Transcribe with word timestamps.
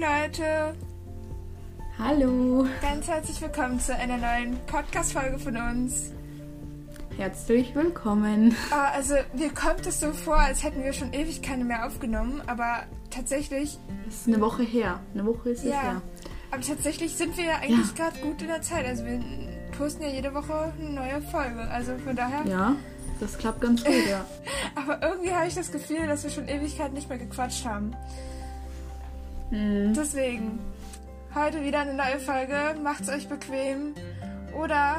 Leute, 0.00 0.74
Hallo, 1.98 2.66
ganz 2.80 3.06
herzlich 3.06 3.38
willkommen 3.42 3.78
zu 3.78 3.94
einer 3.94 4.16
neuen 4.16 4.56
Podcast-Folge 4.66 5.38
von 5.38 5.54
uns. 5.58 6.12
herzlich 7.18 7.74
willkommen. 7.74 8.56
Ah, 8.70 8.92
also, 8.94 9.16
mir 9.34 9.50
kommt 9.52 9.86
es 9.86 10.00
so 10.00 10.12
vor, 10.12 10.38
als 10.38 10.62
hätten 10.64 10.82
wir 10.82 10.94
schon 10.94 11.12
ewig 11.12 11.42
keine 11.42 11.66
mehr 11.66 11.84
aufgenommen, 11.84 12.40
aber 12.46 12.84
tatsächlich, 13.10 13.78
Das 14.06 14.14
ist 14.14 14.28
eine 14.28 14.40
Woche 14.40 14.62
her. 14.62 15.00
Eine 15.12 15.26
Woche 15.26 15.50
ist 15.50 15.64
es 15.64 15.70
ja, 15.70 15.82
her. 15.82 16.02
aber 16.50 16.62
tatsächlich 16.62 17.14
sind 17.14 17.36
wir 17.36 17.44
ja 17.44 17.56
eigentlich 17.56 17.94
gerade 17.94 18.18
gut 18.20 18.40
in 18.40 18.48
der 18.48 18.62
Zeit. 18.62 18.86
Also, 18.86 19.04
wir 19.04 19.20
posten 19.76 20.02
ja 20.02 20.08
jede 20.08 20.32
Woche 20.32 20.72
eine 20.80 20.90
neue 20.94 21.20
Folge, 21.20 21.60
also 21.70 21.92
von 21.98 22.16
daher. 22.16 22.46
Ja, 22.46 22.74
das 23.20 23.36
klappt 23.36 23.60
ganz 23.60 23.84
gut, 23.84 24.08
ja. 24.08 24.24
Aber 24.76 25.02
irgendwie 25.06 25.32
habe 25.32 25.46
ich 25.46 25.54
das 25.54 25.70
Gefühl, 25.70 26.06
dass 26.06 26.22
wir 26.24 26.30
schon 26.30 26.48
Ewigkeit 26.48 26.94
nicht 26.94 27.10
mehr 27.10 27.18
gequatscht 27.18 27.66
haben. 27.66 27.94
Mhm. 29.50 29.92
Deswegen, 29.94 30.58
heute 31.34 31.62
wieder 31.62 31.80
eine 31.80 31.94
neue 31.94 32.18
Folge. 32.18 32.54
Macht's 32.82 33.08
euch 33.08 33.28
bequem. 33.28 33.94
Oder 34.60 34.96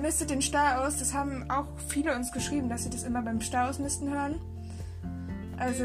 mistet 0.00 0.30
den 0.30 0.42
Stall 0.42 0.76
aus. 0.86 0.98
Das 0.98 1.14
haben 1.14 1.44
auch 1.50 1.66
viele 1.88 2.14
uns 2.14 2.32
geschrieben, 2.32 2.68
dass 2.68 2.84
sie 2.84 2.90
das 2.90 3.02
immer 3.04 3.22
beim 3.22 3.40
Stall 3.40 3.68
ausmisten 3.68 4.12
hören. 4.12 4.40
Also, 5.58 5.84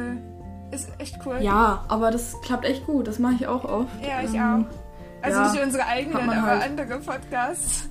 ist 0.72 0.90
echt 1.00 1.20
cool. 1.26 1.38
Ja, 1.42 1.84
aber 1.90 2.12
das 2.12 2.40
klappt 2.42 2.66
echt 2.66 2.86
gut. 2.86 3.08
Das 3.08 3.20
mache 3.20 3.36
ich 3.36 3.48
auch 3.48 3.66
oft. 3.66 3.90
Ja, 4.02 4.22
ich 4.24 4.34
Ähm, 4.34 4.66
auch. 4.72 4.76
Also 5.22 5.40
ja, 5.40 5.52
nicht 5.52 5.64
unsere 5.64 5.86
eigenen, 5.88 6.30
aber 6.30 6.42
halt. 6.42 6.64
andere 6.64 7.00
Podcasts. 7.00 7.90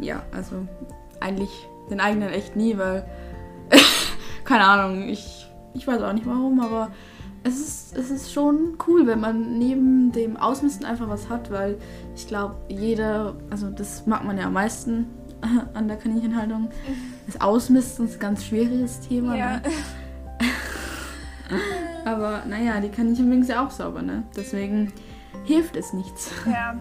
Ja, 0.00 0.22
also 0.32 0.66
eigentlich 1.20 1.50
den 1.90 2.00
eigenen 2.00 2.30
echt 2.30 2.56
nie, 2.56 2.78
weil 2.78 3.04
keine 4.44 4.64
Ahnung, 4.64 5.08
ich, 5.08 5.50
ich 5.74 5.86
weiß 5.86 6.00
auch 6.02 6.12
nicht 6.14 6.26
warum, 6.26 6.60
aber 6.60 6.90
es 7.46 7.60
ist, 7.60 7.96
es 7.96 8.10
ist 8.10 8.32
schon 8.32 8.76
cool, 8.86 9.06
wenn 9.06 9.20
man 9.20 9.58
neben 9.58 10.10
dem 10.10 10.36
Ausmisten 10.36 10.84
einfach 10.84 11.08
was 11.08 11.28
hat, 11.28 11.50
weil 11.50 11.78
ich 12.14 12.26
glaube, 12.26 12.56
jeder, 12.68 13.36
also 13.50 13.70
das 13.70 14.06
mag 14.06 14.24
man 14.24 14.36
ja 14.36 14.46
am 14.46 14.54
meisten 14.54 15.06
an 15.74 15.86
der 15.86 15.96
Kaninchenhaltung. 15.96 16.70
Das 17.26 17.40
Ausmisten 17.40 18.06
ist 18.06 18.14
ein 18.14 18.20
ganz 18.20 18.44
schwieriges 18.44 19.00
Thema. 19.00 19.36
Ja. 19.36 19.56
Ne? 19.58 19.62
Aber 22.04 22.42
naja, 22.48 22.80
die 22.80 22.88
Kaninchen 22.88 23.28
mögen 23.28 23.44
sie 23.44 23.54
auch 23.54 23.70
sauber, 23.70 24.02
ne? 24.02 24.24
Deswegen 24.36 24.92
hilft 25.44 25.76
es 25.76 25.92
nichts. 25.92 26.32
ja. 26.46 26.76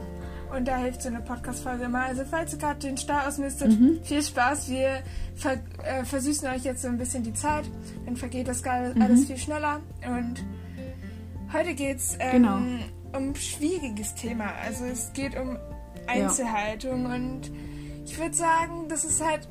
Und 0.56 0.68
da 0.68 0.78
hilft 0.78 1.02
so 1.02 1.10
eine 1.10 1.22
Podcast-Folge 1.22 1.86
immer. 1.86 2.04
Also, 2.06 2.24
falls 2.30 2.54
ihr 2.54 2.60
gerade 2.60 2.80
den 2.80 2.98
Stall 2.98 3.28
ausmistet, 3.28 3.80
Mhm. 3.80 4.00
viel 4.04 4.22
Spaß. 4.24 4.70
Wir 4.70 5.02
ver 5.36 5.58
äh, 5.84 6.04
versüßen 6.06 6.48
euch 6.50 6.64
jetzt 6.64 6.82
so 6.82 6.88
ein 6.88 6.98
bisschen 6.98 7.24
die 7.24 7.34
Zeit. 7.34 7.66
Dann 8.06 8.16
vergeht 8.16 8.48
das 8.48 8.62
Mhm. 8.64 9.02
alles 9.02 9.26
viel 9.26 9.38
schneller. 9.38 9.82
Und 10.08 10.44
heute 11.54 11.74
geht 11.74 11.98
es 11.98 12.16
ähm, 12.20 12.32
Genau. 12.44 12.56
um 12.58 12.80
ein 13.30 13.36
schwieriges 13.36 14.16
Thema. 14.16 14.46
Also, 14.66 14.86
es 14.86 15.12
geht 15.14 15.36
um 15.38 15.58
Einzelhaltung. 16.08 17.06
Und 17.06 17.52
ich 18.06 18.18
würde 18.18 18.36
sagen, 18.36 18.88
das 18.88 19.04
ist 19.06 19.24
halt 19.26 19.48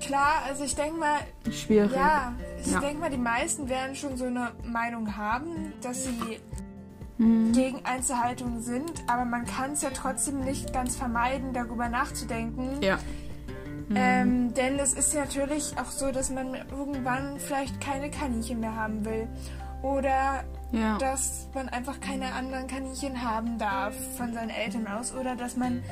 klar. 0.00 0.42
Also, 0.46 0.64
ich 0.64 0.74
denke 0.74 0.98
mal, 0.98 1.18
Schwierig. 1.50 1.92
ja, 1.94 2.32
ich 2.64 2.72
Ja. 2.72 2.80
denke 2.80 2.98
mal, 3.00 3.10
die 3.10 3.16
meisten 3.18 3.68
werden 3.68 3.94
schon 3.96 4.16
so 4.16 4.24
eine 4.26 4.52
Meinung 4.64 5.16
haben, 5.16 5.72
dass 5.82 6.04
sie 6.04 6.38
Mhm. 7.18 7.52
gegen 7.52 7.84
Einzelhaltung 7.84 8.60
sind, 8.60 9.04
aber 9.06 9.24
man 9.24 9.44
kann 9.44 9.72
es 9.72 9.82
ja 9.82 9.90
trotzdem 9.94 10.40
nicht 10.40 10.72
ganz 10.72 10.96
vermeiden, 10.96 11.52
darüber 11.52 11.88
nachzudenken. 11.88 12.82
Ja. 12.82 12.98
Ähm, 13.94 14.54
denn 14.54 14.78
es 14.78 14.94
ist 14.94 15.12
ja 15.14 15.20
natürlich 15.20 15.74
auch 15.78 15.90
so, 15.90 16.10
dass 16.10 16.30
man 16.30 16.54
irgendwann 16.54 17.38
vielleicht 17.38 17.80
keine 17.80 18.10
Kaninchen 18.10 18.60
mehr 18.60 18.74
haben 18.74 19.04
will. 19.04 19.28
Oder 19.82 20.42
Ja. 20.72 20.96
dass 20.98 21.48
man 21.54 21.68
einfach 21.68 22.00
keine 22.00 22.32
anderen 22.32 22.66
Kaninchen 22.66 23.22
haben 23.22 23.58
darf 23.58 23.94
von 24.16 24.32
seinen 24.32 24.50
Eltern 24.50 24.86
aus. 24.88 25.14
Oder 25.14 25.36
dass 25.36 25.56
man 25.56 25.82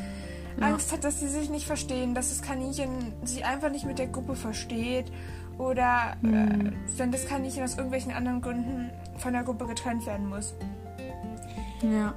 Ja. 0.59 0.69
Angst 0.69 0.91
hat, 0.93 1.05
dass 1.05 1.21
sie 1.21 1.29
sich 1.29 1.51
nicht 1.51 1.67
verstehen, 1.67 2.15
dass 2.15 2.31
das 2.31 2.41
Kaninchen 2.43 3.13
sich 3.25 3.45
einfach 3.45 3.71
nicht 3.71 3.85
mit 3.85 3.99
der 3.99 4.07
Gruppe 4.09 4.35
versteht. 4.35 5.13
Oder 5.59 6.17
Mhm. 6.23 6.35
äh, 6.35 6.73
wenn 6.97 7.13
das 7.13 7.27
Kaninchen 7.29 7.63
aus 7.63 7.75
irgendwelchen 7.77 8.13
anderen 8.13 8.41
Gründen 8.41 8.91
von 9.19 9.35
der 9.35 9.43
Gruppe 9.45 9.67
getrennt 9.67 10.07
werden 10.07 10.29
muss. 10.29 10.55
Ja. 11.83 12.15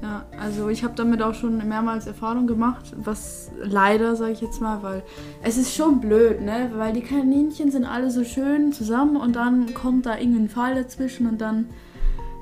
Ja, 0.00 0.26
also 0.40 0.68
ich 0.68 0.84
habe 0.84 0.94
damit 0.94 1.20
auch 1.22 1.34
schon 1.34 1.58
mehrmals 1.68 2.06
Erfahrung 2.06 2.46
gemacht, 2.46 2.94
was 2.96 3.50
leider, 3.60 4.14
sage 4.14 4.30
ich 4.30 4.40
jetzt 4.40 4.60
mal, 4.60 4.80
weil 4.84 5.02
es 5.42 5.56
ist 5.56 5.74
schon 5.74 6.00
blöd, 6.00 6.40
ne? 6.40 6.70
Weil 6.76 6.92
die 6.92 7.00
Kaninchen 7.00 7.72
sind 7.72 7.84
alle 7.84 8.12
so 8.12 8.22
schön 8.22 8.72
zusammen 8.72 9.16
und 9.16 9.34
dann 9.34 9.74
kommt 9.74 10.06
da 10.06 10.16
irgendein 10.16 10.48
Fall 10.48 10.76
dazwischen 10.76 11.26
und 11.28 11.40
dann, 11.40 11.66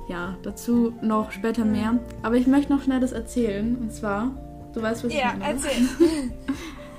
ja, 0.06 0.36
dazu 0.42 0.92
noch 1.00 1.32
später 1.32 1.64
mehr. 1.64 1.98
Aber 2.22 2.34
ich 2.34 2.46
möchte 2.46 2.74
noch 2.74 2.82
schnell 2.82 3.00
das 3.00 3.12
erzählen 3.12 3.74
und 3.80 3.90
zwar, 3.90 4.32
du 4.74 4.82
weißt, 4.82 5.04
was 5.04 5.14
Ja, 5.14 5.32
ich 5.32 5.38
meine. 5.38 5.52
erzähl. 5.54 5.88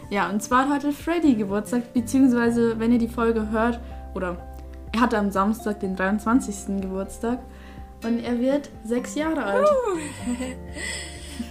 Ja, 0.10 0.30
und 0.30 0.42
zwar 0.42 0.70
hat 0.70 0.86
heute 0.86 0.94
Freddy 0.94 1.36
Geburtstag, 1.36 1.94
beziehungsweise 1.94 2.80
wenn 2.80 2.94
ihr 2.94 2.98
die 2.98 3.10
Folge 3.10 3.52
hört, 3.52 3.80
oder 4.16 4.38
er 4.94 5.02
hatte 5.02 5.18
am 5.20 5.32
Samstag 5.32 5.82
den 5.82 5.98
23. 5.98 6.80
Geburtstag 6.82 7.40
und 8.04 8.20
er 8.20 8.40
wird 8.40 8.70
sechs 8.84 9.16
Jahre 9.16 9.44
alt. 9.44 9.68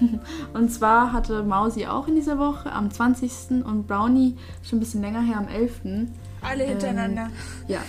und 0.54 0.70
zwar 0.70 1.12
hatte 1.12 1.42
Mausi 1.42 1.86
auch 1.86 2.08
in 2.08 2.14
dieser 2.14 2.38
Woche 2.38 2.72
am 2.72 2.90
20. 2.90 3.64
und 3.64 3.86
Brownie 3.86 4.36
schon 4.62 4.78
ein 4.78 4.80
bisschen 4.80 5.02
länger 5.02 5.22
her 5.22 5.38
am 5.38 5.48
11. 5.48 5.80
Alle 6.42 6.64
hintereinander. 6.64 7.30
Ja, 7.68 7.80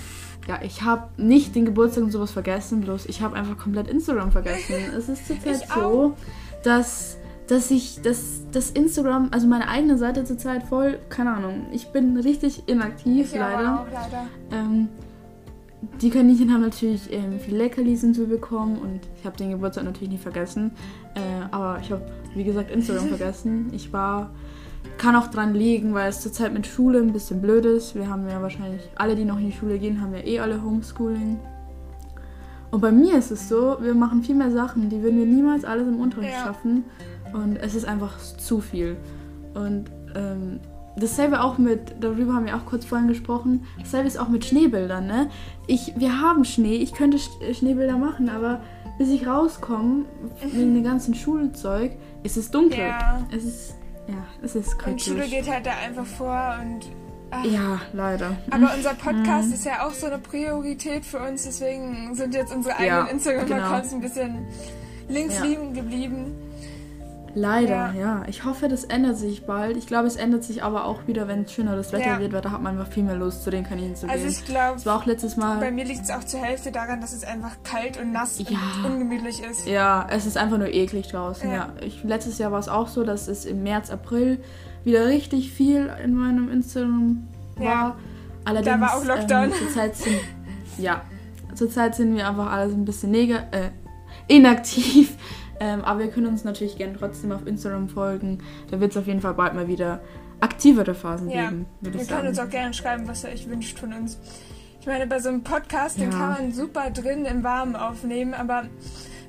ja, 0.48 0.60
ich 0.64 0.82
habe 0.82 1.10
nicht 1.18 1.56
den 1.56 1.66
Geburtstag 1.66 2.06
und 2.06 2.12
sowas 2.12 2.32
vergessen, 2.32 2.82
bloß 2.82 3.06
ich 3.08 3.22
habe 3.22 3.36
einfach 3.36 3.58
komplett 3.58 3.88
Instagram 3.88 4.32
vergessen. 4.32 4.76
Es 4.98 5.10
ist 5.10 5.28
zurzeit 5.28 5.68
so, 5.76 6.16
dass, 6.64 7.18
dass 7.48 7.70
ich 7.70 8.02
das, 8.02 8.44
das 8.52 8.72
Instagram, 8.72 9.30
also 9.32 9.46
meine 9.46 9.68
eigene 9.68 9.98
Seite 9.98 10.24
zurzeit 10.24 10.64
voll, 10.64 11.00
keine 11.10 11.34
Ahnung, 11.34 11.68
ich 11.74 11.90
bin 11.90 12.18
richtig 12.18 12.64
inaktiv, 12.68 13.34
Ich 13.34 13.40
leider. 13.40 13.82
auch 13.82 13.88
leider. 13.92 14.28
Ähm, 14.52 14.88
die 16.02 16.10
Kaninchen 16.10 16.52
haben 16.52 16.62
natürlich 16.62 17.12
ähm, 17.14 17.40
viele 17.40 17.58
Leckerlis 17.60 18.04
und 18.04 18.16
so 18.16 18.26
bekommen 18.26 18.78
und 18.78 19.02
ich 19.20 19.26
habe 19.26 19.38
den 19.38 19.52
Geburtstag 19.52 19.84
natürlich 19.84 20.10
nicht 20.10 20.24
vergessen. 20.24 20.72
Äh, 21.14 21.20
aber 21.52 21.80
ich 21.82 21.92
habe, 21.92 22.02
wie 22.36 22.44
gesagt, 22.44 22.72
Instagram 22.72 23.08
vergessen. 23.10 23.70
Ich 23.74 23.94
war, 23.94 24.32
kann 24.98 25.16
auch 25.16 25.28
dran 25.28 25.54
liegen, 25.54 25.94
weil 25.94 26.10
es 26.10 26.22
zurzeit 26.22 26.54
mit 26.54 26.66
Schule 26.66 27.00
ein 27.00 27.14
bisschen 27.14 27.42
blöd 27.42 27.66
ist. 27.66 27.94
Wir 27.96 28.10
haben 28.10 28.28
ja 28.28 28.42
wahrscheinlich, 28.42 28.82
alle, 28.96 29.16
die 29.16 29.26
noch 29.26 29.38
in 29.40 29.46
die 29.48 29.52
Schule 29.52 29.78
gehen, 29.78 30.02
haben 30.02 30.14
ja 30.14 30.22
eh 30.26 30.40
alle 30.40 30.64
Homeschooling. 30.64 31.40
Und 32.72 32.82
bei 32.82 32.92
mir 32.92 33.18
ist 33.18 33.32
es 33.32 33.48
so, 33.48 33.78
wir 33.80 33.94
machen 33.94 34.24
viel 34.24 34.36
mehr 34.36 34.52
Sachen, 34.52 34.90
die 34.90 35.02
würden 35.02 35.18
wir 35.20 35.26
niemals 35.26 35.64
alles 35.64 35.88
im 35.88 36.00
Unterricht 36.00 36.34
Ja. 36.34 36.44
schaffen. 36.46 36.86
Und 37.34 37.58
es 37.58 37.76
ist 37.76 37.86
einfach 37.86 38.18
zu 38.18 38.62
viel. 38.62 38.98
Und 39.54 39.86
ähm, 40.16 40.60
dasselbe 41.00 41.42
auch 41.42 41.58
mit, 41.58 41.96
darüber 42.00 42.34
haben 42.34 42.46
wir 42.46 42.56
auch 42.56 42.66
kurz 42.66 42.86
vorhin 42.86 43.08
gesprochen, 43.08 43.66
dasselbe 43.80 44.08
ist 44.08 44.18
auch 44.20 44.30
mit 44.30 44.46
Schneebildern, 44.46 45.06
ne? 45.08 45.30
Ich, 45.68 45.94
wir 45.98 46.20
haben 46.22 46.44
Schnee, 46.46 46.76
ich 46.76 46.94
könnte 46.94 47.18
Sch- 47.18 47.54
Schneebilder 47.54 47.98
machen, 47.98 48.30
aber 48.30 48.62
bis 48.98 49.10
ich 49.10 49.28
rauskomme, 49.28 50.06
wegen 50.44 50.74
dem 50.76 50.84
ganzen 50.84 51.14
Schulzeug, 51.14 51.92
ist 52.24 52.36
es 52.38 52.50
dunkel. 52.52 52.80
Ja. 52.80 53.26
Es 53.36 53.44
ist, 53.44 53.76
ja, 54.08 54.16
es 54.42 54.56
ist 54.56 54.74
Und 54.74 54.78
kritisch. 54.80 55.06
Schule 55.08 55.28
geht 55.28 55.48
halt 55.50 55.66
da 55.66 55.72
einfach 55.86 56.06
vor 56.06 56.56
und. 56.62 56.88
Ach. 57.30 57.44
ja, 57.44 57.82
leider. 57.92 58.38
Aber 58.52 58.72
unser 58.74 58.94
Podcast 58.94 59.50
Mhm. 59.50 59.54
ist 59.54 59.66
ja 59.66 59.86
auch 59.86 59.92
so 59.92 60.08
eine 60.08 60.18
Priorität 60.18 61.04
für 61.04 61.20
uns, 61.20 61.44
deswegen 61.44 62.16
sind 62.16 62.34
jetzt 62.34 62.56
unsere 62.56 62.74
Ja, 62.84 63.00
eigenen 63.02 63.16
Instagram-Accounts 63.18 63.90
genau. 63.90 63.96
ein 63.96 64.02
bisschen 64.10 64.48
links 65.10 65.36
Ja. 65.38 65.44
liegen 65.44 65.74
geblieben. 65.74 66.32
Leider, 67.36 67.94
Ja. 67.94 67.94
ja. 67.94 68.24
Ich 68.28 68.46
hoffe, 68.46 68.68
das 68.68 68.84
ändert 68.84 69.18
sich 69.18 69.46
bald. 69.46 69.78
Ich 69.78 69.86
glaube, 69.88 70.08
es 70.08 70.16
ändert 70.16 70.44
sich 70.44 70.64
aber 70.64 70.86
auch 70.86 71.06
wieder, 71.08 71.28
wenn 71.28 71.48
schöneres 71.48 71.92
Wetter 71.94 72.14
Ja. 72.14 72.20
wird, 72.20 72.34
weil 72.34 72.42
da 72.42 72.52
hat 72.52 72.62
man 72.62 72.78
einfach 72.80 72.92
viel 72.92 73.04
mehr 73.04 73.16
Lust, 73.16 73.44
zu 73.44 73.52
den 73.52 73.64
Kaninchen 73.64 73.96
zu 73.96 74.08
Also 74.10 74.24
gehen. 74.24 74.32
ich 74.34 74.46
glaube, 74.46 74.74
Das 74.76 74.86
war 74.86 74.98
auch 74.98 75.06
letztes 75.06 75.38
Mal. 75.38 75.60
bei 75.60 75.72
mir 75.72 75.86
liegt 75.86 76.02
es 76.04 76.10
auch 76.12 76.24
zur 76.24 76.40
Hälfte 76.42 76.72
daran, 76.72 77.00
dass 77.02 77.14
es 77.14 77.24
einfach 77.24 77.58
kalt 77.64 78.00
und 78.02 78.12
nass 78.12 78.40
Ja. 78.40 78.58
und 78.84 78.94
ungemütlich 78.94 79.44
ist. 79.44 79.68
Ja, 79.68 80.08
es 80.10 80.26
ist 80.26 80.38
einfach 80.38 80.58
nur 80.58 80.70
eklig 80.74 81.08
draußen. 81.10 81.50
Ja. 81.50 81.56
Ja. 81.56 81.70
Ich, 81.86 82.04
letztes 82.04 82.38
Jahr 82.40 82.52
war 82.52 82.60
es 82.60 82.70
auch 82.70 82.88
so, 82.88 83.04
dass 83.04 83.28
es 83.28 83.46
im 83.46 83.64
März, 83.64 83.90
April 83.92 84.40
wieder 84.84 85.06
richtig 85.08 85.52
viel 85.52 85.92
in 86.04 86.14
meinem 86.14 86.50
Instagram 86.52 87.28
war. 87.58 87.64
Ja. 87.66 87.96
Allerdings, 88.46 88.76
Da 88.76 88.82
war 88.82 88.96
auch 88.98 89.04
Lockdown. 89.06 89.44
Ähm, 89.46 89.52
zurzeit 89.60 89.96
sind, 89.96 90.20
ja, 90.78 91.02
zurzeit 91.54 91.96
sind 91.96 92.16
wir 92.16 92.28
einfach 92.28 92.52
alles 92.52 92.74
ein 92.74 92.86
bisschen 92.86 93.12
neg 93.12 93.32
äh, 93.32 93.70
inaktiv. 94.28 95.16
Ähm, 95.60 95.84
aber 95.84 96.02
wir 96.02 96.08
können 96.10 96.28
uns 96.28 96.44
natürlich 96.44 96.78
gerne 96.78 96.96
trotzdem 96.98 97.32
auf 97.32 97.46
Instagram 97.48 97.90
folgen. 97.90 98.40
Da 98.70 98.80
wird 98.80 98.92
es 98.92 98.98
auf 98.98 99.08
jeden 99.08 99.22
Fall 99.22 99.34
bald 99.34 99.54
mal 99.56 99.68
wieder 99.68 100.02
aktivere 100.40 100.94
Phasen 100.94 101.30
Ja, 101.30 101.46
geben, 101.50 101.66
würde 101.82 101.98
ich 101.98 102.06
sagen. 102.06 102.28
uns 102.28 102.38
auch 102.40 102.50
gerne 102.50 102.74
schreiben, 102.74 103.08
was 103.08 103.24
ihr 103.24 103.32
euch 103.32 103.50
wünscht 103.50 103.80
von 103.80 103.92
uns. 103.94 104.20
Ich 104.80 104.86
meine, 104.86 105.08
bei 105.08 105.20
so 105.20 105.30
einem 105.30 105.44
Podcast, 105.44 105.98
den 106.00 106.12
Ja. 106.12 106.18
kann 106.18 106.30
man 106.30 106.52
super 106.54 106.92
drin 106.92 107.26
im 107.26 107.44
Warmen 107.44 107.76
aufnehmen, 107.76 108.34
aber 108.36 108.66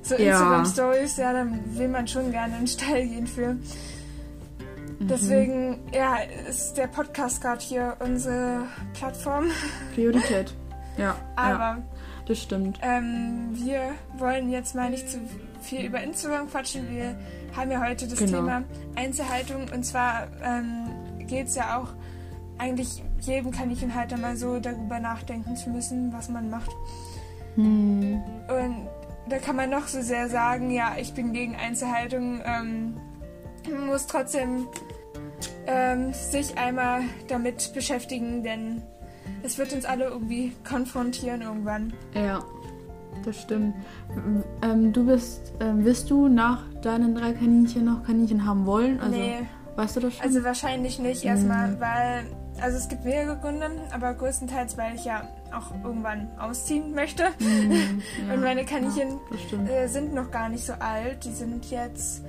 so 0.03 0.15
Ja. 0.15 0.31
Instagram-Stories, 0.33 1.17
ja, 1.17 1.33
dann 1.33 1.59
will 1.77 1.87
man 1.87 2.07
schon 2.07 2.31
gerne 2.31 2.53
in 2.53 2.59
den 2.61 2.67
Stall 2.67 3.07
gehen 3.07 3.27
für. 3.27 3.53
Mhm. 3.55 5.07
Deswegen, 5.07 5.79
ja, 5.93 6.17
ist 6.47 6.73
der 6.75 6.87
Podcast 6.87 7.41
gerade 7.41 7.61
hier 7.61 7.95
unsere 7.99 8.63
Plattform. 8.93 9.45
Priorität. 9.95 10.53
Ja. 10.97 11.03
ja. 11.05 11.15
Aber 11.35 11.81
das 12.27 12.41
stimmt. 12.41 12.79
Ähm, 12.81 13.49
wir 13.53 13.81
wollen 14.17 14.49
jetzt 14.49 14.75
mal 14.75 14.89
nicht 14.89 15.09
zu 15.09 15.17
viel 15.61 15.85
über 15.85 16.01
Instagram 16.01 16.49
quatschen. 16.49 16.89
Wir 16.89 17.17
haben 17.55 17.71
ja 17.71 17.81
heute 17.81 18.07
das 18.07 18.19
Genau. 18.19 18.39
Thema 18.39 18.63
Einzelhaltung 18.95 19.67
und 19.73 19.83
zwar 19.85 20.27
ähm, 20.43 20.89
geht 21.27 21.47
es 21.47 21.55
ja 21.55 21.77
auch 21.77 21.89
eigentlich 22.57 23.03
jedem 23.21 23.51
Kaninchenhalter 23.51 24.17
mal 24.17 24.35
so 24.35 24.59
darüber 24.59 24.99
nachdenken 24.99 25.55
zu 25.55 25.69
müssen, 25.69 26.11
was 26.13 26.29
man 26.29 26.49
macht. 26.49 26.71
Hm. 27.55 28.21
Und 28.47 28.87
da 29.27 29.37
kann 29.37 29.55
man 29.55 29.69
noch 29.69 29.87
so 29.87 30.01
sehr 30.01 30.29
sagen, 30.29 30.71
ja, 30.71 30.95
ich 30.99 31.13
bin 31.13 31.33
gegen 31.33 31.55
Einzelhaltung. 31.55 32.41
Ähm, 32.45 32.97
man 33.69 33.87
muss 33.87 34.07
trotzdem 34.07 34.67
ähm, 35.67 36.13
sich 36.13 36.57
einmal 36.57 37.01
damit 37.27 37.73
beschäftigen, 37.73 38.43
denn 38.43 38.81
es 39.43 39.57
wird 39.57 39.73
uns 39.73 39.85
alle 39.85 40.05
irgendwie 40.05 40.53
konfrontieren 40.67 41.41
irgendwann. 41.41 41.93
Ja, 42.13 42.43
das 43.25 43.37
stimmt. 43.41 43.75
Ähm, 44.61 44.93
du 44.93 45.05
bist, 45.05 45.53
ähm, 45.59 45.83
wirst 45.85 46.09
du 46.09 46.27
nach 46.27 46.63
deinen 46.81 47.15
drei 47.15 47.33
Kaninchen 47.33 47.85
noch 47.85 48.03
Kaninchen 48.03 48.45
haben 48.45 48.65
wollen? 48.65 48.99
Also, 48.99 49.15
nee, 49.15 49.39
Weißt 49.75 49.95
du 49.95 49.99
das 50.01 50.13
schon? 50.15 50.25
also 50.25 50.43
wahrscheinlich 50.43 50.99
nicht 50.99 51.23
Mhm. 51.23 51.29
erstmal, 51.29 51.79
weil, 51.79 52.25
also 52.61 52.77
es 52.77 52.89
gibt 52.89 53.05
mehrere 53.05 53.37
Gründe, 53.37 53.67
aber 53.93 54.13
größtenteils, 54.13 54.77
weil 54.77 54.95
ich 54.95 55.05
ja 55.05 55.23
auch 55.55 55.71
irgendwann 55.83 56.27
ausziehen 56.37 56.93
möchte. 56.93 57.23
Hm, 57.39 57.71
ja, 58.27 58.33
Und 58.33 58.41
meine 58.41 58.65
Kaninchen 58.65 59.19
Ja, 59.67 59.73
äh, 59.73 59.87
sind 59.87 60.13
noch 60.13 60.31
gar 60.31 60.49
nicht 60.49 60.65
so 60.65 60.73
alt. 60.73 61.23
Die 61.23 61.31
sind 61.31 61.69
jetzt 61.71 62.23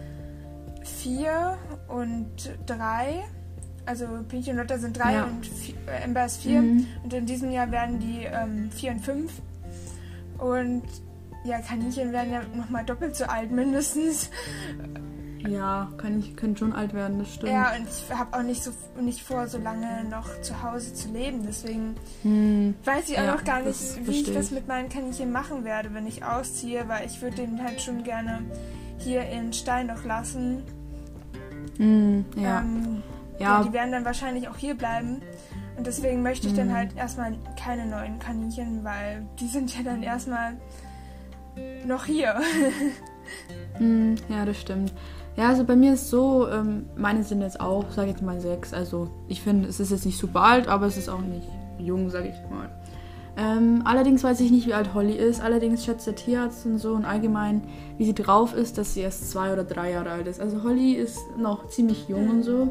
vier 0.83 1.57
und 1.89 2.29
drei. 2.67 3.25
Also 3.87 4.07
Pinky 4.29 4.51
und 4.51 4.59
Lotta 4.59 4.79
sind 4.79 4.99
drei 4.99 5.15
Ja. 5.15 5.25
und 5.25 5.45
vi- 5.47 5.75
äh, 5.89 6.05
Ember 6.05 6.27
ist 6.27 6.43
vier. 6.43 6.61
Mhm. 6.63 6.87
Und 7.03 7.13
in 7.13 7.27
diesem 7.27 7.51
Jahr 7.51 7.71
werden 7.73 7.99
die 7.99 8.25
ähm, 8.25 8.71
vier 8.71 8.93
und 8.93 9.01
fünf. 9.01 9.33
Und 10.41 10.83
ja, 11.45 11.59
Kaninchen 11.61 12.13
werden 12.13 12.33
ja 12.33 12.43
nochmal 12.55 12.85
doppelt 12.85 13.17
so 13.17 13.25
alt 13.25 13.51
mindestens. 13.51 14.31
Ja, 15.47 15.91
kann 15.97 16.19
ich, 16.21 16.37
können 16.37 16.55
schon 16.55 16.75
alt 16.75 16.93
werden, 16.93 17.19
das 17.19 17.33
stimmt. 17.33 17.51
Ja, 17.53 17.73
und 17.75 17.89
ich 17.89 18.15
habe 18.15 18.37
auch 18.37 18.43
nicht 18.43 18.63
so 18.63 18.73
nicht 19.01 19.23
vor, 19.23 19.47
so 19.49 19.57
lange 19.57 20.05
noch 20.05 20.29
zu 20.43 20.63
Hause 20.63 20.93
zu 20.93 21.09
leben. 21.13 21.45
Deswegen 21.47 21.97
Hm, 22.23 22.75
weiß 22.85 23.09
ich 23.09 23.19
auch 23.19 23.25
Ja, 23.25 23.35
noch 23.37 23.45
gar 23.45 23.63
nicht, 23.63 24.07
wie 24.07 24.21
ich 24.21 24.35
das 24.35 24.51
mit 24.51 24.69
meinen 24.69 24.91
Kaninchen 24.91 25.33
machen 25.33 25.65
werde, 25.65 25.95
wenn 25.95 26.07
ich 26.07 26.25
ausziehe, 26.25 26.87
weil 26.89 27.07
ich 27.07 27.23
würde 27.23 27.37
den 27.37 27.63
halt 27.65 27.81
schon 27.81 28.05
gerne 28.05 28.41
hier 28.99 29.23
in 29.31 29.53
Stein 29.55 29.87
noch 29.87 30.05
lassen. 30.05 30.63
hm, 31.79 32.25
ja. 32.37 32.61
Ähm, 32.61 33.03
ja. 33.39 33.61
ja, 33.61 33.63
Die 33.65 33.73
werden 33.73 33.93
dann 33.93 34.05
wahrscheinlich 34.05 34.47
auch 34.49 34.59
hier 34.59 34.75
bleiben. 34.75 35.23
Und 35.81 35.87
deswegen 35.87 36.23
möchte 36.23 36.47
ich 36.47 36.53
dann 36.53 36.69
Mhm. 36.69 36.75
halt 36.75 36.95
erstmal 36.95 37.33
keine 37.59 37.87
neuen 37.87 38.19
Kaninchen, 38.19 38.85
weil 38.85 39.23
die 39.41 39.47
sind 39.47 39.75
ja 39.75 39.83
dann 39.83 40.03
erstmal 40.03 40.53
noch 41.87 42.05
hier. 42.05 42.35
Hm, 43.79 44.17
ja, 44.29 44.45
das 44.45 44.61
stimmt. 44.61 44.93
Ja, 45.37 45.49
also 45.49 45.65
bei 45.65 45.77
mir 45.77 45.95
ist 45.95 46.11
so, 46.11 46.47
ähm, 46.51 46.85
meine 46.97 47.23
sind 47.23 47.41
jetzt 47.41 47.61
auch, 47.61 47.85
sag 47.91 48.05
ich 48.05 48.11
jetzt 48.11 48.23
mal 48.23 48.41
sechs. 48.43 48.75
Also 48.75 49.09
ich 49.27 49.41
finde, 49.41 49.69
es 49.69 49.81
ist 49.81 49.91
jetzt 49.91 50.05
nicht 50.05 50.19
super 50.19 50.43
alt, 50.43 50.69
aber 50.69 50.85
es 50.85 50.99
ist 50.99 51.09
auch 51.09 51.23
nicht 51.23 51.49
jung, 51.79 52.11
sag 52.11 52.27
ich 52.27 52.35
mal. 52.51 52.69
Ähm, 53.39 53.81
allerdings 53.87 54.23
weiß 54.23 54.39
ich 54.41 54.51
nicht, 54.51 54.67
wie 54.67 54.75
alt 54.75 54.93
Holly 54.93 55.15
ist. 55.15 55.41
Allerdings 55.41 55.83
schätzt 55.85 56.07
der 56.07 56.15
Tierarzt 56.15 56.67
und 56.67 56.77
so 56.79 56.93
und 56.93 57.07
allgemein, 57.07 57.63
wie 57.97 58.05
sie 58.05 58.15
drauf 58.15 58.55
ist, 58.55 58.77
dass 58.77 58.93
sie 58.93 59.01
erst 59.01 59.31
zwei 59.31 59.51
oder 59.51 59.65
drei 59.65 59.93
Jahre 59.93 60.11
alt 60.11 60.27
ist. 60.27 60.41
Also 60.41 60.63
Holly 60.63 60.93
ist 60.93 61.19
noch 61.39 61.69
ziemlich 61.69 62.07
jung 62.09 62.29
und 62.29 62.43
so. 62.43 62.69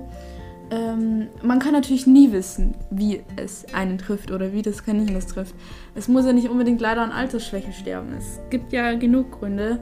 Ähm, 0.71 1.27
man 1.41 1.59
kann 1.59 1.73
natürlich 1.73 2.05
nie 2.05 2.31
wissen, 2.31 2.75
wie 2.91 3.21
es 3.35 3.65
einen 3.73 3.97
trifft 3.97 4.31
oder 4.31 4.53
wie 4.53 4.61
das 4.61 4.83
Kaninchen 4.83 5.15
es 5.15 5.27
trifft. 5.27 5.55
Es 5.95 6.07
muss 6.07 6.25
ja 6.25 6.33
nicht 6.33 6.49
unbedingt 6.49 6.79
leider 6.79 7.01
an 7.01 7.11
Altersschwäche 7.11 7.73
sterben. 7.73 8.09
Es 8.17 8.39
gibt 8.49 8.71
ja 8.71 8.93
genug 8.93 9.39
Gründe. 9.39 9.79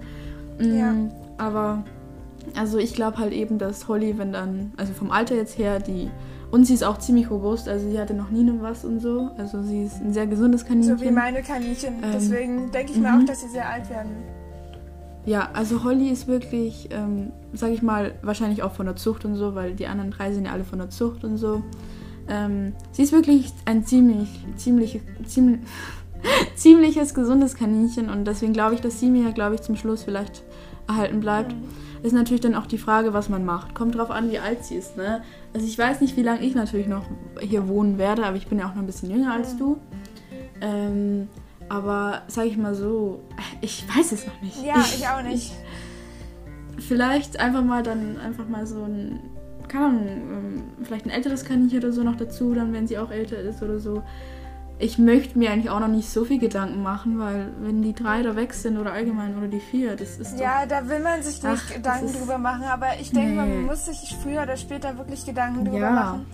Mm, 0.59 0.77
Ja. 0.77 0.93
Aber 1.37 1.83
also 2.55 2.77
ich 2.77 2.93
glaube 2.93 3.17
halt 3.17 3.33
eben, 3.33 3.57
dass 3.57 3.87
Holly, 3.87 4.17
wenn 4.17 4.31
dann, 4.31 4.71
also 4.77 4.93
vom 4.93 5.11
Alter 5.11 5.35
jetzt 5.35 5.57
her, 5.57 5.79
die 5.79 6.09
und 6.49 6.63
sie 6.65 6.73
ist 6.73 6.83
auch 6.83 6.97
ziemlich 6.97 7.29
robust, 7.29 7.67
also 7.67 7.89
sie 7.89 7.99
hatte 7.99 8.13
noch 8.13 8.29
nie 8.29 8.49
was 8.61 8.85
und 8.85 9.01
so. 9.01 9.29
Also 9.37 9.61
sie 9.63 9.83
ist 9.83 10.01
ein 10.01 10.13
sehr 10.13 10.27
gesundes 10.27 10.65
Kaninchen. 10.65 10.97
so 10.97 11.03
wie 11.03 11.11
meine 11.11 11.41
Kaninchen. 11.43 11.95
Ähm, 12.01 12.11
Deswegen 12.13 12.71
denke 12.71 12.93
ich 12.93 12.97
mir 12.97 13.11
mhm. 13.11 13.21
auch, 13.21 13.25
dass 13.25 13.41
sie 13.41 13.49
sehr 13.49 13.67
alt 13.67 13.89
werden. 13.89 14.11
Ja, 15.27 15.49
also 15.51 15.83
Holly 15.83 16.09
ist 16.09 16.29
wirklich, 16.29 16.87
ähm, 16.89 17.33
sag 17.51 17.71
ich 17.71 17.81
mal, 17.81 18.15
wahrscheinlich 18.21 18.63
auch 18.63 18.71
von 18.71 18.85
der 18.85 18.95
Zucht 18.95 19.25
und 19.25 19.35
so, 19.35 19.55
weil 19.55 19.75
die 19.75 19.85
anderen 19.85 20.09
drei 20.09 20.31
sind 20.31 20.45
ja 20.45 20.53
alle 20.53 20.63
von 20.63 20.79
der 20.79 20.89
Zucht 20.89 21.25
und 21.25 21.35
so. 21.35 21.63
Ähm, 22.29 22.71
sie 22.93 23.03
ist 23.03 23.11
wirklich 23.11 23.51
ein 23.65 23.85
ziemlich, 23.85 24.29
ziemlich, 24.55 25.01
ziemlich, 25.25 25.59
ziemliches 26.55 27.13
gesundes 27.13 27.55
Kaninchen 27.55 28.09
und 28.09 28.23
deswegen 28.23 28.53
glaube 28.53 28.75
ich, 28.75 28.79
dass 28.79 29.01
sie 29.01 29.09
mir, 29.09 29.33
glaube 29.33 29.55
ich, 29.55 29.61
zum 29.61 29.75
Schluss 29.75 30.03
vielleicht 30.03 30.43
erhalten 30.87 31.19
bleibt. 31.19 31.53
Ist 32.03 32.13
natürlich 32.13 32.41
dann 32.41 32.55
auch 32.55 32.65
die 32.65 32.77
Frage, 32.77 33.11
was 33.11 33.27
man 33.27 33.43
macht. 33.43 33.75
Kommt 33.75 33.95
drauf 33.95 34.11
an, 34.11 34.31
wie 34.31 34.39
alt 34.39 34.63
sie 34.63 34.75
ist, 34.75 34.95
ne? 34.95 35.23
Also 35.53 35.67
ich 35.67 35.77
weiß 35.77 35.99
nicht, 35.99 36.15
wie 36.15 36.23
lange 36.23 36.45
ich 36.45 36.55
natürlich 36.55 36.87
noch 36.87 37.03
hier 37.41 37.67
wohnen 37.67 37.97
werde, 37.97 38.25
aber 38.25 38.37
ich 38.37 38.47
bin 38.47 38.59
ja 38.59 38.69
auch 38.69 38.75
noch 38.75 38.81
ein 38.81 38.87
bisschen 38.87 39.11
jünger 39.11 39.33
als 39.33 39.57
du. 39.57 39.77
Ähm, 40.61 41.27
aber 41.69 42.21
sag 42.27 42.45
ich 42.45 42.57
mal 42.57 42.75
so, 42.75 43.21
ich 43.61 43.85
weiß 43.95 44.11
es 44.13 44.25
noch 44.25 44.41
nicht. 44.41 44.63
Ja, 44.63 44.79
ich 44.79 45.07
auch 45.07 45.21
nicht. 45.21 45.53
Vielleicht 46.79 47.39
einfach 47.39 47.63
mal 47.63 47.81
dann 47.83 48.17
einfach 48.19 48.47
mal 48.47 48.65
so 48.67 48.83
ein, 48.83 49.19
keine 49.67 49.85
Ahnung, 49.85 50.07
ähm, 50.07 50.63
vielleicht 50.83 51.05
ein 51.05 51.09
älteres 51.09 51.43
Kaninchen 51.43 51.79
oder 51.79 51.91
so 51.91 52.03
noch 52.03 52.15
dazu, 52.15 52.53
dann 52.53 52.71
wenn 52.71 52.87
sie 52.87 52.97
auch 52.99 53.09
älter 53.11 53.39
ist 53.39 53.63
oder 53.63 53.79
so. 53.79 54.03
Ich 54.79 54.99
möchte 54.99 55.39
mir 55.39 55.49
eigentlich 55.49 55.71
auch 55.71 55.79
noch 55.79 55.87
nicht 55.87 56.07
so 56.07 56.23
viel 56.23 56.37
Gedanken 56.37 56.83
machen, 56.83 57.17
weil 57.17 57.47
wenn 57.61 57.81
die 57.81 57.93
drei 57.93 58.21
da 58.21 58.35
weg 58.35 58.53
sind 58.53 58.77
oder 58.77 58.93
allgemein 58.93 59.35
oder 59.35 59.47
die 59.47 59.59
vier, 59.59 59.95
das 59.95 60.19
ist 60.19 60.39
Ja, 60.39 60.67
da 60.67 60.87
will 60.87 60.99
man 60.99 61.23
sich 61.23 61.41
nicht 61.41 61.63
Ach, 61.67 61.73
Gedanken 61.73 62.13
drüber 62.13 62.37
machen, 62.37 62.65
aber 62.65 62.89
ich 63.01 63.09
denke, 63.11 63.31
Nee. 63.31 63.35
man 63.37 63.65
muss 63.65 63.85
sich 63.87 64.15
früher 64.21 64.43
oder 64.43 64.55
später 64.55 64.95
wirklich 64.99 65.25
Gedanken 65.25 65.65
drüber 65.65 65.79
Ja. 65.79 65.91
machen. 65.91 66.25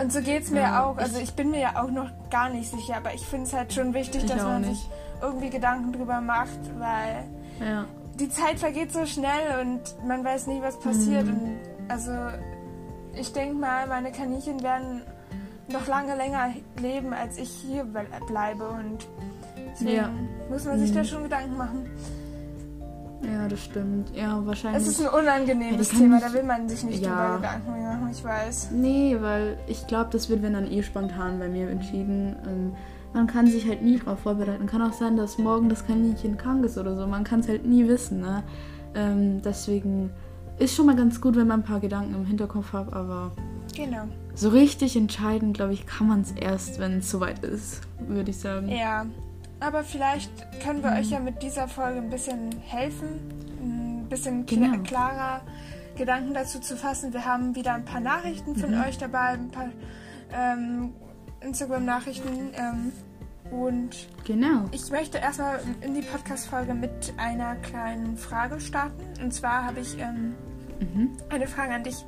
Und 0.00 0.12
so 0.12 0.20
geht 0.20 0.44
es 0.44 0.50
mir 0.50 0.60
Ja, 0.60 0.84
auch. 0.84 0.96
Also 0.96 1.18
ich 1.18 1.34
bin 1.34 1.50
mir 1.50 1.60
ja 1.60 1.82
auch 1.82 1.90
noch 1.90 2.08
gar 2.30 2.48
nicht 2.50 2.70
sicher, 2.70 2.96
aber 2.96 3.14
ich 3.14 3.24
finde 3.26 3.46
es 3.46 3.52
halt 3.52 3.72
schon 3.72 3.94
wichtig, 3.94 4.24
Ich 4.24 4.30
dass 4.30 4.42
man 4.42 4.60
nicht. 4.62 4.80
sich 4.80 4.88
irgendwie 5.20 5.50
Gedanken 5.50 5.92
drüber 5.92 6.20
macht, 6.20 6.58
weil. 6.78 7.24
Ja. 7.60 7.84
die 8.20 8.28
Zeit 8.28 8.58
vergeht 8.58 8.92
so 8.92 9.04
schnell 9.06 9.60
und 9.60 9.80
man 10.06 10.24
weiß 10.24 10.46
nie, 10.48 10.60
was 10.62 10.78
passiert. 10.80 11.26
Mhm. 11.26 11.32
Und 11.32 11.58
also 11.88 12.10
ich 13.14 13.32
denke 13.32 13.54
mal, 13.54 13.86
meine 13.86 14.10
Kaninchen 14.12 14.60
werden 14.62 15.02
noch 15.68 15.86
lange 15.86 16.16
länger 16.16 16.50
leben, 16.80 17.12
als 17.12 17.36
ich 17.38 17.48
hier 17.50 17.84
ble- 17.84 18.24
bleibe. 18.26 18.68
Und 18.68 19.06
deswegen 19.72 19.96
Ja. 19.96 20.10
muss 20.50 20.64
man 20.64 20.78
sich 20.80 20.90
Mhm. 20.90 20.94
da 20.96 21.04
schon 21.04 21.22
Gedanken 21.24 21.56
machen. 21.56 21.90
Ja, 23.22 23.48
das 23.48 23.60
stimmt. 23.64 24.14
Ja, 24.14 24.40
wahrscheinlich. 24.46 24.82
Es 24.82 24.88
ist 24.88 25.00
ein 25.00 25.08
unangenehmes 25.08 25.92
Ja, 25.92 25.98
Thema, 25.98 26.14
nicht- 26.16 26.26
da 26.28 26.32
will 26.32 26.42
man 26.44 26.68
sich 26.68 26.84
nicht 26.84 27.02
Ja. 27.02 27.34
drüber 27.34 27.36
Gedanken 27.36 27.82
machen, 27.82 28.08
ich 28.12 28.24
weiß. 28.24 28.70
Nee, 28.72 29.16
weil 29.20 29.58
ich 29.66 29.86
glaube, 29.86 30.10
das 30.12 30.28
wird, 30.28 30.42
wenn 30.42 30.52
dann 30.52 30.70
eh 30.70 30.82
spontan 30.82 31.38
bei 31.38 31.48
mir 31.48 31.68
entschieden. 31.70 32.36
Ähm, 32.46 32.72
man 33.14 33.26
kann 33.26 33.46
sich 33.46 33.66
halt 33.66 33.82
nie 33.82 33.98
darauf 33.98 34.20
vorbereiten. 34.20 34.66
Kann 34.66 34.82
auch 34.82 34.92
sein, 34.92 35.16
dass 35.16 35.38
morgen 35.38 35.68
das 35.68 35.86
Kaninchen 35.86 36.36
krank 36.36 36.64
ist 36.64 36.76
oder 36.78 36.94
so. 36.96 37.06
Man 37.06 37.24
kann 37.24 37.40
es 37.40 37.48
halt 37.48 37.66
nie 37.66 37.88
wissen. 37.88 38.20
Ne? 38.20 38.42
Ähm, 38.94 39.40
deswegen 39.42 40.10
ist 40.58 40.74
schon 40.74 40.86
mal 40.86 40.96
ganz 40.96 41.20
gut, 41.20 41.34
wenn 41.36 41.46
man 41.46 41.60
ein 41.60 41.64
paar 41.64 41.80
Gedanken 41.80 42.14
im 42.14 42.26
Hinterkopf 42.26 42.72
hat. 42.72 42.92
Aber 42.92 43.32
Genau. 43.74 44.02
so 44.34 44.50
richtig 44.50 44.94
entscheiden, 44.96 45.52
glaube 45.52 45.72
ich, 45.72 45.86
kann 45.86 46.06
man 46.08 46.20
es 46.20 46.32
erst, 46.32 46.78
wenn 46.80 46.98
es 46.98 47.10
soweit 47.10 47.38
ist, 47.44 47.80
würde 48.06 48.30
ich 48.30 48.38
sagen. 48.38 48.68
Ja. 48.68 49.06
Aber 49.60 49.82
vielleicht 49.84 50.30
können 50.62 50.80
Mhm. 50.80 50.84
wir 50.84 50.92
euch 50.92 51.10
ja 51.10 51.18
mit 51.20 51.42
dieser 51.42 51.68
Folge 51.68 51.98
ein 51.98 52.10
bisschen 52.10 52.50
helfen, 52.66 53.20
ein 53.60 54.06
bisschen 54.08 54.46
Genau. 54.46 54.78
klarer 54.82 55.40
Gedanken 55.96 56.32
dazu 56.34 56.60
zu 56.60 56.76
fassen. 56.76 57.12
Wir 57.12 57.24
haben 57.24 57.54
wieder 57.56 57.74
ein 57.74 57.84
paar 57.84 58.00
Nachrichten 58.00 58.54
von 58.56 58.70
Mhm. 58.74 58.82
euch 58.82 58.98
dabei, 58.98 59.30
ein 59.30 59.50
paar 59.50 59.68
ähm, 60.32 60.92
Instagram-Nachrichten. 61.40 62.52
Ähm, 62.54 62.92
und 63.50 64.08
Genau. 64.24 64.66
ich 64.72 64.90
möchte 64.90 65.18
erstmal 65.18 65.58
in 65.80 65.94
die 65.94 66.02
Podcast-Folge 66.02 66.74
mit 66.74 67.14
einer 67.16 67.56
kleinen 67.56 68.16
Frage 68.18 68.60
starten. 68.60 69.02
Und 69.22 69.32
zwar 69.32 69.64
habe 69.64 69.80
ich 69.80 69.98
ähm, 69.98 70.34
Mhm. 70.80 71.10
eine 71.30 71.46
Frage 71.46 71.74
an 71.74 71.82
dich. 71.82 72.04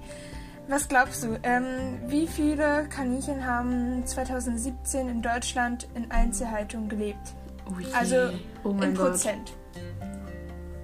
Was 0.69 0.87
glaubst 0.87 1.25
du, 1.25 1.37
ähm, 1.43 1.65
wie 2.07 2.27
viele 2.29 2.87
Kaninchen 2.91 3.45
haben 3.45 4.07
2017 4.07 5.09
in 5.09 5.23
Deutschland 5.23 5.89
in 5.95 6.11
Einzelhaltung 6.13 6.89
gelebt? 6.89 7.35
Oh 7.71 7.81
je. 7.81 7.93
Also, 7.93 8.17
oh 8.65 8.71
in 8.71 8.95
Gott. 8.95 9.11
Prozent. 9.13 9.53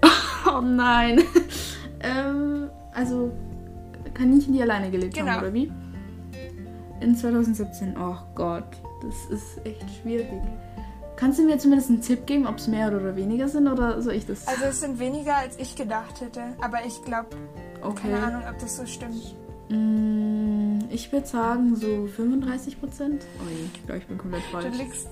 Oh 0.49 0.61
nein. 0.61 1.23
ähm, 2.01 2.71
also 2.95 3.33
Kaninchen, 4.15 4.53
die 4.55 4.63
alleine 4.63 4.91
gelebt 4.93 5.15
Genau. 5.15 5.33
haben, 5.33 5.41
oder 5.41 5.53
wie? 5.53 5.73
In 7.01 7.17
2017. 7.17 7.97
Oh 7.99 8.15
Gott, 8.37 8.65
das 9.03 9.39
ist 9.39 9.67
echt 9.67 9.85
schwierig. 10.01 10.29
Kannst 11.17 11.39
du 11.41 11.45
mir 11.45 11.59
zumindest 11.59 11.91
einen 11.91 12.01
Tipp 12.01 12.27
geben, 12.27 12.47
ob 12.47 12.59
es 12.59 12.69
mehr 12.69 12.89
oder 12.89 13.17
weniger 13.17 13.49
sind 13.49 13.67
oder 13.67 14.01
soll 14.01 14.15
ich 14.15 14.27
das? 14.27 14.47
Also 14.47 14.67
es 14.67 14.81
sind 14.81 14.99
weniger, 15.01 15.35
als 15.37 15.59
ich 15.59 15.75
gedacht 15.75 16.21
hätte. 16.21 16.43
Aber 16.61 16.85
ich 16.87 17.03
glaube, 17.05 17.29
okay. 17.83 18.09
keine 18.13 18.23
Ahnung, 18.23 18.43
ob 18.49 18.59
das 18.61 18.77
so 18.77 18.87
stimmt. 18.87 19.35
Mm, 19.69 20.79
ich 20.91 21.11
würde 21.13 21.27
sagen 21.27 21.75
so 21.75 22.07
35 22.07 22.79
Prozent. 22.79 23.25
Oh 23.41 23.49
je, 23.51 23.65
ich 23.75 23.85
glaube, 23.87 23.99
ich 24.01 24.07
bin 24.07 24.17
komplett 24.19 24.43
Du 24.45 24.61
falsch. 24.61 24.79
liegst 24.79 25.09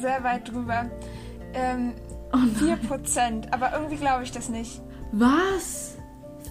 sehr 0.00 0.22
weit 0.24 0.50
drüber. 0.52 0.86
ähm, 1.54 1.92
Oh 2.32 2.38
nein. 2.38 2.78
4%. 2.90 3.52
Aber 3.52 3.72
irgendwie 3.72 3.96
glaube 3.96 4.24
ich 4.24 4.32
das 4.32 4.48
nicht. 4.48 4.80
Was? 5.12 5.96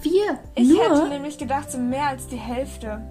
Vier? 0.01 0.39
Ich 0.55 0.69
Nur? 0.69 0.81
hätte 0.83 1.07
nämlich 1.09 1.37
gedacht, 1.37 1.69
so 1.69 1.77
mehr 1.77 2.07
als 2.07 2.27
die 2.27 2.37
Hälfte. 2.37 3.01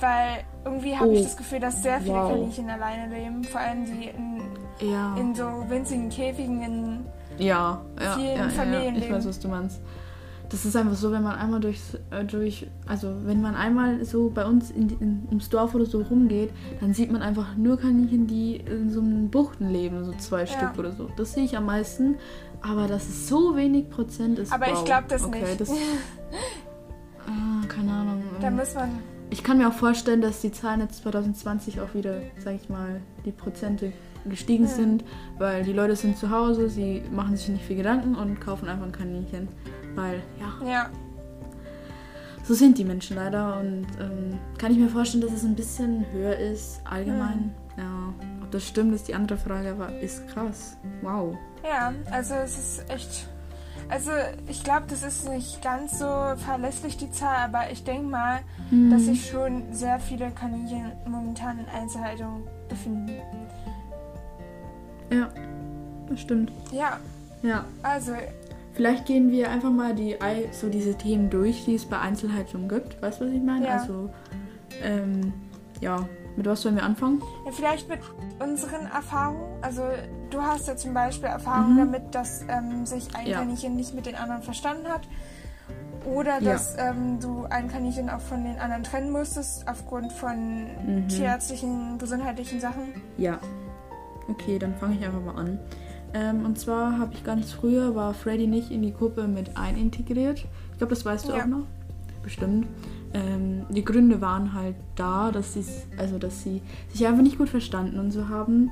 Weil 0.00 0.44
irgendwie 0.64 0.96
habe 0.96 1.08
Oh. 1.08 1.12
ich 1.12 1.22
das 1.22 1.36
Gefühl, 1.36 1.60
dass 1.60 1.82
sehr 1.82 2.00
viele 2.00 2.14
Wow. 2.14 2.30
Kaninchen 2.30 2.68
alleine 2.70 3.12
leben. 3.14 3.42
Vor 3.44 3.60
allem 3.60 3.84
die 3.86 4.08
in, 4.08 4.42
ja. 4.90 5.16
in 5.16 5.34
so 5.34 5.44
winzigen 5.68 6.08
Käfigen 6.10 6.62
in 6.62 7.04
Ja, 7.38 7.80
ja, 8.00 8.12
vielen 8.14 8.26
ja, 8.28 8.34
ja, 8.36 8.42
ja. 8.44 8.48
Familien 8.50 8.96
Ich 8.96 9.02
weiß, 9.04 9.10
leben. 9.10 9.24
was 9.28 9.38
du 9.40 9.48
meinst. 9.48 9.80
Das 10.52 10.66
ist 10.66 10.76
einfach 10.76 10.94
so, 10.94 11.10
wenn 11.12 11.22
man 11.22 11.34
einmal 11.34 11.60
durchs, 11.60 11.94
äh, 12.10 12.26
durch, 12.26 12.66
also 12.86 13.10
wenn 13.24 13.40
man 13.40 13.54
einmal 13.54 14.04
so 14.04 14.28
bei 14.28 14.44
uns 14.44 14.70
in, 14.70 14.90
in, 15.00 15.22
ums 15.28 15.48
Dorf 15.48 15.74
oder 15.74 15.86
so 15.86 16.02
rumgeht, 16.02 16.50
dann 16.78 16.92
sieht 16.92 17.10
man 17.10 17.22
einfach 17.22 17.56
nur 17.56 17.78
Kaninchen, 17.78 18.26
die 18.26 18.56
in 18.56 18.90
so 18.90 19.00
einem 19.00 19.30
Buchten 19.30 19.70
leben, 19.70 20.04
so 20.04 20.12
zwei 20.12 20.44
Stück 20.44 20.78
oder 20.78 20.92
so. 20.92 21.08
Das 21.16 21.32
sehe 21.32 21.44
ich 21.44 21.56
am 21.56 21.64
meisten, 21.64 22.16
aber 22.60 22.86
dass 22.86 23.08
es 23.08 23.28
so 23.28 23.56
wenig 23.56 23.88
Prozent 23.88 24.38
ist. 24.38 24.52
Aber 24.52 24.66
ich 24.66 24.74
wow. 24.74 24.84
glaub 24.84 25.08
das 25.08 25.24
okay, 25.24 25.40
nicht. 25.40 25.58
Das, 25.62 25.70
ah, 27.26 27.66
keine 27.66 27.90
Ahnung. 27.90 28.22
Da 28.42 28.50
muss 28.50 28.74
man. 28.74 28.90
Ich 29.30 29.42
kann 29.42 29.56
mir 29.56 29.68
auch 29.68 29.72
vorstellen, 29.72 30.20
dass 30.20 30.42
die 30.42 30.52
Zahlen 30.52 30.82
jetzt 30.82 31.02
2020 31.02 31.80
auch 31.80 31.94
wieder, 31.94 32.20
sag 32.36 32.56
ich 32.56 32.68
mal, 32.68 33.00
die 33.24 33.32
Prozente 33.32 33.94
gestiegen 34.26 34.64
Ja. 34.64 34.70
sind, 34.70 35.04
weil 35.38 35.64
die 35.64 35.72
Leute 35.72 35.96
sind 35.96 36.18
zu 36.18 36.28
Hause, 36.28 36.68
sie 36.68 37.02
machen 37.10 37.36
sich 37.38 37.48
nicht 37.48 37.64
viel 37.64 37.76
Gedanken 37.76 38.14
und 38.16 38.38
kaufen 38.38 38.68
einfach 38.68 38.84
ein 38.84 38.92
Kaninchen. 38.92 39.48
Weil, 39.94 40.22
ja, 40.40 40.66
Ja. 40.66 40.90
so 42.44 42.54
sind 42.54 42.78
die 42.78 42.84
Menschen 42.84 43.16
leider 43.16 43.60
und 43.60 43.86
ähm, 44.00 44.38
kann 44.58 44.72
ich 44.72 44.78
mir 44.78 44.88
vorstellen, 44.88 45.22
dass 45.22 45.32
es 45.32 45.44
ein 45.44 45.54
bisschen 45.54 46.04
höher 46.12 46.36
ist, 46.36 46.80
allgemein. 46.84 47.54
Ja, 47.76 48.12
ob 48.42 48.50
das 48.50 48.66
stimmt, 48.66 48.94
ist 48.94 49.08
die 49.08 49.14
andere 49.14 49.38
Frage, 49.38 49.70
aber 49.72 49.98
ist 50.00 50.26
krass. 50.28 50.76
Wow. 51.02 51.36
Ja, 51.64 51.92
also 52.10 52.34
es 52.34 52.58
ist 52.58 52.90
echt. 52.90 53.28
Also 53.88 54.10
ich 54.48 54.62
glaube, 54.64 54.84
das 54.88 55.02
ist 55.02 55.28
nicht 55.28 55.60
ganz 55.62 55.98
so 55.98 56.06
verlässlich 56.36 56.96
die 56.96 57.10
Zahl, 57.10 57.36
aber 57.44 57.70
ich 57.70 57.84
denke 57.84 58.06
mal, 58.08 58.40
Hm. 58.70 58.90
dass 58.90 59.02
sich 59.02 59.28
schon 59.30 59.72
sehr 59.72 59.98
viele 60.00 60.30
Kaninchen 60.30 60.92
momentan 61.06 61.58
in 61.58 61.66
Einzelhaltung 61.66 62.46
befinden. 62.68 63.10
Ja, 65.10 65.28
das 66.08 66.20
stimmt. 66.20 66.52
Ja, 66.70 66.98
Ja. 67.42 67.64
also 67.82 68.12
Vielleicht 68.74 69.04
gehen 69.06 69.30
wir 69.30 69.50
einfach 69.50 69.70
mal 69.70 69.94
die, 69.94 70.16
so 70.52 70.68
diese 70.68 70.94
Themen 70.96 71.28
durch, 71.30 71.64
die 71.66 71.74
es 71.74 71.84
bei 71.84 71.98
Einzelhaltung 71.98 72.68
gibt. 72.68 73.00
Weißt 73.02 73.20
du, 73.20 73.26
was 73.26 73.32
ich 73.32 73.42
meine? 73.42 73.66
Ja. 73.66 73.72
Also, 73.78 74.10
ähm, 74.82 75.32
ja, 75.80 76.08
mit 76.36 76.46
was 76.46 76.62
sollen 76.62 76.76
wir 76.76 76.82
anfangen? 76.82 77.22
Ja, 77.44 77.52
vielleicht 77.52 77.88
mit 77.90 77.98
unseren 78.38 78.86
Erfahrungen. 78.86 79.62
Also 79.62 79.82
du 80.30 80.40
hast 80.40 80.68
ja 80.68 80.76
zum 80.76 80.94
Beispiel 80.94 81.28
Erfahrungen 81.28 81.74
Mhm. 81.74 81.78
damit, 81.92 82.14
dass 82.14 82.42
ähm, 82.48 82.86
sich 82.86 83.14
ein 83.14 83.26
Ja. 83.26 83.40
Kaninchen 83.40 83.76
nicht 83.76 83.94
mit 83.94 84.06
den 84.06 84.14
anderen 84.14 84.42
verstanden 84.42 84.88
hat. 84.88 85.02
Oder 86.06 86.40
Ja. 86.40 86.52
dass 86.52 86.74
ähm, 86.78 87.20
du 87.20 87.44
ein 87.50 87.68
Kaninchen 87.68 88.08
auch 88.08 88.20
von 88.20 88.42
den 88.44 88.58
anderen 88.58 88.82
trennen 88.84 89.10
musstest 89.10 89.68
aufgrund 89.68 90.12
von 90.12 90.64
Mhm. 90.86 91.08
tierärztlichen, 91.08 91.98
gesundheitlichen 91.98 92.58
Sachen. 92.60 92.94
Ja. 93.18 93.38
Okay, 94.28 94.58
dann 94.58 94.74
fange 94.76 94.94
ich 94.98 95.04
einfach 95.04 95.20
mal 95.20 95.34
an. 95.36 95.58
Ähm, 96.14 96.44
und 96.44 96.58
zwar 96.58 96.98
habe 96.98 97.14
ich 97.14 97.24
ganz 97.24 97.52
früher, 97.52 97.94
war 97.94 98.12
Freddy 98.14 98.46
nicht 98.46 98.70
in 98.70 98.82
die 98.82 98.92
Gruppe 98.92 99.26
mit 99.28 99.56
einintegriert. 99.56 100.38
Ich 100.72 100.78
glaube, 100.78 100.94
das 100.94 101.04
weißt 101.04 101.28
du 101.28 101.32
Ja. 101.32 101.42
auch 101.42 101.46
noch. 101.46 101.64
Bestimmt. 102.22 102.66
Ähm, 103.14 103.62
die 103.70 103.84
Gründe 103.84 104.20
waren 104.20 104.52
halt 104.54 104.76
da, 104.94 105.30
dass 105.32 105.54
sie 105.54 105.64
also 105.96 106.18
dass 106.18 106.42
sie 106.42 106.62
sich 106.92 107.06
einfach 107.06 107.22
nicht 107.22 107.36
gut 107.38 107.48
verstanden 107.48 107.98
und 107.98 108.10
so 108.12 108.28
haben. 108.28 108.70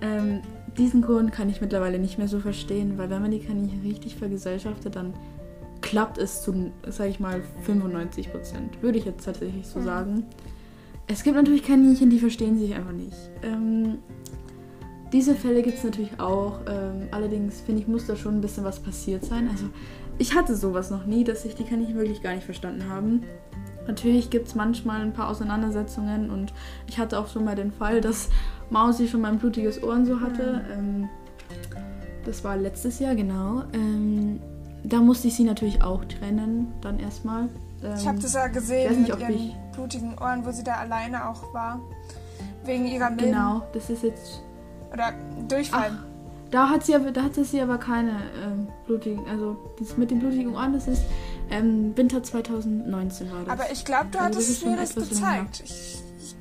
Ähm, 0.00 0.40
diesen 0.78 1.02
Grund 1.02 1.32
kann 1.32 1.48
ich 1.50 1.60
mittlerweile 1.60 1.98
nicht 1.98 2.18
mehr 2.18 2.28
so 2.28 2.38
verstehen, 2.40 2.96
weil 2.96 3.10
wenn 3.10 3.20
man 3.20 3.30
die 3.30 3.40
Kaninchen 3.40 3.80
richtig 3.82 4.16
vergesellschaftet, 4.16 4.96
dann 4.96 5.12
klappt 5.80 6.18
es 6.18 6.42
zu, 6.42 6.70
sag 6.88 7.08
ich 7.08 7.20
mal, 7.20 7.42
95 7.64 8.30
Prozent. 8.32 8.80
Würde 8.82 8.98
ich 8.98 9.04
jetzt 9.04 9.24
tatsächlich 9.24 9.66
so 9.66 9.80
Mhm. 9.80 9.84
sagen. 9.84 10.22
Es 11.06 11.22
gibt 11.22 11.36
natürlich 11.36 11.62
Kaninchen, 11.64 12.10
die 12.10 12.18
verstehen 12.18 12.58
sich 12.58 12.74
einfach 12.74 12.92
nicht. 12.92 13.16
Ähm, 13.42 13.98
diese 15.12 15.34
Fälle 15.34 15.62
gibt 15.62 15.78
es 15.78 15.84
natürlich 15.84 16.18
auch. 16.20 16.60
Ähm, 16.68 17.08
allerdings 17.10 17.60
finde 17.60 17.80
ich, 17.82 17.88
muss 17.88 18.06
da 18.06 18.16
schon 18.16 18.36
ein 18.36 18.40
bisschen 18.40 18.64
was 18.64 18.80
passiert 18.80 19.24
sein. 19.24 19.48
Also 19.50 19.66
ich 20.18 20.34
hatte 20.34 20.54
sowas 20.56 20.90
noch 20.90 21.06
nie, 21.06 21.24
dass 21.24 21.42
sich 21.42 21.54
die 21.54 21.64
Kaninchen 21.64 21.96
wirklich 21.96 22.22
gar 22.22 22.34
nicht 22.34 22.44
verstanden 22.44 22.88
haben. 22.90 23.22
Natürlich 23.86 24.28
gibt 24.28 24.48
es 24.48 24.54
manchmal 24.54 25.00
ein 25.00 25.12
paar 25.14 25.28
Auseinandersetzungen 25.30 26.30
und 26.30 26.52
ich 26.86 26.98
hatte 26.98 27.18
auch 27.18 27.28
schon 27.28 27.44
mal 27.44 27.54
den 27.54 27.72
Fall, 27.72 28.00
dass 28.02 28.28
Mausi 28.70 29.08
schon 29.08 29.22
mal 29.22 29.32
ein 29.32 29.38
blutiges 29.38 29.82
Ohren 29.82 30.04
so 30.04 30.20
hatte. 30.20 30.62
Ähm, 30.72 31.08
das 32.26 32.44
war 32.44 32.56
letztes 32.56 32.98
Jahr, 32.98 33.14
genau. 33.14 33.62
Ähm, 33.72 34.40
da 34.84 34.98
musste 35.00 35.28
ich 35.28 35.34
sie 35.36 35.44
natürlich 35.44 35.82
auch 35.82 36.04
trennen, 36.04 36.70
dann 36.82 37.00
erstmal. 37.00 37.44
Ähm, 37.82 37.94
Ich 37.96 38.06
habe 38.06 38.18
das 38.18 38.34
ja 38.34 38.46
ich 38.46 38.52
gesehen 38.52 38.90
weiß 38.90 38.96
nicht, 38.98 39.08
mit 39.08 39.16
ob 39.16 39.20
ihren 39.22 39.34
ich- 39.34 39.56
blutigen 39.72 40.18
Ohren, 40.18 40.44
wo 40.44 40.50
sie 40.52 40.64
da 40.64 40.74
alleine 40.74 41.26
auch 41.30 41.54
war. 41.54 41.80
Wegen 42.64 42.86
ihrer 42.86 43.08
Milben. 43.08 43.24
Genau, 43.32 43.62
das 43.72 43.88
ist 43.88 44.02
jetzt 44.02 44.42
Oder 44.92 45.12
Durchfall. 45.48 45.90
Ach, 45.94 46.04
da 46.50 46.70
hat 46.70 46.84
sie 46.86 46.94
aber, 46.94 47.10
da 47.10 47.22
hatte 47.24 47.44
sie 47.44 47.60
aber 47.60 47.76
keine 47.78 48.12
ähm, 48.42 48.68
blutigen, 48.86 49.26
also 49.28 49.56
das 49.78 49.96
mit 49.98 50.10
den 50.10 50.18
blutigen 50.20 50.54
Ohren, 50.54 50.72
das 50.72 50.88
ist 50.88 51.02
ähm, 51.50 51.92
Winter 51.96 52.22
2019 52.22 53.30
war 53.30 53.40
das. 53.44 53.48
Aber 53.52 53.70
ich 53.72 53.84
glaube, 53.84 54.06
du 54.10 54.18
Also 54.18 54.38
hattest 54.38 54.64
mir 54.66 54.76
das 54.76 54.94
gezeigt. 54.94 55.62
Ich, 55.64 55.70
ich, 56.18 56.34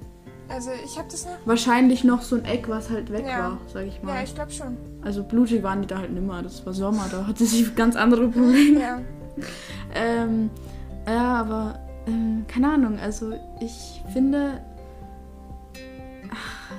also 0.49 0.69
ich 0.85 0.97
habe 0.97 1.09
das 1.11 1.25
noch. 1.25 1.31
Wahrscheinlich 1.45 2.03
noch 2.05 2.21
so 2.21 2.37
ein 2.37 2.45
Eck, 2.45 2.69
was 2.69 2.89
halt 2.89 3.11
weg 3.11 3.25
Ja. 3.27 3.39
war, 3.39 3.57
sag 3.73 3.85
ich 3.85 4.01
mal. 4.01 4.15
Ja, 4.15 4.23
ich 4.23 4.33
glaube 4.33 4.51
schon. 4.51 4.77
also 5.03 5.23
blutig 5.23 5.61
waren 5.63 5.81
die 5.81 5.87
da 5.87 5.97
halt 5.99 6.13
nimmer, 6.13 6.41
das 6.41 6.65
war 6.65 6.71
Sommer, 6.73 7.07
da 7.11 7.27
hatte 7.27 7.45
sie 7.45 7.69
ganz 7.75 7.95
andere 7.97 8.27
Probleme. 8.29 8.79
Ja. 8.79 9.01
Ähm, 9.93 10.49
ja, 11.07 11.35
aber 11.35 11.79
ähm, 12.07 12.45
keine 12.47 12.73
Ahnung, 12.73 12.97
also 12.99 13.33
ich 13.59 14.01
finde, 14.11 14.61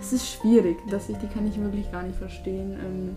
es 0.00 0.12
ist 0.12 0.28
schwierig, 0.30 0.76
dass 0.90 1.08
ich 1.08 1.16
die 1.18 1.26
kann 1.26 1.46
ich 1.46 1.58
wirklich 1.60 1.90
gar 1.92 2.02
nicht 2.02 2.16
verstehen. 2.18 2.72
Ähm, 2.72 3.16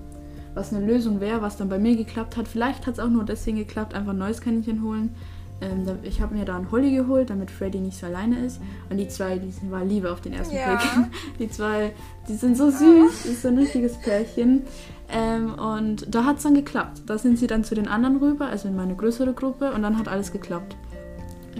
was 0.53 0.73
eine 0.73 0.85
Lösung 0.85 1.21
wäre, 1.21 1.41
was 1.41 1.55
dann 1.57 1.69
bei 1.69 1.79
mir 1.79 1.95
geklappt 1.95 2.35
hat. 2.35 2.47
Vielleicht 2.47 2.85
hat 2.85 2.95
es 2.95 2.99
auch 2.99 3.09
nur 3.09 3.23
deswegen 3.23 3.57
geklappt, 3.57 3.93
einfach 3.93 4.11
ein 4.11 4.17
neues 4.17 4.41
Kaninchen 4.41 4.83
holen. 4.83 5.15
Ähm, 5.61 5.85
ich 6.03 6.19
habe 6.21 6.35
mir 6.35 6.43
da 6.43 6.57
einen 6.57 6.71
Holly 6.71 6.93
geholt, 6.93 7.29
damit 7.29 7.49
Freddy 7.51 7.79
nicht 7.79 7.97
so 7.97 8.07
alleine 8.07 8.39
ist. 8.45 8.59
Und 8.89 8.97
die 8.97 9.07
zwei, 9.07 9.37
die 9.37 9.49
sind- 9.51 9.71
war 9.71 9.85
Liebe 9.85 10.11
auf 10.11 10.19
den 10.19 10.33
ersten 10.33 10.55
Ja. 10.55 10.75
Blick. 10.75 11.07
Die 11.39 11.49
zwei, 11.49 11.93
die 12.27 12.33
sind 12.35 12.57
so 12.57 12.69
süß. 12.69 13.11
Das 13.23 13.25
ist 13.25 13.41
so 13.43 13.47
ein 13.47 13.57
richtiges 13.59 13.97
Pärchen. 13.97 14.63
Ähm, 15.09 15.53
und 15.53 16.13
da 16.13 16.25
hat 16.25 16.37
es 16.37 16.43
dann 16.43 16.55
geklappt. 16.55 17.03
Da 17.05 17.17
sind 17.17 17.37
sie 17.39 17.47
dann 17.47 17.63
zu 17.63 17.75
den 17.75 17.87
anderen 17.87 18.17
rüber, 18.17 18.47
also 18.47 18.67
in 18.67 18.75
meine 18.75 18.95
größere 18.95 19.33
Gruppe. 19.33 19.71
Und 19.71 19.83
dann 19.83 19.97
hat 19.97 20.07
alles 20.09 20.31
geklappt. 20.33 20.75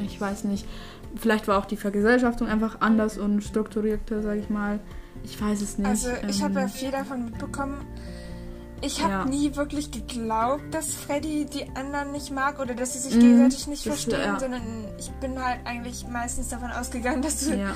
Ich 0.04 0.20
weiß 0.20 0.44
nicht. 0.46 0.66
Vielleicht 1.16 1.48
war 1.48 1.58
auch 1.60 1.66
die 1.66 1.78
Vergesellschaftung 1.78 2.48
einfach 2.48 2.78
anders 2.82 3.18
und 3.18 3.42
strukturierter, 3.44 4.22
sage 4.22 4.40
ich 4.40 4.50
mal. 4.50 4.80
Ich 5.24 5.40
weiß 5.42 5.62
es 5.62 5.78
nicht. 5.78 5.88
Also 5.88 6.10
ich 6.28 6.42
habe 6.44 6.54
Ähm, 6.56 6.60
ja 6.62 6.68
viel 6.68 6.92
davon 6.92 7.26
mitbekommen. 7.26 7.86
Ich 8.84 9.04
habe 9.04 9.14
Ja. 9.14 9.26
nie 9.26 9.56
wirklich 9.56 9.92
geglaubt, 9.92 10.64
dass 10.74 10.96
Freddy 10.96 11.46
die 11.46 11.68
anderen 11.76 12.12
nicht 12.12 12.32
mag 12.32 12.60
oder 12.60 12.74
dass 12.74 12.94
sie 12.94 13.00
sich 13.00 13.16
Mhm, 13.16 13.20
gegenseitig 13.20 13.68
nicht 13.68 13.86
das- 13.86 13.94
verstehen, 14.04 14.26
ja. 14.34 14.40
sondern 14.40 14.62
ich 14.98 15.12
bin 15.20 15.44
halt 15.44 15.60
eigentlich 15.66 16.08
meistens 16.08 16.50
davon 16.50 16.72
ausgegangen, 16.72 17.22
dass 17.22 17.46
du 17.48 17.56
ja. 17.56 17.76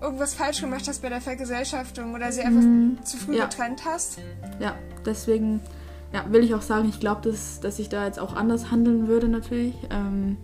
irgendwas 0.00 0.34
falsch 0.34 0.60
gemacht 0.60 0.88
hast 0.88 1.00
bei 1.02 1.08
der 1.10 1.20
Vergesellschaftung 1.20 2.12
oder 2.14 2.32
sie 2.32 2.42
einfach 2.42 2.62
Mhm. 2.62 2.98
zu 3.04 3.16
früh 3.18 3.36
getrennt 3.38 3.82
hast. 3.86 4.18
Ja, 4.58 4.74
deswegen 5.06 5.60
ja, 6.12 6.24
will 6.28 6.42
ich 6.42 6.54
auch 6.56 6.62
sagen, 6.62 6.88
ich 6.88 6.98
glaube, 6.98 7.30
dass, 7.30 7.60
dass 7.60 7.78
ich 7.78 7.88
da 7.88 8.04
jetzt 8.04 8.18
auch 8.18 8.34
anders 8.34 8.72
handeln 8.72 9.06
würde 9.06 9.28
natürlich. 9.28 9.74
Ähm, 9.90 10.36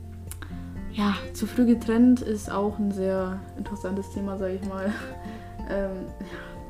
ja, 0.92 1.14
zu 1.34 1.46
früh 1.48 1.66
getrennt 1.66 2.20
ist 2.22 2.50
auch 2.52 2.78
ein 2.78 2.92
sehr 2.92 3.40
interessantes 3.58 4.10
Thema, 4.12 4.38
sage 4.38 4.54
ich 4.62 4.68
mal. 4.68 4.92
Ähm, 5.68 6.06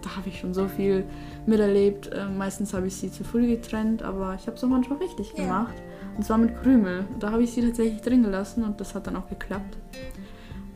da 0.03 0.17
habe 0.17 0.29
ich 0.29 0.39
schon 0.41 0.55
so 0.55 0.69
viel 0.69 1.05
miterlebt. 1.47 2.11
Ähm, 2.15 2.39
meistens 2.39 2.73
habe 2.75 2.87
ich 2.87 2.97
sie 2.97 3.11
zu 3.11 3.25
früh 3.25 3.47
getrennt, 3.49 4.03
aber 4.03 4.35
ich 4.39 4.47
habe 4.47 4.57
es 4.57 4.65
auch 4.65 4.69
manchmal 4.69 4.99
richtig 4.99 5.33
Ja. 5.37 5.45
gemacht. 5.45 5.75
Und 6.17 6.25
zwar 6.25 6.39
mit 6.39 6.61
Krümel. 6.63 7.05
Da 7.21 7.31
habe 7.33 7.43
ich 7.43 7.53
sie 7.53 7.63
tatsächlich 7.63 8.01
drin 8.03 8.23
gelassen 8.23 8.65
und 8.65 8.81
das 8.81 8.95
hat 8.95 9.07
dann 9.07 9.17
auch 9.17 9.29
geklappt. 9.29 9.77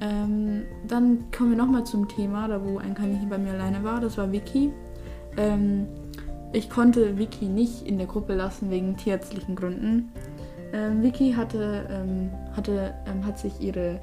Ähm, 0.01 0.63
dann 0.87 1.31
kommen 1.37 1.51
wir 1.51 1.57
nochmal 1.57 1.85
zum 1.85 2.09
Thema, 2.09 2.49
da 2.49 2.65
wo 2.65 2.79
ein 2.79 2.95
Kaninchen 2.95 3.29
bei 3.29 3.39
mir 3.39 3.53
alleine 3.53 3.85
war. 3.85 4.01
Das 4.01 4.19
war 4.19 4.31
Vicky. 4.33 4.73
Ähm, 5.37 5.87
ich 6.53 6.69
konnte 6.69 7.17
Vicky 7.19 7.47
nicht 7.47 7.87
in 7.87 7.99
der 7.99 8.07
Gruppe 8.07 8.35
lassen 8.35 8.71
wegen 8.71 8.97
tierärztlichen 8.97 9.55
Gründen. 9.55 10.13
Ähm, 10.73 11.03
Vicky 11.03 11.33
hatte, 11.33 11.87
ähm, 11.91 12.31
hatte, 12.57 12.95
ähm, 13.07 13.25
hat 13.25 13.39
sich 13.39 13.61
ihre 13.61 14.01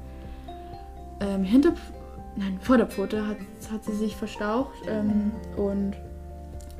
ähm, 2.36 2.42
Hinter 2.42 2.50
nein, 2.50 2.58
Vorderpfote 2.60 3.26
hat, 3.26 3.36
hat 3.72 3.84
sie 3.84 3.94
sich 3.94 4.16
verstaucht 4.16 4.86
ähm, 4.88 5.32
und 5.56 5.96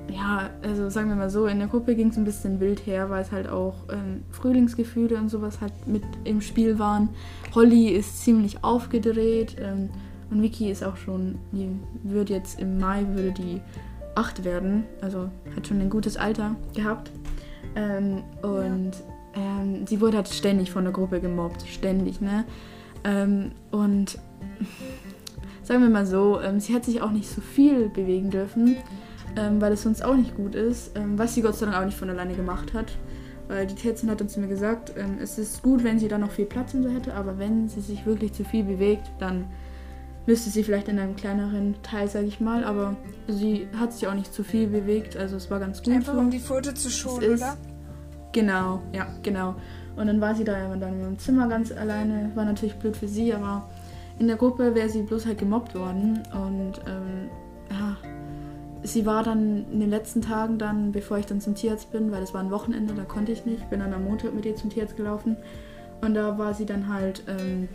ja, 0.09 0.51
also 0.63 0.89
sagen 0.91 1.09
wir 1.09 1.17
mal 1.17 1.31
so, 1.31 1.47
in 1.47 1.59
der 1.59 1.69
Gruppe 1.69 1.95
ging 1.95 2.09
es 2.09 2.17
ein 2.17 2.25
bisschen 2.25 2.59
wild 2.59 2.85
her, 2.87 3.11
weil 3.11 3.23
es 3.23 3.31
halt 3.31 3.49
auch 3.49 3.75
ähm, 3.93 4.25
Frühlingsgefühle 4.31 5.17
und 5.17 5.29
sowas 5.29 5.61
halt 5.61 5.73
mit 5.87 6.03
im 6.25 6.41
Spiel 6.41 6.79
waren. 6.79 7.11
Holly 7.55 7.89
ist 7.91 8.23
ziemlich 8.23 8.65
aufgedreht 8.65 9.57
ähm, 9.61 9.91
und 10.31 10.43
Vicky 10.43 10.71
ist 10.71 10.83
auch 10.85 10.97
schon, 10.97 11.39
die 11.53 11.69
würde 12.03 12.33
jetzt 12.33 12.61
im 12.61 12.79
Mai, 12.79 13.05
würde 13.11 13.33
die 13.33 13.61
acht 14.15 14.45
werden. 14.45 14.85
Also 15.01 15.31
hat 15.55 15.67
schon 15.67 15.81
ein 15.81 15.91
gutes 15.91 16.17
Alter 16.17 16.57
gehabt. 16.75 17.11
Ähm, 17.75 18.23
und 18.43 18.93
ja. 19.35 19.61
ähm, 19.61 19.87
sie 19.87 20.01
wurde 20.01 20.19
halt 20.19 20.29
ständig 20.29 20.71
von 20.71 20.85
der 20.85 20.93
Gruppe 20.93 21.21
gemobbt. 21.21 21.65
Ständig, 21.67 22.21
ne? 22.21 22.45
Ähm, 23.05 23.53
und 23.71 24.19
sagen 25.71 25.85
wir 25.85 25.91
mal 25.91 26.05
so, 26.05 26.41
ähm, 26.41 26.59
sie 26.59 26.75
hat 26.75 26.85
sich 26.85 27.01
auch 27.01 27.13
nicht 27.13 27.31
so 27.31 27.41
viel 27.41 27.91
bewegen 27.91 28.29
dürfen, 28.29 28.75
ähm, 29.37 29.61
weil 29.61 29.73
es 29.73 29.83
sonst 29.83 30.05
auch 30.05 30.17
nicht 30.17 30.35
gut 30.35 30.57
ist, 30.57 30.97
ähm, 30.97 31.17
was 31.17 31.37
sie 31.37 31.43
Gott 31.43 31.55
sei 31.55 31.67
Dank 31.67 31.79
auch 31.79 31.85
nicht 31.85 31.97
von 31.97 32.11
alleine 32.11 32.35
gemacht 32.35 32.75
hat. 32.75 32.87
Weil 33.47 33.69
die 33.69 33.77
Tätzin 33.77 34.11
hat 34.11 34.21
uns 34.21 34.37
mir 34.37 34.49
gesagt, 34.49 34.93
ähm, 34.97 35.19
es 35.23 35.39
ist 35.39 35.63
gut, 35.63 35.85
wenn 35.85 36.01
sie 36.01 36.09
da 36.09 36.19
noch 36.19 36.33
viel 36.33 36.47
Platz 36.47 36.73
so 36.73 36.89
hätte, 36.89 37.15
aber 37.15 37.39
wenn 37.39 37.69
sie 37.69 37.83
sich 37.83 38.05
wirklich 38.05 38.33
zu 38.33 38.43
viel 38.43 38.65
bewegt, 38.65 39.13
dann 39.21 39.45
müsste 40.27 40.51
sie 40.51 40.65
vielleicht 40.65 40.89
in 40.89 40.99
einem 40.99 41.15
kleineren 41.15 41.77
Teil, 41.85 42.09
sage 42.09 42.27
ich 42.27 42.41
mal, 42.41 42.65
aber 42.65 42.97
sie 43.29 43.69
hat 43.79 43.93
sich 43.93 44.09
auch 44.09 44.15
nicht 44.15 44.35
zu 44.35 44.43
viel 44.43 44.67
bewegt, 44.67 45.17
also 45.17 45.37
es 45.37 45.53
war 45.53 45.61
ganz 45.61 45.85
gut. 45.85 45.95
Einfach 45.95 46.17
um 46.17 46.33
die 46.33 46.41
Foto 46.41 46.73
zu 46.73 46.91
schonen, 46.91 47.35
oder? 47.35 47.57
Genau, 48.33 48.83
ja, 48.93 49.07
genau. 49.23 49.55
Und 49.95 50.09
dann 50.09 50.21
war 50.21 50.35
sie 50.35 50.43
da 50.43 50.75
dann 50.75 51.01
im 51.01 51.19
Zimmer 51.21 51.47
ganz 51.47 51.71
alleine, 51.71 52.33
war 52.35 52.45
natürlich 52.45 52.75
blöd 52.75 52.97
für 52.97 53.07
sie, 53.07 53.33
aber 53.33 53.69
in 54.21 54.27
der 54.27 54.37
Gruppe 54.37 54.75
wäre 54.75 54.91
sie 54.91 55.03
bloß 55.03 55.25
halt 55.25 55.39
gemobbt 55.39 55.75
worden 55.75 56.23
und 56.33 56.75
ähm, 56.87 57.31
ja, 57.71 57.97
sie 58.83 59.07
war 59.07 59.25
dann 59.25 59.65
in 59.73 59.81
den 59.81 59.89
letzten 59.89 60.21
Tagen 60.21 60.59
dann, 60.59 60.93
bevor 60.93 61.17
ich 61.17 61.25
dann 61.25 61.41
zum 61.41 61.55
Tierarzt 61.55 61.91
bin, 61.91 62.13
weil 62.13 62.23
es 62.23 62.35
war 62.35 62.43
ein 62.43 62.51
Wochenende, 62.51 62.93
da 62.93 63.05
konnte 63.05 63.33
ich 63.33 63.47
nicht, 63.47 63.71
bin 63.71 63.81
dann 63.81 63.95
am 63.95 64.05
Montag 64.05 64.35
mit 64.35 64.45
ihr 64.45 64.55
zum 64.55 64.69
Tierarzt 64.69 64.99
gelaufen 64.99 65.39
und 66.03 66.13
da 66.13 66.37
war 66.37 66.53
sie 66.53 66.67
dann 66.67 66.93
halt, 66.93 67.23
ähm, 67.29 67.69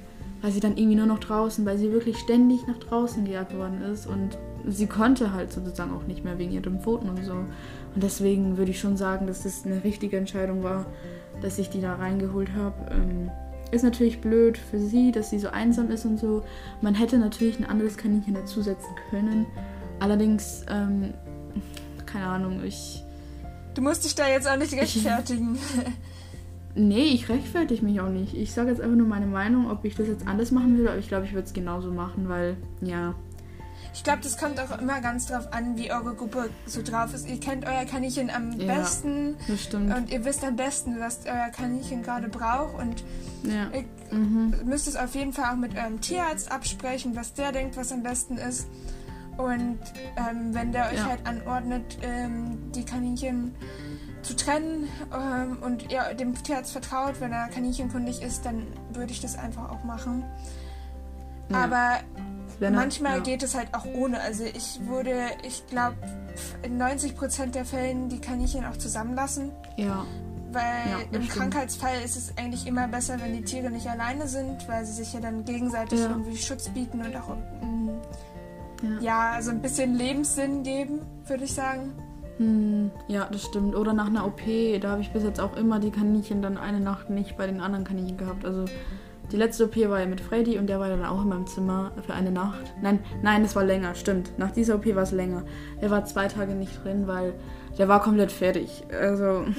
war 0.43 0.51
sie 0.51 0.59
dann 0.59 0.77
irgendwie 0.77 0.97
nur 0.97 1.07
noch 1.07 1.17
draußen, 1.17 1.65
weil 1.65 1.79
sie 1.79 1.91
wirklich 1.91 2.19
ständig 2.19 2.67
nach 2.67 2.77
draußen 2.77 3.25
gejagt 3.25 3.57
worden 3.57 3.81
ist 3.81 4.05
und 4.05 4.37
sie 4.67 4.85
konnte 4.85 5.33
halt 5.33 5.51
sozusagen 5.51 5.93
auch 5.95 6.05
nicht 6.05 6.23
mehr 6.23 6.37
wegen 6.37 6.51
ihren 6.51 6.79
Pfoten 6.79 7.09
und 7.09 7.23
so. 7.25 7.33
Und 7.33 8.03
deswegen 8.03 8.57
würde 8.57 8.69
ich 8.69 8.79
schon 8.79 8.97
sagen, 8.97 9.25
dass 9.25 9.43
das 9.43 9.65
eine 9.65 9.83
richtige 9.83 10.17
Entscheidung 10.17 10.61
war, 10.63 10.85
dass 11.41 11.57
ich 11.57 11.71
die 11.71 11.81
da 11.81 11.95
reingeholt 11.95 12.49
habe. 12.55 12.75
Ähm, 12.91 13.31
ist 13.75 13.83
natürlich 13.83 14.21
blöd 14.21 14.57
für 14.57 14.79
sie, 14.79 15.11
dass 15.11 15.29
sie 15.29 15.39
so 15.39 15.49
einsam 15.49 15.91
ist 15.91 16.05
und 16.05 16.19
so. 16.19 16.43
Man 16.81 16.95
hätte 16.95 17.17
natürlich 17.17 17.59
ein 17.59 17.65
anderes 17.65 17.97
Kaninchen 17.97 18.33
dazusetzen 18.33 18.89
können. 19.09 19.45
Allerdings, 19.99 20.65
ähm, 20.69 21.13
keine 22.05 22.27
Ahnung, 22.27 22.63
ich. 22.63 23.03
Du 23.73 23.81
musst 23.81 24.05
dich 24.05 24.15
da 24.15 24.27
jetzt 24.27 24.47
auch 24.47 24.57
nicht 24.57 24.73
rechtfertigen. 24.73 25.57
nee, 26.75 27.09
ich 27.13 27.27
rechtfertige 27.29 27.83
mich 27.83 27.99
auch 27.99 28.09
nicht. 28.09 28.33
Ich 28.33 28.53
sage 28.53 28.69
jetzt 28.69 28.81
einfach 28.81 28.95
nur 28.95 29.07
meine 29.07 29.27
Meinung, 29.27 29.69
ob 29.69 29.83
ich 29.83 29.95
das 29.95 30.07
jetzt 30.07 30.27
anders 30.27 30.51
machen 30.51 30.77
würde, 30.77 30.91
aber 30.91 30.99
ich 30.99 31.07
glaube, 31.07 31.25
ich 31.25 31.33
würde 31.33 31.47
es 31.47 31.53
genauso 31.53 31.91
machen, 31.91 32.29
weil, 32.29 32.57
ja. 32.81 33.15
Ich 33.95 34.03
glaube, 34.03 34.19
das 34.21 34.37
kommt 34.37 34.59
auch 34.59 34.77
immer 34.77 34.99
ganz 34.99 35.27
drauf 35.27 35.53
an, 35.53 35.77
wie 35.77 35.89
eure 35.89 36.15
Gruppe 36.15 36.49
so 36.65 36.81
drauf 36.81 37.13
ist. 37.13 37.29
Ihr 37.29 37.39
kennt 37.39 37.65
euer 37.65 37.85
Kaninchen 37.85 38.29
am 38.29 38.51
ja, 38.59 38.75
besten. 38.75 39.37
Das 39.47 39.63
stimmt. 39.63 39.95
Und 39.95 40.11
ihr 40.11 40.25
wisst 40.25 40.43
am 40.43 40.57
besten, 40.57 40.99
was 40.99 41.21
euer 41.25 41.49
Kaninchen 41.49 42.03
gerade 42.03 42.27
braucht. 42.27 42.77
Und 42.77 43.05
ja. 43.43 43.71
ihr 43.71 43.85
mhm. 44.15 44.53
müsst 44.65 44.89
es 44.89 44.97
auf 44.97 45.15
jeden 45.15 45.31
Fall 45.31 45.53
auch 45.53 45.55
mit 45.55 45.77
eurem 45.77 46.01
Tierarzt 46.01 46.51
absprechen, 46.51 47.15
was 47.15 47.35
der 47.35 47.53
denkt, 47.53 47.77
was 47.77 47.93
am 47.93 48.03
besten 48.03 48.37
ist. 48.37 48.67
Und 49.37 49.79
ähm, 50.17 50.53
wenn 50.53 50.73
der 50.73 50.87
euch 50.87 50.97
ja. 50.97 51.05
halt 51.05 51.25
anordnet, 51.25 51.97
ähm, 52.01 52.73
die 52.73 52.83
Kaninchen 52.83 53.55
zu 54.23 54.35
trennen 54.35 54.89
ähm, 55.13 55.59
und 55.61 55.89
ihr 55.89 56.13
dem 56.15 56.35
Tierarzt 56.43 56.73
vertraut, 56.73 57.21
wenn 57.21 57.31
er 57.31 57.47
kaninchenkundig 57.47 58.21
ist, 58.21 58.45
dann 58.45 58.67
würde 58.91 59.13
ich 59.13 59.21
das 59.21 59.37
einfach 59.37 59.71
auch 59.71 59.85
machen. 59.85 60.25
Ja. 61.49 61.63
Aber 61.63 61.99
manchmal 62.59 63.17
ja. 63.17 63.23
geht 63.23 63.43
es 63.43 63.55
halt 63.55 63.73
auch 63.73 63.85
ohne. 63.85 64.19
Also 64.21 64.43
ich 64.43 64.79
würde, 64.87 65.13
ich 65.43 65.65
glaube, 65.67 65.95
in 66.63 66.81
90% 66.81 67.51
der 67.51 67.65
Fällen 67.65 68.09
die 68.09 68.19
Kaninchen 68.19 68.65
auch 68.65 68.77
zusammenlassen. 68.77 69.51
Ja. 69.77 70.05
Weil 70.51 71.01
im 71.11 71.23
stimmt. 71.23 71.29
Krankheitsfall 71.29 72.01
ist 72.03 72.15
es 72.15 72.37
eigentlich 72.37 72.65
immer 72.65 72.87
besser, 72.87 73.19
wenn 73.21 73.33
die 73.33 73.43
Tiere 73.43 73.69
nicht 73.69 73.87
alleine 73.87 74.27
sind, 74.27 74.67
weil 74.69 74.85
sie 74.85 74.93
sich 74.93 75.13
ja 75.13 75.19
dann 75.19 75.43
gegenseitig 75.43 75.99
irgendwie 75.99 76.37
Schutz 76.37 76.69
bieten 76.69 77.01
und 77.01 77.15
auch 77.17 77.35
ja. 78.81 79.35
ja, 79.35 79.41
so 79.41 79.51
ein 79.51 79.61
bisschen 79.61 79.95
Lebenssinn 79.95 80.63
geben, 80.63 81.01
würde 81.27 81.43
ich 81.43 81.53
sagen. 81.53 81.93
Hm, 82.37 82.91
ja, 83.07 83.27
das 83.31 83.43
stimmt. 83.43 83.75
Oder 83.75 83.93
nach 83.93 84.07
einer 84.07 84.25
OP, 84.25 84.41
da 84.81 84.91
habe 84.91 85.01
ich 85.01 85.11
bis 85.11 85.23
jetzt 85.23 85.39
auch 85.39 85.55
immer 85.55 85.79
die 85.79 85.91
Kaninchen 85.91 86.41
dann 86.41 86.57
eine 86.57 86.79
Nacht 86.79 87.09
nicht 87.09 87.37
bei 87.37 87.47
den 87.47 87.61
anderen 87.61 87.85
Kaninchen 87.85 88.17
gehabt. 88.17 88.45
Also 88.45 88.65
die 89.31 89.37
letzte 89.37 89.65
OP 89.65 89.77
war 89.89 89.99
ja 89.99 90.05
mit 90.05 90.21
Freddy 90.21 90.57
und 90.57 90.67
der 90.67 90.79
war 90.79 90.89
dann 90.89 91.03
auch 91.05 91.21
in 91.21 91.29
meinem 91.29 91.47
Zimmer 91.47 91.91
für 92.05 92.13
eine 92.13 92.31
Nacht. 92.31 92.73
Nein, 92.81 92.99
nein, 93.21 93.43
es 93.43 93.55
war 93.55 93.63
länger, 93.63 93.95
stimmt. 93.95 94.37
Nach 94.37 94.51
dieser 94.51 94.75
OP 94.75 94.85
war 94.95 95.03
es 95.03 95.11
länger. 95.11 95.43
Er 95.81 95.91
war 95.91 96.05
zwei 96.05 96.27
Tage 96.27 96.53
nicht 96.53 96.83
drin, 96.83 97.07
weil 97.07 97.33
der 97.77 97.87
war 97.87 98.01
komplett 98.01 98.31
fertig. 98.31 98.83
Also 98.91 99.41
mhm. 99.41 99.55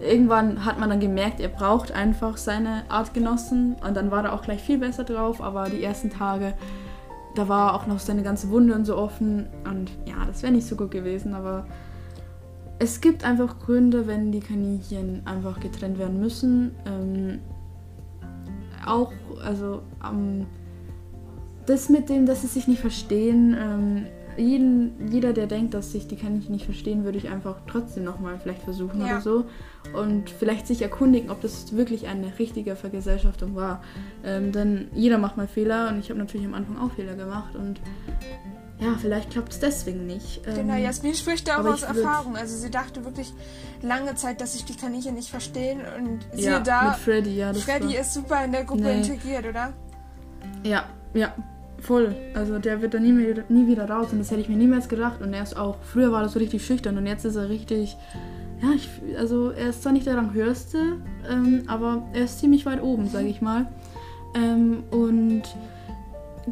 irgendwann 0.00 0.64
hat 0.64 0.78
man 0.78 0.90
dann 0.90 1.00
gemerkt, 1.00 1.40
er 1.40 1.48
braucht 1.48 1.92
einfach 1.92 2.36
seine 2.36 2.84
Artgenossen 2.88 3.76
und 3.86 3.96
dann 3.96 4.10
war 4.10 4.24
er 4.24 4.32
auch 4.32 4.42
gleich 4.42 4.62
viel 4.62 4.78
besser 4.78 5.04
drauf. 5.04 5.40
Aber 5.40 5.68
die 5.68 5.82
ersten 5.82 6.10
Tage 6.10 6.54
da 7.38 7.48
war 7.48 7.74
auch 7.74 7.86
noch 7.86 8.00
seine 8.00 8.22
ganze 8.22 8.50
Wunde 8.50 8.74
und 8.74 8.84
so 8.84 8.96
offen. 8.96 9.46
Und 9.64 9.90
ja, 10.06 10.24
das 10.26 10.42
wäre 10.42 10.52
nicht 10.52 10.66
so 10.66 10.76
gut 10.76 10.90
gewesen, 10.90 11.34
aber 11.34 11.66
es 12.80 13.00
gibt 13.00 13.24
einfach 13.24 13.58
Gründe, 13.60 14.06
wenn 14.06 14.32
die 14.32 14.40
Kaninchen 14.40 15.22
einfach 15.24 15.60
getrennt 15.60 15.98
werden 15.98 16.20
müssen. 16.20 16.74
Ähm, 16.86 17.40
auch, 18.88 19.12
also, 19.44 19.82
ähm, 20.04 20.46
das 21.66 21.88
mit 21.88 22.08
dem, 22.08 22.26
dass 22.26 22.42
sie 22.42 22.46
sich 22.46 22.66
nicht 22.66 22.80
verstehen, 22.80 23.56
ähm, 23.58 24.06
jeden, 24.38 25.10
jeder, 25.10 25.32
der 25.32 25.46
denkt, 25.46 25.74
dass 25.74 25.92
sich 25.92 26.06
die 26.06 26.16
Kaninchen 26.16 26.52
nicht 26.52 26.64
verstehen, 26.64 27.04
würde 27.04 27.18
ich 27.18 27.28
einfach 27.28 27.56
trotzdem 27.66 28.04
nochmal 28.04 28.38
vielleicht 28.38 28.62
versuchen 28.62 29.00
ja. 29.00 29.06
oder 29.06 29.20
so. 29.20 29.44
Und 29.92 30.30
vielleicht 30.30 30.66
sich 30.66 30.82
erkundigen, 30.82 31.30
ob 31.30 31.40
das 31.40 31.76
wirklich 31.76 32.06
eine 32.06 32.38
richtige 32.38 32.76
Vergesellschaftung 32.76 33.56
war. 33.56 33.82
Ähm, 34.24 34.52
denn 34.52 34.88
jeder 34.94 35.18
macht 35.18 35.36
mal 35.36 35.48
Fehler 35.48 35.88
und 35.88 35.98
ich 35.98 36.10
habe 36.10 36.18
natürlich 36.18 36.46
am 36.46 36.54
Anfang 36.54 36.78
auch 36.78 36.92
Fehler 36.92 37.16
gemacht 37.16 37.56
und 37.56 37.80
ja, 38.80 38.96
vielleicht 39.00 39.30
klappt 39.30 39.52
es 39.52 39.60
deswegen 39.60 40.06
nicht. 40.06 40.40
Ähm, 40.46 40.54
genau, 40.54 40.74
Jasmin 40.74 41.14
spricht 41.14 41.48
da 41.48 41.60
auch 41.60 41.64
aus 41.64 41.82
Erfahrung. 41.82 42.36
Also 42.36 42.56
sie 42.56 42.70
dachte 42.70 43.04
wirklich 43.04 43.32
lange 43.82 44.14
Zeit, 44.14 44.40
dass 44.40 44.52
sich 44.52 44.64
die 44.64 44.76
Kaninchen 44.76 45.14
nicht 45.14 45.30
verstehen 45.30 45.80
und 45.96 46.20
siehe 46.32 46.52
ja, 46.52 46.60
da, 46.60 46.90
mit 46.90 46.98
Freddy, 46.98 47.36
ja, 47.36 47.52
Freddy 47.54 47.96
ist 47.96 48.14
super 48.14 48.44
in 48.44 48.52
der 48.52 48.64
Gruppe 48.64 48.82
nee. 48.82 48.98
integriert, 48.98 49.46
oder? 49.46 49.72
Ja, 50.62 50.84
ja, 51.14 51.34
Voll. 51.80 52.14
Also 52.34 52.58
der 52.58 52.82
wird 52.82 52.94
da 52.94 52.98
nie, 52.98 53.12
mehr, 53.12 53.44
nie 53.48 53.66
wieder 53.66 53.88
raus 53.88 54.08
und 54.12 54.18
das 54.18 54.30
hätte 54.30 54.40
ich 54.40 54.48
mir 54.48 54.56
niemals 54.56 54.88
gedacht. 54.88 55.20
Und 55.22 55.32
er 55.32 55.42
ist 55.42 55.56
auch, 55.56 55.76
früher 55.82 56.12
war 56.12 56.22
das 56.22 56.32
so 56.32 56.38
richtig 56.38 56.64
schüchtern 56.64 56.98
und 56.98 57.06
jetzt 57.06 57.24
ist 57.24 57.36
er 57.36 57.48
richtig, 57.48 57.96
ja, 58.60 58.70
ich, 58.74 58.88
also 59.16 59.50
er 59.50 59.70
ist 59.70 59.82
zwar 59.82 59.92
nicht 59.92 60.06
der 60.06 60.16
Ranghöchste, 60.16 60.96
ähm, 61.28 61.62
aber 61.66 62.02
er 62.12 62.24
ist 62.24 62.40
ziemlich 62.40 62.66
weit 62.66 62.82
oben, 62.82 63.08
sage 63.08 63.28
ich 63.28 63.40
mal. 63.40 63.68
Ähm, 64.34 64.82
und 64.90 65.42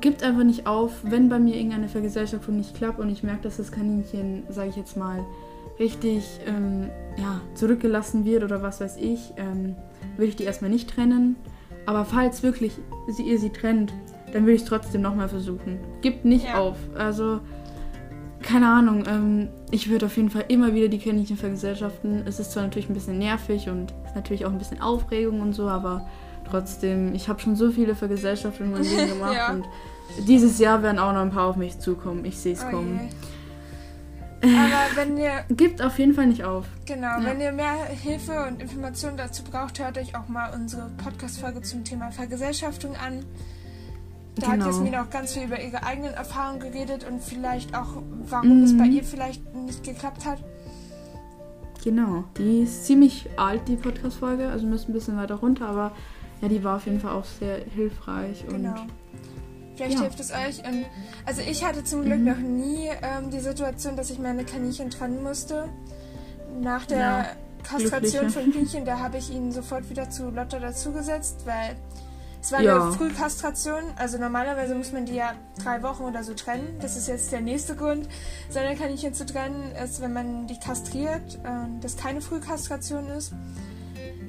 gibt 0.01 0.23
einfach 0.23 0.45
nicht 0.45 0.67
auf, 0.67 0.93
wenn 1.03 1.29
bei 1.29 1.39
mir 1.39 1.55
irgendeine 1.55 1.89
Vergesellschaftung 1.89 2.57
nicht 2.57 2.75
klappt 2.75 2.99
und 2.99 3.09
ich 3.11 3.23
merke, 3.23 3.43
dass 3.43 3.57
das 3.57 3.73
Kaninchen, 3.73 4.45
sage 4.49 4.71
ich 4.71 4.77
jetzt 4.77 4.97
mal, 4.97 5.25
richtig 5.79 6.25
ähm, 6.47 6.89
ja, 7.17 7.41
zurückgelassen 7.55 8.25
wird 8.25 8.45
oder 8.45 8.63
was 8.63 8.81
weiß 8.81 8.97
ich, 8.97 9.33
ähm, 9.37 9.75
will 10.17 10.29
ich 10.29 10.37
die 10.37 10.45
erstmal 10.45 10.71
nicht 10.71 10.91
trennen. 10.91 11.37
Aber 11.85 12.05
falls 12.05 12.43
wirklich 12.43 12.73
sie, 13.09 13.23
ihr 13.23 13.39
sie 13.39 13.51
trennt, 13.51 13.93
dann 14.33 14.43
würde 14.43 14.55
ich 14.55 14.63
es 14.63 14.69
trotzdem 14.69 15.03
nochmal 15.03 15.29
versuchen. 15.29 15.79
Gibt 16.01 16.25
nicht 16.25 16.47
ja. 16.47 16.59
auf. 16.59 16.77
Also, 16.97 17.41
keine 18.43 18.69
Ahnung. 18.69 19.05
Ähm, 19.07 19.49
ich 19.71 19.89
würde 19.89 20.07
auf 20.07 20.17
jeden 20.17 20.31
Fall 20.31 20.45
immer 20.49 20.75
wieder 20.75 20.89
die 20.89 20.99
Kaninchen 20.99 21.37
vergesellschaften. 21.37 22.23
Es 22.27 22.41
ist 22.41 22.53
zwar 22.53 22.65
natürlich 22.65 22.89
ein 22.89 22.95
bisschen 22.95 23.19
nervig 23.19 23.69
und 23.69 23.93
ist 24.05 24.17
natürlich 24.17 24.47
auch 24.47 24.51
ein 24.51 24.59
bisschen 24.59 24.81
Aufregung 24.81 25.41
und 25.41 25.53
so, 25.53 25.69
aber 25.69 26.07
trotzdem, 26.49 27.15
ich 27.15 27.29
habe 27.29 27.41
schon 27.41 27.57
so 27.57 27.71
viele 27.71 27.95
Vergesellschaftungen 27.95 28.77
in 28.77 28.79
meinem 28.79 28.91
Leben 28.97 29.19
gemacht 29.19 29.35
ja. 29.35 29.51
und 29.53 29.65
dieses 30.27 30.59
Jahr 30.59 30.83
werden 30.83 30.99
auch 30.99 31.13
noch 31.13 31.21
ein 31.21 31.31
paar 31.31 31.47
auf 31.47 31.57
mich 31.57 31.79
zukommen. 31.79 32.25
Ich 32.25 32.39
sehe 32.39 32.55
es 32.55 32.65
oh 32.65 32.71
kommen. 32.71 33.09
Aber 34.43 34.97
wenn 34.97 35.17
ihr. 35.17 35.45
Gibt 35.51 35.83
auf 35.83 35.99
jeden 35.99 36.15
Fall 36.15 36.27
nicht 36.27 36.45
auf. 36.45 36.67
Genau, 36.87 37.19
ja. 37.19 37.25
wenn 37.25 37.41
ihr 37.41 37.53
mehr 37.53 37.75
Hilfe 37.87 38.47
und 38.47 38.61
Informationen 38.61 39.17
dazu 39.17 39.43
braucht, 39.43 39.79
hört 39.79 39.99
euch 39.99 40.17
auch 40.17 40.29
mal 40.29 40.53
unsere 40.55 40.91
Podcast-Folge 41.03 41.63
zum 41.63 41.85
Thema 41.85 42.11
Vergesellschaftung 42.11 42.95
an. 42.97 43.25
Da 44.37 44.51
genau. 44.51 44.67
hat 44.67 44.73
Jasmin 44.73 44.97
auch 44.97 45.11
ganz 45.11 45.33
viel 45.33 45.45
über 45.45 45.61
ihre 45.61 45.83
eigenen 45.83 46.13
Erfahrungen 46.13 46.61
geredet 46.61 47.07
und 47.09 47.23
vielleicht 47.23 47.75
auch, 47.75 48.03
warum 48.29 48.59
mhm. 48.59 48.65
es 48.65 48.77
bei 48.77 48.85
ihr 48.85 49.03
vielleicht 49.03 49.55
nicht 49.55 49.83
geklappt 49.83 50.27
hat. 50.27 50.39
Genau, 51.83 52.25
die 52.37 52.63
ist 52.63 52.85
ziemlich 52.85 53.29
alt, 53.37 53.69
die 53.69 53.77
Podcast-Folge, 53.77 54.49
also 54.49 54.67
müssen 54.67 54.91
ein 54.91 54.95
bisschen 54.95 55.17
weiter 55.17 55.37
runter, 55.37 55.69
aber 55.69 55.93
ja, 56.43 56.49
die 56.49 56.63
war 56.63 56.77
auf 56.77 56.87
jeden 56.87 57.01
Fall 57.01 57.13
auch 57.13 57.25
sehr 57.25 57.59
hilfreich. 57.75 58.45
Genau. 58.49 58.71
Und 58.71 58.91
Vielleicht 59.77 59.95
ja. 59.95 60.01
hilft 60.03 60.21
es 60.21 60.31
euch. 60.31 60.59
Und, 60.67 60.87
also 61.27 61.43
ich 61.43 61.65
hatte 61.65 61.85
zum 61.85 62.03
Glück 62.05 62.19
mhm. 62.21 62.25
noch 62.25 62.39
nie 62.39 62.89
ähm, 63.03 63.31
die 63.31 63.41
Situation, 63.41 63.97
dass 63.97 64.11
ich 64.11 64.19
meine 64.19 64.45
Kaninchen 64.45 64.91
trennen 64.91 65.23
musste. 65.23 65.69
Nach 66.61 66.87
der 66.87 66.99
ja, 66.99 67.27
Kastration 67.63 68.31
von 68.31 68.51
Kaninchen, 68.53 68.85
da 68.87 68.99
habe 69.01 69.19
ich 69.19 69.31
ihn 69.31 69.53
sofort 69.53 69.91
wieder 69.91 70.09
zu 70.09 70.31
Lotta 70.31 70.59
dazugesetzt, 70.59 71.43
weil 71.45 71.77
Es 72.41 72.53
war 72.53 72.63
Ja. 72.63 72.81
eine 72.85 72.93
Frühkastration, 72.93 73.83
also 73.97 74.19
normalerweise 74.19 74.75
muss 74.77 74.93
man 74.93 75.05
die 75.05 75.17
ja 75.17 75.33
drei 75.63 75.83
Wochen 75.83 76.05
oder 76.05 76.23
so 76.23 76.33
trennen. 76.33 76.77
Das 76.81 76.97
ist 76.97 77.09
jetzt 77.09 77.33
der 77.33 77.41
nächste 77.41 77.75
Grund, 77.75 78.09
seine 78.49 78.77
Kaninchen 78.77 79.15
zu 79.15 79.27
trennen, 79.27 79.73
ist, 79.83 80.01
wenn 80.01 80.13
man 80.13 80.47
die 80.47 80.59
kastriert, 80.61 81.35
äh, 81.43 81.49
das 81.81 81.97
keine 81.97 82.21
Frühkastration 82.21 83.09
ist. 83.09 83.33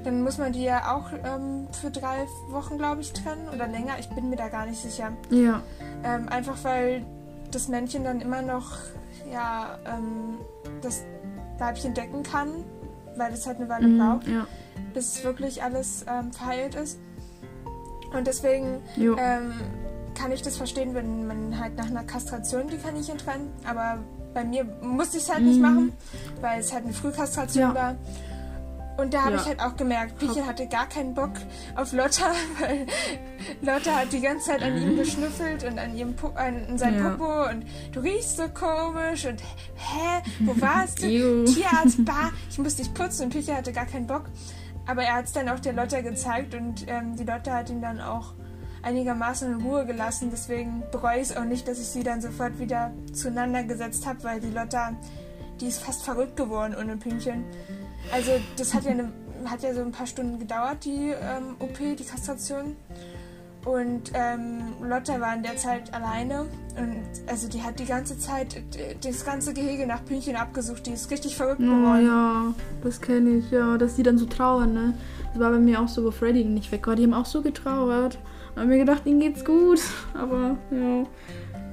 Dann 0.08 0.22
muss 0.24 0.38
man 0.38 0.54
die 0.54 0.64
ja 0.64 0.96
auch 0.96 1.08
ähm, 1.26 1.68
für 1.82 1.92
drei 1.92 2.26
Wochen, 2.48 2.78
glaube 2.78 3.02
ich, 3.02 3.12
trennen 3.12 3.50
oder 3.54 3.68
länger. 3.68 4.00
Ich 4.00 4.08
bin 4.08 4.30
mir 4.30 4.38
da 4.38 4.48
gar 4.48 4.66
nicht 4.66 4.82
sicher. 4.82 5.12
Ja. 5.30 5.62
Ähm, 6.06 6.30
einfach 6.30 6.56
weil 6.64 7.06
das 7.52 7.68
Männchen 7.68 8.06
dann 8.06 8.22
immer 8.22 8.42
noch 8.42 8.72
ja, 9.30 9.78
ähm, 9.86 10.38
das 10.82 11.04
Weibchen 11.58 11.94
decken 11.94 12.24
kann, 12.24 12.64
weil 13.18 13.34
es 13.34 13.46
halt 13.46 13.58
eine 13.58 13.68
Weile 13.68 13.86
Mhm, 13.90 13.98
braucht, 13.98 14.28
ja. 14.30 14.48
bis 14.94 15.26
wirklich 15.26 15.62
alles 15.62 16.06
ähm, 16.08 16.32
verheilt 16.32 16.76
ist. 16.76 17.00
Und 18.16 18.28
deswegen 18.28 18.82
ähm, 18.98 19.52
kann 20.16 20.32
ich 20.32 20.42
das 20.42 20.56
verstehen, 20.56 20.94
wenn 20.94 21.28
man 21.28 21.60
halt 21.60 21.76
nach 21.76 21.88
einer 21.88 22.06
Kastration 22.06 22.70
die 22.70 22.78
Kaninchen 22.78 23.18
trennt. 23.18 23.50
Aber 23.68 23.98
bei 24.34 24.46
mir 24.46 24.64
musste 24.82 25.18
ich 25.18 25.24
es 25.24 25.34
halt 25.34 25.44
nicht 25.44 25.58
Mhm. 25.58 25.62
machen, 25.64 25.94
weil 26.40 26.62
es 26.62 26.72
halt 26.72 26.86
eine 26.86 26.94
Frühkastration 26.94 27.62
Ja. 27.72 27.76
war. 27.76 27.96
Und 28.98 29.14
da 29.14 29.22
habe 29.26 29.36
Ja. 29.36 29.42
ich 29.42 29.48
halt 29.48 29.60
auch 29.62 29.76
gemerkt, 29.76 30.18
Pichen 30.18 30.46
hatte 30.48 30.66
gar 30.68 30.88
keinen 30.90 31.14
Bock 31.14 31.32
auf 31.76 31.94
Lotta, 31.94 32.32
weil 32.60 32.88
Lotta 33.62 33.92
hat 33.96 34.12
die 34.12 34.22
ganze 34.22 34.48
Zeit 34.52 34.64
an 34.64 34.76
ihm 34.82 34.98
geschnüffelt 34.98 35.64
und 35.64 35.78
an 35.78 35.96
ihrem 35.96 36.16
Pu 36.16 36.28
an, 36.30 36.78
seinem 36.80 37.04
Ja. 37.04 37.10
Popo 37.12 37.50
und 37.50 37.66
du 37.92 38.00
riechst 38.00 38.38
so 38.38 38.48
komisch 38.50 39.26
und 39.26 39.40
hä, 39.42 40.22
wo 40.40 40.60
warst 40.62 41.04
du? 41.04 41.46
Tierarzt, 41.46 42.04
bah, 42.06 42.32
ich 42.50 42.58
muss 42.58 42.76
dich 42.76 42.92
putzen 42.94 43.26
und 43.26 43.30
Picha 43.34 43.56
hatte 43.56 43.72
gar 43.72 43.86
keinen 43.86 44.08
Bock. 44.08 44.24
Aber 44.88 45.04
er 45.04 45.16
hat 45.16 45.26
es 45.26 45.34
dann 45.34 45.48
auch 45.50 45.60
der 45.60 45.74
Lotta 45.74 46.02
gezeigt 46.02 46.56
und 46.56 46.86
ähm, 46.88 47.16
die 47.18 47.24
Lotta 47.24 47.54
hat 47.54 47.70
ihn 47.70 47.82
dann 47.82 48.00
auch 48.02 48.34
einigermaßen 48.82 49.52
in 49.54 49.62
Ruhe 49.62 49.86
gelassen. 49.86 50.30
Deswegen 50.32 50.82
bereue 50.92 51.18
ich 51.18 51.30
es 51.30 51.38
auch 51.38 51.44
nicht, 51.44 51.68
dass 51.68 51.78
ich 51.80 51.88
sie 51.88 52.04
dann 52.04 52.22
sofort 52.22 52.58
wieder 52.58 52.92
zueinander 53.14 53.64
gesetzt 53.64 54.08
habe, 54.08 54.24
weil 54.24 54.40
die 54.40 54.50
Lotta, 54.50 54.94
die 55.60 55.68
ist 55.68 55.84
fast 55.84 56.04
verrückt 56.04 56.38
geworden 56.38 56.74
ohne 56.80 56.96
Pünktchen. 56.98 57.44
Also 58.12 58.32
das 58.58 58.74
hat 58.74 58.84
ja, 58.86 58.92
eine, 58.92 59.12
hat 59.46 59.62
ja 59.64 59.74
so 59.74 59.82
ein 59.82 59.92
paar 59.92 60.08
Stunden 60.08 60.40
gedauert, 60.40 60.86
die 60.86 61.10
ähm, 61.12 61.56
OP, 61.60 61.78
die 61.78 62.04
Kastration. 62.04 62.76
Und 63.66 64.12
ähm, 64.14 64.62
Lotta 64.82 65.20
war 65.20 65.36
in 65.36 65.44
der 65.44 65.58
Zeit 65.58 65.94
alleine 65.94 66.44
und 66.78 67.04
also 67.30 67.50
die 67.50 67.62
hat 67.62 67.78
die 67.80 67.86
ganze 67.86 68.18
Zeit 68.18 68.64
das 69.04 69.26
ganze 69.26 69.54
Gehege 69.54 69.86
nach 69.86 70.06
Pünktchen 70.06 70.38
abgesucht. 70.38 70.86
Die 70.88 70.92
ist 70.92 71.12
richtig 71.12 71.36
verrückt 71.36 71.60
Oh 71.60 71.66
geworden. 71.66 72.06
ja, 72.06 72.54
das 72.82 73.02
kenne 73.02 73.32
ich, 73.32 73.52
ja. 73.52 73.78
Dass 73.78 73.96
die 73.96 74.04
dann 74.04 74.18
so 74.18 74.26
trauern, 74.26 74.74
ne? 74.74 74.94
Das 75.34 75.42
war 75.42 75.52
bei 75.52 75.60
mir 75.60 75.82
auch 75.82 75.90
so, 75.90 76.06
wo 76.06 76.12
Freddy 76.12 76.46
nicht 76.46 76.72
weg 76.72 76.88
war. 76.88 76.96
Die 76.96 77.04
haben 77.04 77.14
auch 77.14 77.26
so 77.26 77.42
getrauert. 77.42 78.18
Haben 78.56 78.70
mir 78.70 78.78
gedacht, 78.78 79.06
ihnen 79.06 79.20
geht's 79.20 79.44
gut. 79.44 79.82
Aber 80.14 80.56
ja, 80.72 81.04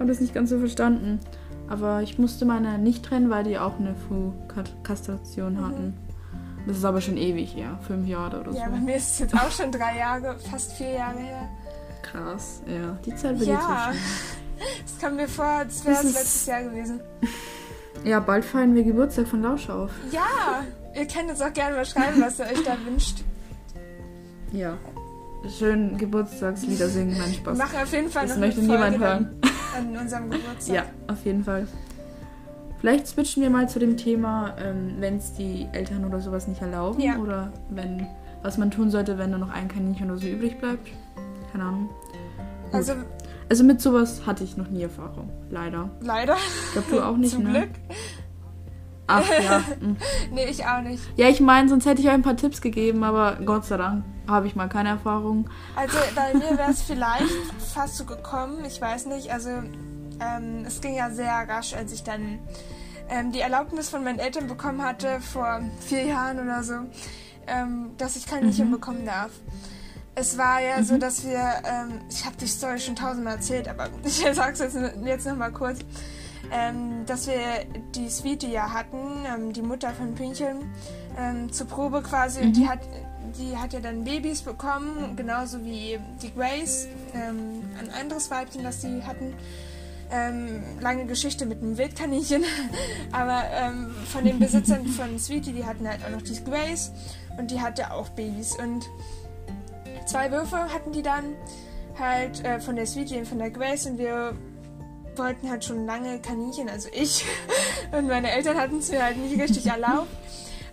habe 0.00 0.06
das 0.06 0.18
nicht 0.20 0.34
ganz 0.34 0.50
so 0.50 0.58
verstanden. 0.58 1.20
Aber 1.68 2.02
ich 2.02 2.18
musste 2.18 2.44
meine 2.44 2.76
nicht 2.78 3.04
trennen, 3.04 3.30
weil 3.30 3.44
die 3.44 3.56
auch 3.56 3.78
eine 3.78 3.94
Frühkastration 4.08 5.54
Mhm. 5.54 5.64
hatten. 5.64 5.94
Das 6.66 6.78
ist 6.78 6.84
aber 6.84 7.00
schon 7.00 7.16
ewig, 7.16 7.54
ja. 7.54 7.78
Fünf 7.86 8.08
Jahre 8.08 8.40
oder 8.40 8.52
so. 8.52 8.58
Ja, 8.58 8.68
bei 8.68 8.78
mir 8.78 8.96
ist 8.96 9.10
es 9.12 9.18
jetzt 9.20 9.34
auch 9.34 9.50
schon 9.50 9.70
drei 9.70 9.98
Jahre, 9.98 10.36
fast 10.50 10.72
vier 10.72 10.92
Jahre 10.92 11.18
her. 11.18 11.48
Krass, 12.02 12.62
ja. 12.66 12.96
Die 13.04 13.14
Zeit 13.14 13.38
wird 13.38 13.48
Ja, 13.50 13.92
jetzt 13.92 14.86
es 14.94 14.98
kam 14.98 15.16
mir 15.16 15.28
vor, 15.28 15.44
als 15.44 15.84
wäre 15.84 15.96
es 15.96 16.04
letztes 16.04 16.46
Jahr 16.46 16.62
gewesen. 16.62 17.00
so 17.20 18.08
Ja, 18.08 18.20
bald 18.20 18.44
feiern 18.44 18.74
wir 18.74 18.82
Geburtstag 18.84 19.26
von 19.28 19.42
Lausch 19.42 19.68
auf. 19.68 19.90
Ja, 20.10 20.62
ihr 20.94 21.06
könnt 21.06 21.30
uns 21.30 21.40
auch 21.42 21.52
gerne 21.52 21.76
mal 21.76 21.84
schreiben, 21.84 22.20
was 22.22 22.38
ihr 22.38 22.46
euch 22.46 22.62
da 22.64 22.76
wünscht. 22.86 23.18
Ja. 24.52 24.78
Schön 25.58 25.98
Geburtstagslieder 25.98 26.88
singen, 26.88 27.14
Wir 27.16 27.34
Spaß. 27.34 27.58
machen 27.58 27.76
auf 27.82 27.92
jeden 27.92 28.08
Fall 28.08 28.22
Das 28.26 28.36
noch 28.36 28.40
möchte 28.46 28.60
eine 28.60 28.68
niemand 28.72 28.96
Folge 28.96 29.04
hören. 29.04 29.40
dann 29.74 29.96
an 29.96 30.02
unserem 30.02 30.30
Geburtstag. 30.30 30.74
Ja, 30.74 30.84
auf 31.08 31.22
jeden 31.26 31.44
Fall. 31.44 31.66
Vielleicht 32.84 33.06
switchen 33.06 33.42
wir 33.42 33.48
mal 33.48 33.66
zu 33.66 33.78
dem 33.78 33.96
Thema, 33.96 34.54
ähm, 34.58 34.96
wenn 34.98 35.16
es 35.16 35.32
die 35.32 35.66
Eltern 35.72 36.04
oder 36.04 36.20
sowas 36.20 36.46
nicht 36.46 36.60
erlauben. 36.60 37.00
Ja. 37.00 37.16
Oder 37.16 37.50
wenn, 37.70 38.06
was 38.42 38.58
man 38.58 38.70
tun 38.70 38.90
sollte, 38.90 39.16
wenn 39.16 39.30
nur 39.30 39.38
noch 39.38 39.48
ein 39.48 39.68
Kaninchen 39.68 40.10
oder 40.10 40.20
so 40.20 40.26
übrig 40.26 40.58
bleibt. 40.58 40.90
Keine 41.50 41.64
Ahnung. 41.64 41.88
Gut. 42.64 42.74
Also 42.74 42.92
Also 43.48 43.64
mit 43.64 43.80
sowas 43.80 44.26
hatte 44.26 44.44
ich 44.44 44.58
noch 44.58 44.68
nie 44.68 44.82
Erfahrung. 44.82 45.30
Leider. 45.48 45.88
leider. 46.02 46.36
Ich 46.36 46.72
glaube, 46.72 46.90
du 46.90 47.00
auch 47.06 47.16
nicht, 47.16 47.30
Zum 47.32 47.44
ne? 47.44 47.52
Glück. 47.52 47.70
Ach 49.06 49.24
ja. 49.42 49.60
mm. 49.80 49.96
Nee, 50.34 50.44
ich 50.50 50.66
auch 50.66 50.82
nicht. 50.82 51.02
Ja, 51.16 51.30
ich 51.30 51.40
meine, 51.40 51.70
sonst 51.70 51.86
hätte 51.86 52.02
ich 52.02 52.08
euch 52.08 52.12
ein 52.12 52.20
paar 52.20 52.36
Tipps 52.36 52.60
gegeben, 52.60 53.02
aber 53.02 53.38
Gott 53.46 53.64
sei 53.64 53.78
Dank 53.78 54.04
habe 54.28 54.46
ich 54.46 54.56
mal 54.56 54.68
keine 54.68 54.90
Erfahrung. 54.90 55.48
Also 55.74 55.96
bei 56.14 56.34
mir 56.34 56.58
wäre 56.58 56.70
es 56.70 56.82
vielleicht 56.82 57.32
fast 57.72 57.96
so 57.96 58.04
gekommen, 58.04 58.62
ich 58.66 58.78
weiß 58.78 59.06
nicht. 59.06 59.32
Also 59.32 59.48
ähm, 60.20 60.64
es 60.66 60.82
ging 60.82 60.94
ja 60.94 61.08
sehr 61.10 61.32
rasch, 61.48 61.72
als 61.72 61.90
ich 61.94 62.02
dann 62.04 62.40
ähm, 63.14 63.32
die 63.32 63.40
Erlaubnis 63.40 63.88
von 63.88 64.02
meinen 64.04 64.18
Eltern 64.18 64.48
bekommen 64.48 64.82
hatte, 64.82 65.20
vor 65.20 65.60
vier 65.80 66.04
Jahren 66.06 66.40
oder 66.40 66.62
so, 66.62 66.74
ähm, 67.46 67.92
dass 67.96 68.16
ich 68.16 68.26
Kaninchen 68.26 68.68
Mhm. 68.68 68.72
bekommen 68.72 69.06
darf. 69.06 69.30
Es 70.16 70.38
war 70.38 70.60
ja 70.60 70.82
so, 70.82 70.96
dass 70.96 71.24
wir, 71.24 71.38
ähm, 71.64 72.00
ich 72.08 72.24
habe 72.24 72.36
die 72.36 72.46
Story 72.46 72.78
schon 72.78 72.94
tausendmal 72.96 73.34
erzählt, 73.36 73.68
aber 73.68 73.88
ich 74.04 74.24
sag's 74.32 74.60
jetzt, 74.60 74.76
jetzt 75.04 75.26
nochmal 75.26 75.52
kurz, 75.52 75.78
ähm, 76.52 77.04
dass 77.06 77.26
wir 77.26 77.36
die 77.94 78.08
Sweetie 78.08 78.52
ja 78.52 78.72
hatten, 78.72 79.24
ähm, 79.26 79.52
die 79.52 79.62
Mutter 79.62 79.90
von 79.90 80.14
Pünchen, 80.14 80.70
ähm, 81.18 81.52
zur 81.52 81.66
Probe 81.66 82.02
quasi, 82.02 82.42
und 82.42 82.52
die 82.56 82.68
hat, 82.68 82.80
die 83.38 83.56
hat 83.56 83.72
ja 83.72 83.80
dann 83.80 84.04
Babys 84.04 84.42
bekommen, 84.42 85.16
genauso 85.16 85.64
wie 85.64 85.98
die 86.22 86.32
Grace, 86.32 86.86
ähm, 87.14 87.62
ein 87.80 87.90
anderes 87.90 88.30
Weibchen, 88.30 88.62
das 88.62 88.82
sie 88.82 89.02
hatten. 89.02 89.34
Ähm, 90.16 90.62
lange 90.80 91.06
Geschichte 91.06 91.44
mit 91.44 91.60
einem 91.60 91.76
Wildkaninchen, 91.76 92.44
aber 93.12 93.42
ähm, 93.50 93.92
von 94.12 94.24
den 94.24 94.38
Besitzern 94.38 94.86
von 94.86 95.18
Sweetie, 95.18 95.52
die 95.52 95.64
hatten 95.64 95.88
halt 95.88 96.04
auch 96.04 96.10
noch 96.10 96.22
die 96.22 96.44
Grace 96.44 96.92
und 97.36 97.50
die 97.50 97.60
hatte 97.60 97.92
auch 97.92 98.10
Babys. 98.10 98.56
Und 98.56 98.88
zwei 100.06 100.30
Würfe 100.30 100.56
hatten 100.72 100.92
die 100.92 101.02
dann 101.02 101.34
halt 101.98 102.44
äh, 102.44 102.60
von 102.60 102.76
der 102.76 102.86
Sweetie 102.86 103.18
und 103.18 103.26
von 103.26 103.38
der 103.38 103.50
Grace. 103.50 103.86
Und 103.86 103.98
wir 103.98 104.36
wollten 105.16 105.50
halt 105.50 105.64
schon 105.64 105.86
lange 105.86 106.20
Kaninchen, 106.20 106.68
also 106.68 106.88
ich. 106.92 107.24
Und 107.92 108.08
meine 108.08 108.30
Eltern 108.30 108.56
hatten 108.56 108.78
es 108.78 108.90
mir 108.90 109.02
halt 109.02 109.16
nicht 109.16 109.40
richtig 109.40 109.66
erlaubt. 109.66 110.08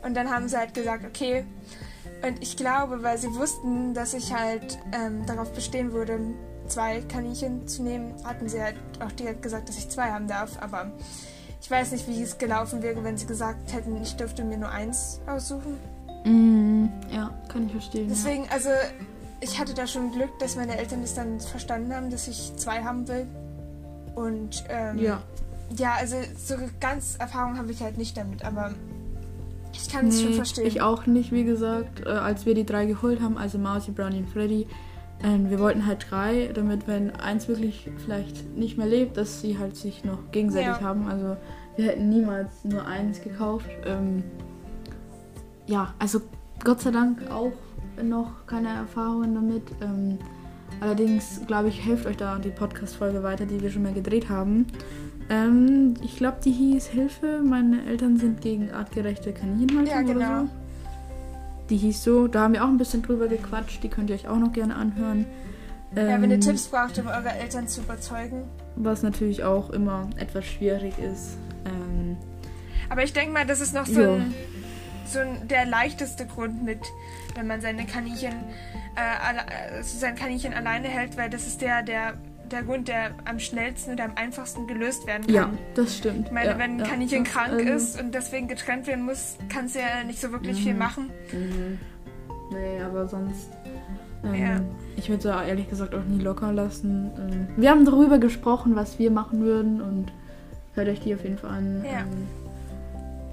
Und 0.04 0.16
dann 0.16 0.30
haben 0.30 0.48
sie 0.48 0.58
halt 0.58 0.74
gesagt, 0.74 1.06
okay. 1.06 1.46
Und 2.24 2.42
ich 2.42 2.58
glaube, 2.58 3.04
weil 3.04 3.18
sie 3.18 3.34
wussten, 3.36 3.94
dass 3.94 4.14
ich 4.14 4.34
halt 4.34 4.80
ähm, 4.94 5.26
darauf 5.26 5.54
bestehen 5.54 5.92
würde, 5.92 6.20
zwei 6.72 7.02
Kaninchen 7.02 7.68
zu 7.68 7.84
nehmen, 7.84 8.14
hatten 8.24 8.48
sie 8.48 8.62
halt 8.62 8.76
auch 9.00 9.12
direkt 9.12 9.42
gesagt, 9.42 9.70
dass 9.70 9.78
ich 9.78 9.90
zwei 9.90 10.12
haben 10.12 10.28
darf, 10.28 10.52
aber 10.62 10.92
ich 11.62 11.70
weiß 11.70 11.92
nicht, 11.92 12.08
wie 12.08 12.22
es 12.22 12.38
gelaufen 12.38 12.82
wäre, 12.82 13.04
wenn 13.04 13.18
sie 13.18 13.28
gesagt 13.28 13.74
hätten, 13.74 14.02
ich 14.02 14.16
dürfte 14.16 14.44
mir 14.44 14.58
nur 14.58 14.70
eins 14.70 15.20
aussuchen. 15.28 15.78
Mm, 16.26 16.86
ja, 17.14 17.32
kann 17.50 17.66
ich 17.66 17.72
verstehen. 17.72 18.08
Deswegen, 18.10 18.48
also 18.50 18.70
ich 19.42 19.60
hatte 19.60 19.74
da 19.74 19.86
schon 19.86 20.12
Glück, 20.12 20.38
dass 20.40 20.56
meine 20.56 20.78
Eltern 20.78 21.04
es 21.04 21.14
dann 21.14 21.40
verstanden 21.40 21.94
haben, 21.94 22.10
dass 22.10 22.28
ich 22.28 22.56
zwei 22.56 22.84
haben 22.84 23.08
will. 23.08 23.28
Und 24.16 24.64
ähm, 24.70 24.98
ja. 24.98 25.22
ja, 25.78 25.94
also 26.00 26.16
so 26.38 26.56
ganz 26.80 27.16
Erfahrung 27.18 27.58
habe 27.58 27.72
ich 27.72 27.82
halt 27.82 27.98
nicht 27.98 28.18
damit, 28.18 28.44
aber 28.44 28.74
ich 29.74 29.90
kann 29.90 30.08
es 30.08 30.22
schon 30.22 30.32
Nee, 30.32 30.36
verstehen. 30.36 30.68
Ich 30.68 30.82
auch 30.82 31.06
nicht, 31.06 31.32
wie 31.32 31.44
gesagt, 31.44 32.06
äh, 32.06 32.10
als 32.10 32.46
wir 32.46 32.54
die 32.54 32.66
drei 32.66 32.86
geholt 32.86 33.22
haben, 33.22 33.38
also 33.38 33.58
Mausi, 33.58 33.92
Brownie 33.92 34.20
und 34.20 34.30
Freddy. 34.30 34.68
Ähm, 35.24 35.50
wir 35.50 35.60
wollten 35.60 35.86
halt 35.86 36.08
drei, 36.10 36.50
damit 36.54 36.88
wenn 36.88 37.12
eins 37.16 37.48
wirklich 37.48 37.90
vielleicht 38.04 38.58
nicht 38.58 38.78
mehr 38.78 38.88
lebt, 38.88 39.18
dass 39.18 39.42
sie 39.42 39.58
halt 39.60 39.76
sich 39.76 40.04
noch 40.04 40.32
gegenseitig 40.32 40.68
Ja. 40.68 40.82
haben. 40.82 41.08
Also 41.08 41.38
wir 41.76 41.86
hätten 41.86 42.10
niemals 42.10 42.64
nur 42.64 42.86
eins 42.86 43.22
gekauft. 43.22 43.70
Ähm, 43.86 44.24
ja, 45.68 45.94
also 46.00 46.22
Gott 46.64 46.82
sei 46.82 46.92
Dank 46.92 47.30
auch 47.30 47.52
noch 48.04 48.46
keine 48.48 48.70
Erfahrungen 48.70 49.36
damit. 49.36 49.64
Ähm, 49.82 50.18
allerdings, 50.80 51.42
glaube 51.48 51.70
ich, 51.70 51.80
hilft 51.84 52.06
euch 52.08 52.18
da 52.18 52.40
die 52.40 52.50
Podcast-Folge 52.50 53.22
weiter, 53.24 53.46
die 53.46 53.62
wir 53.62 53.70
schon 53.70 53.84
mal 53.84 53.94
gedreht 53.94 54.28
haben. 54.30 54.66
Ähm, 55.30 55.94
ich 56.04 56.18
glaube, 56.18 56.38
die 56.44 56.52
hieß 56.52 56.88
Hilfe, 56.88 57.42
meine 57.44 57.86
Eltern 57.86 58.18
sind 58.18 58.42
gegen 58.42 58.72
artgerechte 58.72 59.32
Kaninchenhaltung 59.34 59.86
Ja, 59.94 60.02
genau. 60.02 60.18
oder 60.18 60.48
so. 60.48 60.61
Die 61.72 61.78
hieß 61.78 62.04
so, 62.04 62.28
da 62.28 62.42
haben 62.42 62.54
wir 62.54 62.64
auch 62.64 62.68
ein 62.68 62.78
bisschen 62.78 63.02
drüber 63.02 63.28
gequatscht, 63.28 63.82
die 63.82 63.88
könnt 63.90 64.10
ihr 64.10 64.16
euch 64.18 64.28
auch 64.28 64.38
noch 64.38 64.52
gerne 64.52 64.76
anhören. 64.76 65.26
ja, 65.96 66.22
wenn 66.22 66.30
ihr 66.30 66.36
Ähm, 66.36 66.42
Tipps 66.42 66.68
braucht, 66.68 67.00
um 67.00 67.08
eure 67.08 67.30
Eltern 67.32 67.68
zu 67.68 67.82
überzeugen. 67.82 68.44
Was 68.76 69.04
natürlich 69.04 69.44
auch 69.44 69.70
immer 69.70 70.10
etwas 70.18 70.46
schwierig 70.46 70.94
ist. 71.00 71.38
Ähm, 71.66 72.18
Aber 72.90 73.04
ich 73.04 73.14
denke 73.14 73.32
mal, 73.34 73.46
das 73.46 73.62
ist 73.62 73.74
noch 73.74 73.86
so, 73.86 74.02
ein, 74.02 74.34
so 75.06 75.20
ein, 75.20 75.48
der 75.48 75.66
leichteste 75.66 76.26
Grund 76.26 76.62
mit, 76.64 76.80
wenn 77.36 77.48
man 77.48 77.62
seine 77.62 77.86
Kaninchen, 77.86 78.34
äh, 78.98 79.26
alle, 79.26 79.40
äh, 79.80 79.82
sein 79.82 80.16
Kaninchen 80.16 80.54
alleine 80.54 80.90
hält, 80.90 81.16
weil 81.18 81.30
das 81.30 81.48
ist 81.48 81.62
der, 81.62 81.84
der, 81.84 82.16
der 82.52 82.64
Grund, 82.64 82.88
der 82.88 83.12
am 83.26 83.40
schnellsten 83.40 83.94
oder 83.94 84.06
am 84.06 84.14
einfachsten 84.16 84.68
gelöst 84.68 85.08
werden 85.08 85.26
kann. 85.26 85.34
ja, 85.36 85.50
das 85.76 85.98
stimmt. 85.98 86.28
Ich 86.28 86.32
meine, 86.32 86.52
ja, 86.52 86.58
wenn 86.60 86.72
ein 86.74 86.80
ja, 86.80 86.86
Kaninchen 86.86 87.26
ja, 87.26 87.32
krank 87.32 87.54
also- 87.54 87.70
ist 87.74 88.00
und 88.02 88.14
deswegen 88.14 88.48
getrennt 88.48 88.88
werden 88.88 89.06
muss, 89.06 89.38
kannst 89.50 89.76
du 89.76 89.80
ja 89.80 90.04
nicht 90.06 90.20
so 90.22 90.32
wirklich 90.32 90.62
viel 90.62 90.74
Mhm. 90.74 90.80
machen. 90.80 91.10
Mhm. 91.32 91.80
Nee, 92.52 92.82
aber 92.84 93.08
sonst 93.08 93.50
Ähm, 94.24 94.36
Ja. 94.36 94.62
Ich 94.98 95.10
würde 95.10 95.24
da 95.24 95.44
ehrlich 95.44 95.68
gesagt 95.68 95.96
auch 95.96 96.04
nie 96.04 96.22
locker 96.22 96.54
lassen. 96.54 97.10
Ähm, 97.18 97.48
wir 97.58 97.72
haben 97.72 97.86
darüber 97.86 98.20
gesprochen, 98.20 98.76
was 98.76 99.00
wir 99.00 99.10
machen 99.10 99.42
würden 99.44 99.82
und 99.82 100.12
hört 100.76 100.90
euch 100.90 101.00
die 101.00 101.16
auf 101.16 101.24
jeden 101.24 101.40
Fall 101.40 101.50
an. 101.50 101.84
Ja. 101.84 102.02
Ähm, 102.02 102.28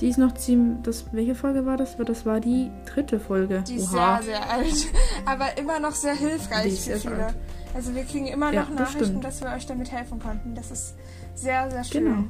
die 0.00 0.08
ist 0.08 0.16
noch 0.18 0.32
ziemlich. 0.32 0.78
Das, 0.84 1.04
welche 1.12 1.34
Folge 1.34 1.66
war 1.66 1.76
das? 1.76 1.96
Das 1.98 2.24
war 2.24 2.40
die 2.40 2.70
dritte 2.86 3.20
Folge. 3.20 3.62
Die 3.68 3.74
ist 3.74 3.92
Oha. 3.92 4.22
sehr, 4.22 4.32
sehr 4.40 4.50
alt, 4.50 4.86
aber 5.26 5.58
immer 5.58 5.78
noch 5.78 5.92
sehr 5.92 6.14
Die 6.14 6.20
hilfreich 6.20 6.66
ist 6.88 6.88
für 6.88 6.96
viele. 7.10 7.26
alt. 7.26 7.34
Also 7.74 7.94
wir 7.94 8.04
kriegen 8.04 8.26
immer 8.26 8.52
Ja, 8.52 8.62
noch 8.62 8.70
das 8.70 8.78
Nachrichten, 8.78 9.04
stimmt. 9.04 9.24
dass 9.24 9.40
wir 9.40 9.50
euch 9.50 9.66
damit 9.66 9.92
helfen 9.92 10.18
konnten. 10.20 10.54
Das 10.54 10.70
ist 10.70 10.94
sehr, 11.34 11.70
sehr 11.70 11.84
schön. 11.84 12.04
Genau. 12.04 12.24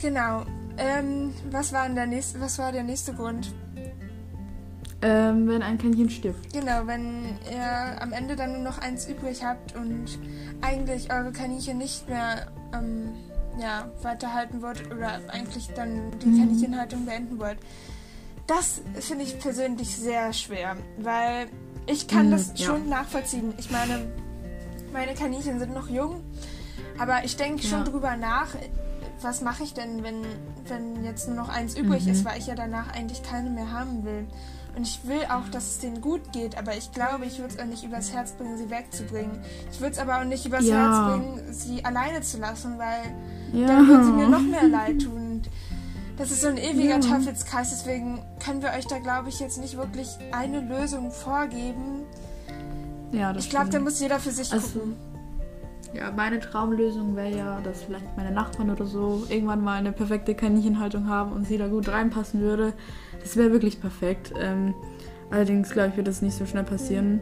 Genau. 0.00 0.44
Ähm, 0.78 1.32
was, 1.50 1.72
war 1.72 1.84
denn 1.86 1.94
der 1.94 2.06
nächste, 2.06 2.40
was 2.40 2.58
war 2.58 2.72
der 2.72 2.82
nächste 2.82 3.12
Grund? 3.14 3.52
Ähm, 5.02 5.48
wenn 5.48 5.62
ein 5.62 5.78
Kaninchen 5.78 6.10
stirbt. 6.10 6.52
Genau, 6.52 6.86
wenn 6.86 7.36
ihr 7.50 8.00
am 8.02 8.12
Ende 8.12 8.36
dann 8.36 8.52
nur 8.52 8.62
noch 8.62 8.78
eins 8.78 9.06
übrig 9.08 9.44
habt 9.44 9.74
und 9.74 10.06
eigentlich 10.60 11.12
eure 11.12 11.32
Kaninchen 11.32 11.78
nicht 11.78 12.08
mehr 12.08 12.46
ähm, 12.72 13.10
ja, 13.60 13.90
weiterhalten 14.02 14.62
wollt 14.62 14.90
oder 14.92 15.20
eigentlich 15.28 15.68
dann 15.74 16.12
die 16.20 16.26
Mhm. 16.26 16.38
Kaninchenhaltung 16.38 17.04
beenden 17.04 17.38
wollt. 17.38 17.58
Das 18.46 18.80
finde 19.00 19.24
ich 19.24 19.38
persönlich 19.40 19.96
sehr 19.96 20.32
schwer, 20.32 20.76
weil 20.98 21.46
ich 21.86 22.06
kann 22.08 22.26
Mhm, 22.26 22.30
das 22.32 22.52
ja. 22.56 22.66
schon 22.66 22.88
nachvollziehen. 22.88 23.54
Ich 23.58 23.70
meine, 23.70 24.06
meine 24.92 25.14
Kaninchen 25.14 25.58
sind 25.58 25.72
noch 25.74 25.88
jung, 25.88 26.20
aber 26.98 27.24
ich 27.24 27.36
denke 27.36 27.62
schon 27.62 27.80
Ja. 27.80 27.84
drüber 27.84 28.16
nach, 28.16 28.48
was 29.22 29.40
mache 29.40 29.62
ich 29.62 29.72
denn, 29.74 30.02
wenn, 30.02 30.22
wenn 30.66 31.04
jetzt 31.04 31.28
nur 31.28 31.36
noch 31.36 31.48
eins 31.48 31.76
übrig 31.76 32.04
Mhm. 32.06 32.12
ist, 32.12 32.24
weil 32.24 32.38
ich 32.38 32.46
ja 32.48 32.54
danach 32.54 32.92
eigentlich 32.92 33.22
keine 33.22 33.50
mehr 33.50 33.70
haben 33.72 34.04
will. 34.04 34.26
Und 34.74 34.82
ich 34.86 35.00
will 35.06 35.20
auch, 35.30 35.48
dass 35.50 35.66
es 35.66 35.78
denen 35.80 36.00
gut 36.00 36.32
geht, 36.32 36.56
aber 36.56 36.74
ich 36.76 36.92
glaube, 36.92 37.26
ich 37.26 37.38
würde 37.38 37.54
es 37.54 37.60
auch 37.60 37.66
nicht 37.66 37.84
übers 37.84 38.12
Herz 38.12 38.32
bringen, 38.32 38.56
sie 38.56 38.70
wegzubringen. 38.70 39.38
Ich 39.70 39.80
würde 39.80 39.92
es 39.92 39.98
aber 39.98 40.18
auch 40.18 40.24
nicht 40.24 40.46
übers 40.46 40.64
Ja. 40.66 40.76
Herz 40.76 41.06
bringen, 41.20 41.52
sie 41.52 41.84
alleine 41.84 42.22
zu 42.22 42.38
lassen, 42.38 42.78
weil 42.78 43.02
dann 43.66 43.86
würden 43.86 44.04
sie 44.04 44.12
mir 44.12 44.28
noch 44.28 44.40
mehr 44.40 44.66
leid 44.68 45.02
tun. 45.02 45.31
Das 46.18 46.30
ist 46.30 46.42
so 46.42 46.48
ein 46.48 46.56
ewiger 46.58 46.98
Ja. 46.98 47.00
Teufelskreis, 47.00 47.70
deswegen 47.70 48.22
können 48.44 48.62
wir 48.62 48.70
euch 48.70 48.86
da, 48.86 48.98
glaube 48.98 49.28
ich, 49.30 49.40
jetzt 49.40 49.58
nicht 49.58 49.76
wirklich 49.76 50.08
eine 50.30 50.60
Lösung 50.60 51.10
vorgeben. 51.10 52.02
Ja, 53.12 53.32
das 53.32 53.44
Ich 53.44 53.50
glaube, 53.50 53.70
da 53.70 53.80
muss 53.80 54.00
jeder 54.00 54.18
für 54.18 54.30
sich 54.30 54.52
Also, 54.52 54.78
gucken. 54.80 54.96
Ja, 55.94 56.10
meine 56.10 56.40
Traumlösung 56.40 57.16
wäre 57.16 57.36
ja, 57.36 57.60
dass 57.60 57.82
vielleicht 57.82 58.16
meine 58.16 58.30
Nachbarn 58.30 58.70
oder 58.70 58.86
so 58.86 59.24
irgendwann 59.28 59.62
mal 59.62 59.74
eine 59.78 59.92
perfekte 59.92 60.34
Kaninchenhaltung 60.34 61.06
haben 61.06 61.32
und 61.32 61.46
sie 61.46 61.58
da 61.58 61.68
gut 61.68 61.88
reinpassen 61.88 62.40
würde. 62.40 62.72
Das 63.20 63.36
wäre 63.36 63.52
wirklich 63.52 63.78
perfekt. 63.80 64.32
Ähm, 64.40 64.74
allerdings 65.30 65.70
glaube 65.70 65.90
ich, 65.90 65.96
wird 65.98 66.08
das 66.08 66.22
nicht 66.22 66.36
so 66.36 66.46
schnell 66.46 66.64
passieren. 66.64 67.20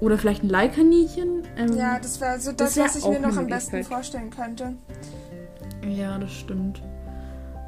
Oder 0.00 0.16
vielleicht 0.16 0.42
ein 0.42 0.48
Leihkaninchen. 0.48 1.42
Ähm, 1.58 1.76
Ja, 1.76 1.98
das 1.98 2.18
wäre 2.22 2.40
so 2.40 2.52
das, 2.52 2.68
das 2.74 2.76
wär 2.76 2.84
was 2.84 2.96
ich 2.96 3.06
mir 3.06 3.20
noch 3.20 3.36
am 3.36 3.46
besten 3.46 3.84
vorstellen 3.84 4.30
könnte. 4.30 4.74
ja, 5.86 6.16
das 6.18 6.32
stimmt. 6.32 6.80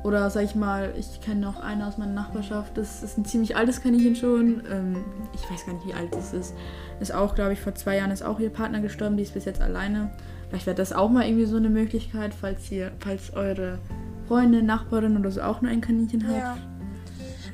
Oder 0.02 0.28
sag 0.30 0.44
ich 0.44 0.54
mal, 0.54 0.92
ich 0.98 1.20
kenne 1.20 1.40
noch 1.40 1.60
eine 1.60 1.86
aus 1.86 1.96
meiner 1.96 2.12
Nachbarschaft, 2.12 2.76
das 2.76 3.02
ist 3.02 3.18
ein 3.18 3.24
ziemlich 3.24 3.56
altes 3.56 3.82
Kaninchen 3.82 4.16
schon. 4.16 4.62
Ähm, 4.70 5.04
ich 5.32 5.48
weiß 5.48 5.64
gar 5.64 5.74
nicht, 5.74 5.86
wie 5.86 5.94
alt 5.94 6.12
das 6.12 6.32
ist. 6.32 6.54
Ist 7.00 7.14
auch, 7.14 7.34
glaube 7.34 7.52
ich, 7.52 7.60
vor 7.60 7.74
zwei 7.74 7.96
Jahren 7.96 8.10
ist 8.10 8.22
auch 8.22 8.40
ihr 8.40 8.50
Partner 8.50 8.80
gestorben, 8.80 9.16
die 9.16 9.22
ist 9.22 9.34
bis 9.34 9.44
jetzt 9.44 9.60
alleine. 9.60 10.10
Vielleicht 10.48 10.66
wäre 10.66 10.76
das 10.76 10.92
auch 10.92 11.08
mal 11.08 11.24
irgendwie 11.26 11.46
so 11.46 11.56
eine 11.56 11.70
Möglichkeit, 11.70 12.34
falls 12.34 12.70
ihr, 12.70 12.90
falls 12.98 13.32
eure 13.32 13.78
Freundin, 14.26 14.66
Nachbarin 14.66 15.16
oder 15.16 15.30
so 15.30 15.40
auch 15.42 15.60
nur 15.62 15.70
ein 15.70 15.80
Kaninchen 15.80 16.26
hat. 16.26 16.36
Ja. 16.36 16.56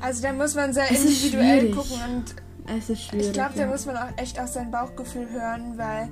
Also 0.01 0.23
da 0.23 0.33
muss 0.33 0.55
man 0.55 0.73
sehr 0.73 0.91
Es 0.91 1.05
individuell 1.05 1.71
gucken 1.73 1.97
und 2.09 2.35
Es 2.79 2.89
ist 2.89 3.03
schwierig. 3.03 3.27
ich 3.27 3.33
glaube, 3.33 3.53
da 3.57 3.63
ja. 3.63 3.67
muss 3.67 3.85
man 3.85 3.97
auch 3.97 4.09
echt 4.17 4.41
auf 4.41 4.49
sein 4.49 4.71
Bauchgefühl 4.71 5.29
hören, 5.31 5.75
weil 5.77 6.09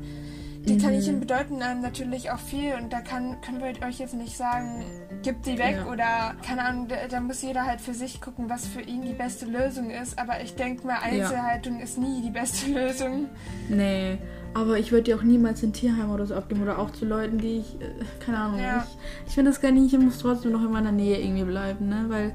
die 0.67 0.75
Mhm. 0.75 0.79
Kaninchen 0.79 1.21
bedeuten 1.21 1.63
einem 1.63 1.81
natürlich 1.81 2.31
auch 2.31 2.39
viel 2.39 2.75
und 2.75 2.93
da 2.93 3.01
kann, 3.01 3.41
können 3.41 3.61
wir 3.61 3.87
euch 3.87 3.99
jetzt 3.99 4.15
nicht 4.15 4.37
sagen, 4.37 4.85
gib 5.23 5.43
die 5.45 5.59
weg 5.59 5.77
Ja. 5.85 5.93
oder 5.93 6.35
keine 6.45 6.65
Ahnung, 6.65 6.89
da, 6.89 6.97
da 7.09 7.21
muss 7.21 7.41
jeder 7.43 7.65
halt 7.67 7.81
für 7.81 7.95
sich 7.95 8.21
gucken, 8.21 8.51
was 8.51 8.67
für 8.67 8.81
ihn 8.81 9.03
die 9.03 9.13
beste 9.13 9.47
Lösung 9.47 9.91
ist. 9.91 10.19
Aber 10.19 10.41
ich 10.43 10.55
denke 10.57 10.87
mal, 10.87 10.99
Einzelhaltung 11.03 11.81
ist 11.81 11.99
nie 11.99 12.21
die 12.23 12.31
beste 12.31 12.71
Lösung. 12.73 13.27
Nee, 13.69 14.19
aber 14.55 14.79
ich 14.79 14.91
würde 14.91 15.05
die 15.05 15.15
auch 15.15 15.23
niemals 15.23 15.63
in 15.63 15.73
Tierheim 15.73 16.11
oder 16.11 16.27
so 16.27 16.35
abgeben 16.35 16.63
oder 16.63 16.79
auch 16.79 16.91
zu 16.91 17.05
Leuten, 17.05 17.39
die 17.39 17.59
ich, 17.59 17.81
äh, 17.81 17.89
keine 18.25 18.39
Ahnung, 18.39 18.61
Ja. 18.61 18.85
ich, 18.89 19.29
ich 19.29 19.35
finde 19.35 19.51
das 19.51 19.61
Kaninchen 19.61 20.05
muss 20.05 20.19
trotzdem 20.19 20.53
noch 20.53 20.63
in 20.65 20.73
meiner 20.73 20.93
Nähe 20.93 21.21
irgendwie 21.21 21.45
bleiben, 21.45 21.89
ne, 21.89 22.07
weil, 22.09 22.33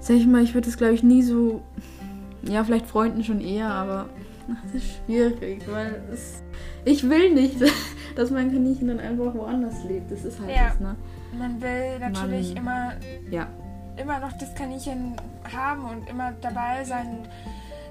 sag 0.00 0.16
ich 0.16 0.26
mal, 0.26 0.42
ich 0.42 0.52
würde 0.54 0.66
das 0.66 0.76
glaube 0.76 0.94
ich 0.94 1.02
nie 1.02 1.22
so, 1.22 1.62
ja, 2.42 2.62
vielleicht 2.64 2.86
Freunden 2.86 3.24
schon 3.24 3.40
eher, 3.40 3.68
aber 3.70 4.08
das 4.64 4.74
ist 4.82 4.96
schwierig, 5.06 5.62
weil 5.70 6.02
es, 6.12 6.42
ich 6.86 7.08
will 7.10 7.34
nicht, 7.34 7.56
dass 8.16 8.30
mein 8.30 8.50
Kaninchen 8.50 8.88
dann 8.88 9.00
einfach 9.00 9.34
woanders 9.34 9.84
lebt, 9.84 10.10
das 10.10 10.24
ist 10.24 10.40
halt 10.40 10.50
Ja. 10.56 10.68
das, 10.70 10.80
ne, 10.80 10.96
Man 11.38 11.60
will 11.60 11.98
natürlich 11.98 12.54
Mann. 12.54 12.56
immer 12.64 12.92
ja, 13.30 13.48
immer 13.98 14.18
noch 14.20 14.32
das 14.38 14.54
Kaninchen 14.54 15.16
haben 15.54 15.84
und 15.84 16.08
immer 16.08 16.32
dabei 16.40 16.84
sein 16.84 17.06
und 17.18 17.28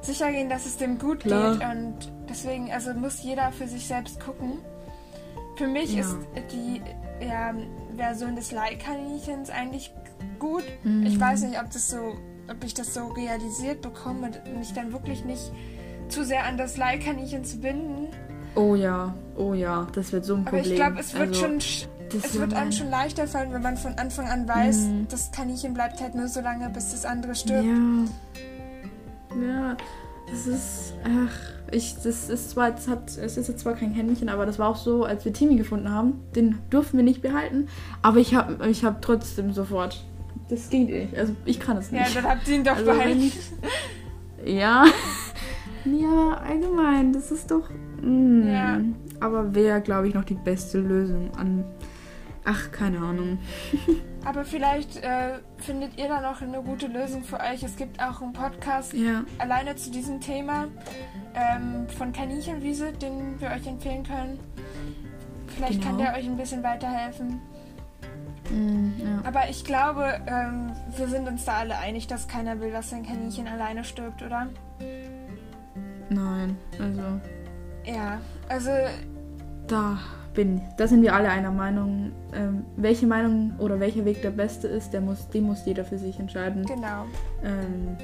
sicher 0.01 0.31
gehen, 0.31 0.49
dass 0.49 0.65
es 0.65 0.77
dem 0.77 0.97
gut 0.99 1.21
Klar. 1.21 1.53
geht. 1.58 1.67
Und 1.67 1.95
deswegen, 2.29 2.71
also 2.71 2.93
muss 2.93 3.23
jeder 3.23 3.51
für 3.51 3.67
sich 3.67 3.88
selbst 3.88 4.19
gucken. 4.19 4.60
Für 5.58 5.67
mich 5.67 5.93
Ja. 5.95 6.01
ist 6.01 6.15
die 6.51 6.81
ja, 7.25 7.53
Version 7.95 8.36
des 8.36 8.51
Leihkaninchens 8.51 9.49
eigentlich 9.49 9.91
gut. 10.38 10.63
Mhm. 10.84 11.05
Ich 11.08 11.19
weiß 11.19 11.43
nicht, 11.43 11.60
ob 11.60 11.71
das 11.71 11.89
so, 11.89 11.97
ob 12.51 12.63
ich 12.63 12.73
das 12.75 12.93
so 12.93 13.08
realisiert 13.08 13.81
bekomme 13.81 14.27
und 14.45 14.60
mich 14.60 14.73
dann 14.73 14.91
wirklich 14.93 15.25
nicht 15.25 15.51
zu 16.10 16.23
sehr 16.23 16.43
an 16.45 16.58
das 16.58 16.77
Leihkaninchen 16.77 17.43
zu 17.45 17.60
binden. 17.60 18.10
Oh 18.56 18.76
ja, 18.76 19.13
oh 19.38 19.54
ja, 19.54 19.88
das 19.94 20.12
wird 20.12 20.26
so 20.26 20.36
ein 20.36 20.41
Aber 20.41 20.52
Problem. 20.58 20.72
ich 20.72 20.76
glaube, 20.76 21.00
es 21.00 21.13
wird 21.13 21.30
Also, 21.30 21.41
schon 21.41 21.60
sch- 21.60 21.86
das 22.12 22.26
es 22.26 22.39
wird 22.39 22.54
einem 22.54 22.72
schon 22.72 22.89
leichter 22.89 23.28
fallen, 23.28 23.52
wenn 23.52 23.62
man 23.63 23.78
von 23.78 23.94
Anfang 23.98 24.28
an 24.28 24.48
weiß, 24.48 24.78
Mhm. 24.82 25.08
das 25.10 25.32
Kaninchen 25.32 25.74
bleibt 25.74 26.00
halt 26.02 26.15
nur 26.15 26.28
so 26.28 26.39
lange, 26.41 26.70
bis 26.70 26.91
das 26.91 27.04
andere 27.06 27.34
stirbt. 27.36 27.65
Ja. 27.65 28.06
Ja, 29.41 29.78
das 30.30 30.48
ist. 30.48 30.94
Ach, 31.04 31.34
ich, 31.72 31.96
das 32.04 32.30
ist 32.30 32.52
zwar, 32.52 32.74
es, 32.78 32.88
hat, 32.88 33.10
es 33.18 33.38
ist 33.38 33.48
jetzt 33.48 33.60
zwar 33.60 33.74
kein 33.74 33.96
Kaninchen, 33.96 34.30
aber 34.30 34.46
das 34.46 34.60
war 34.60 34.70
auch 34.70 34.76
so, 34.78 35.04
als 35.04 35.26
wir 35.26 35.34
Timmy 35.34 35.56
gefunden 35.58 35.91
haben. 35.91 36.22
Den 36.36 36.60
durften 36.70 36.98
wir 36.98 37.04
nicht 37.04 37.22
behalten, 37.22 37.68
aber 38.02 38.20
ich 38.20 38.34
habe 38.36 38.65
ich 38.70 38.86
hab 38.86 39.02
trotzdem 39.02 39.52
sofort. 39.52 40.04
Das 40.50 40.70
geht 40.70 40.89
nicht. 40.89 41.18
Also 41.18 41.36
ich 41.44 41.60
kann 41.60 41.76
es 41.78 41.89
Ja, 41.91 42.02
nicht. 42.04 42.15
dann 42.15 42.26
habt 42.26 42.48
ihr 42.48 42.56
ihn 42.56 42.63
doch 42.63 42.76
Also, 42.78 42.91
behalten. 42.91 43.20
ich- 44.44 44.54
ja. 44.60 44.86
ja, 45.86 46.38
allgemein, 46.45 47.13
das 47.13 47.32
ist 47.32 47.52
doch. 47.52 47.69
mm. 48.02 48.48
Ja. 48.48 48.80
Aber 49.19 49.56
wäre, 49.56 49.82
glaube 49.82 50.08
ich, 50.08 50.13
noch 50.13 50.24
die 50.26 50.34
beste 50.36 50.80
Lösung 50.80 51.34
an. 51.36 51.63
Ach, 52.43 52.71
keine 52.71 53.00
Ahnung. 53.00 53.39
Aber 54.26 54.43
vielleicht 54.43 54.98
äh, 54.98 55.39
findet 55.58 55.98
ihr 55.98 56.08
da 56.08 56.19
noch 56.21 56.41
eine 56.41 56.62
gute 56.62 56.88
Lösung 56.88 57.24
für 57.24 57.39
euch. 57.39 57.63
Es 57.63 57.76
gibt 57.76 58.02
auch 58.02 58.21
einen 58.21 58.34
Podcast 58.34 58.93
Ja. 58.93 59.24
alleine 59.39 59.76
zu 59.76 59.89
diesem 59.91 60.19
Thema 60.19 60.65
ähm, 61.36 61.88
von 61.98 62.12
Kaninchenwiese, 62.12 62.91
den 62.93 63.39
wir 63.39 63.50
euch 63.50 63.65
empfehlen 63.67 64.04
können. 64.04 64.39
Vielleicht 65.48 65.82
kann 65.82 65.98
Genau. 65.98 66.10
der 66.12 66.19
euch 66.19 66.26
ein 66.28 66.38
bisschen 66.38 66.62
weiterhelfen. 66.63 67.39
Mm, 68.52 68.93
ja. 69.00 69.21
Aber 69.24 69.50
ich 69.50 69.63
glaube, 69.63 70.19
ähm, 70.28 70.71
wir 70.98 71.08
sind 71.08 71.28
uns 71.28 71.45
da 71.45 71.54
alle 71.58 71.78
einig, 71.78 72.06
dass 72.08 72.28
keiner 72.28 72.60
will, 72.60 72.71
dass 72.71 72.89
sein 72.91 73.04
Kaninchen 73.04 73.48
alleine 73.48 73.84
stirbt, 73.84 74.21
oder? 74.24 74.48
Nein, 76.10 76.58
also. 76.80 77.02
Ja, 77.86 78.20
also 78.50 78.72
Da 79.68 79.98
bin, 80.34 80.62
da 80.78 80.88
sind 80.88 81.02
wir 81.02 81.15
alle 81.15 81.30
einer 81.30 81.52
Meinung. 81.52 82.12
Ähm, 82.34 82.65
welche 82.76 83.08
Meinung 83.08 83.54
oder 83.58 83.80
welcher 83.80 84.06
Weg 84.06 84.22
der 84.22 84.32
beste 84.32 84.68
ist, 84.68 84.91
der 84.91 85.02
muss, 85.02 85.30
den 85.30 85.46
muss 85.46 85.65
jeder 85.65 85.86
für 85.86 85.98
sich 85.98 86.20
entscheiden. 86.20 86.65
genau. 86.65 87.06
Ähm, 87.44 87.98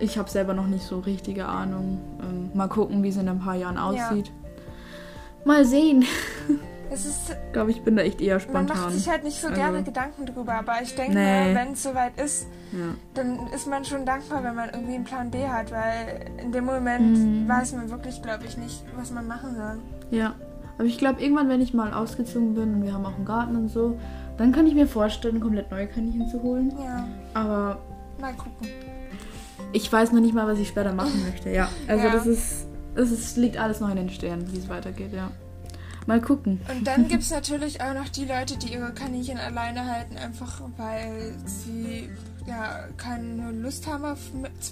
ich 0.00 0.16
habe 0.16 0.30
selber 0.30 0.54
noch 0.54 0.66
nicht 0.66 0.82
so 0.82 1.00
richtige 1.00 1.44
Ahnung. 1.44 1.98
Ähm, 2.22 2.50
mal 2.54 2.68
gucken, 2.68 3.02
wie 3.02 3.08
es 3.08 3.16
in 3.16 3.28
ein 3.28 3.38
paar 3.38 3.54
Jahren 3.54 3.76
aussieht. 3.76 4.32
Mal 5.44 5.64
sehen. 5.64 6.04
Es 6.92 7.06
ist, 7.06 7.30
Ich 7.30 7.52
glaube, 7.52 7.70
ich 7.70 7.82
bin 7.82 7.94
da 7.96 8.02
echt 8.02 8.20
eher 8.20 8.34
man 8.34 8.40
spontan. 8.40 8.76
macht 8.76 8.92
sich 8.92 9.08
halt 9.08 9.22
nicht 9.24 9.40
so 9.40 9.48
Also- 9.48 9.60
gerne 9.60 9.82
Gedanken 9.82 10.26
drüber, 10.26 10.54
aber 10.54 10.82
ich 10.82 10.94
denke, 10.94 11.12
Nee. 11.14 11.54
wenn 11.54 11.72
es 11.74 11.82
soweit 11.84 12.18
ist, 12.20 12.46
ja. 12.72 12.94
dann 13.14 13.46
ist 13.54 13.66
man 13.68 13.84
schon 13.84 14.04
dankbar, 14.04 14.42
wenn 14.42 14.54
man 14.56 14.70
irgendwie 14.70 14.94
einen 14.94 15.04
Plan 15.04 15.30
B 15.30 15.46
hat, 15.46 15.70
weil 15.70 16.26
in 16.42 16.50
dem 16.52 16.64
Moment 16.64 17.16
Mhm. 17.16 17.48
weiß 17.48 17.74
man 17.74 17.90
wirklich, 17.90 18.20
glaube 18.22 18.44
ich, 18.46 18.56
nicht, 18.56 18.82
was 18.96 19.10
man 19.12 19.26
machen 19.26 19.54
soll. 19.56 19.78
ja. 20.10 20.34
Aber 20.78 20.86
ich 20.88 20.96
glaube, 20.96 21.20
irgendwann, 21.20 21.50
wenn 21.50 21.60
ich 21.60 21.74
mal 21.74 21.92
ausgezogen 21.92 22.54
bin 22.54 22.76
und 22.76 22.82
wir 22.82 22.94
haben 22.94 23.04
auch 23.04 23.14
einen 23.14 23.26
Garten 23.26 23.54
und 23.54 23.68
so, 23.68 23.98
dann 24.38 24.50
kann 24.50 24.66
ich 24.66 24.74
mir 24.74 24.86
vorstellen, 24.86 25.38
komplett 25.38 25.70
neue 25.70 25.86
Kaninchen 25.86 26.26
zu 26.28 26.42
holen. 26.42 26.72
Ja, 26.82 27.06
Aber 27.34 27.80
mal 28.18 28.32
gucken. 28.32 28.66
Ich 29.72 29.92
weiß 29.92 30.12
noch 30.12 30.20
nicht 30.20 30.34
mal, 30.34 30.46
was 30.46 30.58
ich 30.58 30.68
später 30.68 30.94
machen 30.94 31.22
möchte, 31.30 31.50
ja. 31.50 31.68
Also 31.86 32.06
Ja. 32.06 32.12
das 32.12 32.26
ist. 32.26 32.66
Es 32.94 33.36
liegt 33.36 33.58
alles 33.58 33.80
noch 33.80 33.90
in 33.90 33.96
den 33.96 34.08
Sternen, 34.08 34.50
wie 34.52 34.56
es 34.58 34.68
weitergeht, 34.70 35.12
ja. 35.12 35.30
Mal 36.06 36.20
gucken. 36.20 36.60
Und 36.70 36.86
dann 36.86 37.08
gibt 37.08 37.22
es 37.22 37.30
natürlich 37.30 37.80
auch 37.80 37.94
noch 37.94 38.08
die 38.08 38.24
Leute, 38.24 38.56
die 38.58 38.72
ihre 38.72 38.92
Kaninchen 38.92 39.38
alleine 39.38 39.84
halten, 39.84 40.16
einfach 40.16 40.60
weil 40.76 41.34
sie 41.44 42.08
ja 42.46 42.84
keine 42.96 43.52
Lust 43.52 43.86
haben 43.86 44.04
auf 44.04 44.18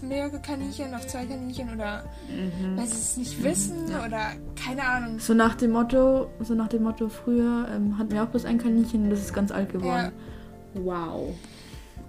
mehrere 0.02 0.40
Kaninchen, 0.40 0.94
auf 0.94 1.06
zwei 1.06 1.26
Kaninchen 1.26 1.72
oder 1.74 2.04
mhm. 2.28 2.76
weil 2.76 2.86
sie 2.86 2.94
es 2.94 3.16
nicht 3.16 3.42
wissen 3.42 3.90
ja. 3.90 4.04
oder 4.04 4.32
keine 4.62 4.82
Ahnung. 4.84 5.18
So 5.18 5.34
nach 5.34 5.54
dem 5.54 5.72
Motto, 5.72 6.30
so 6.40 6.54
nach 6.54 6.68
dem 6.68 6.82
Motto 6.82 7.08
früher 7.08 7.68
ähm, 7.74 7.98
hatten 7.98 8.12
wir 8.12 8.22
auch 8.22 8.28
bloß 8.28 8.44
ein 8.44 8.58
Kaninchen 8.58 9.04
und 9.04 9.10
das 9.10 9.20
ist 9.20 9.34
ganz 9.34 9.52
alt 9.52 9.70
geworden. 9.72 10.12
Ja. 10.74 10.80
Wow. 10.82 11.34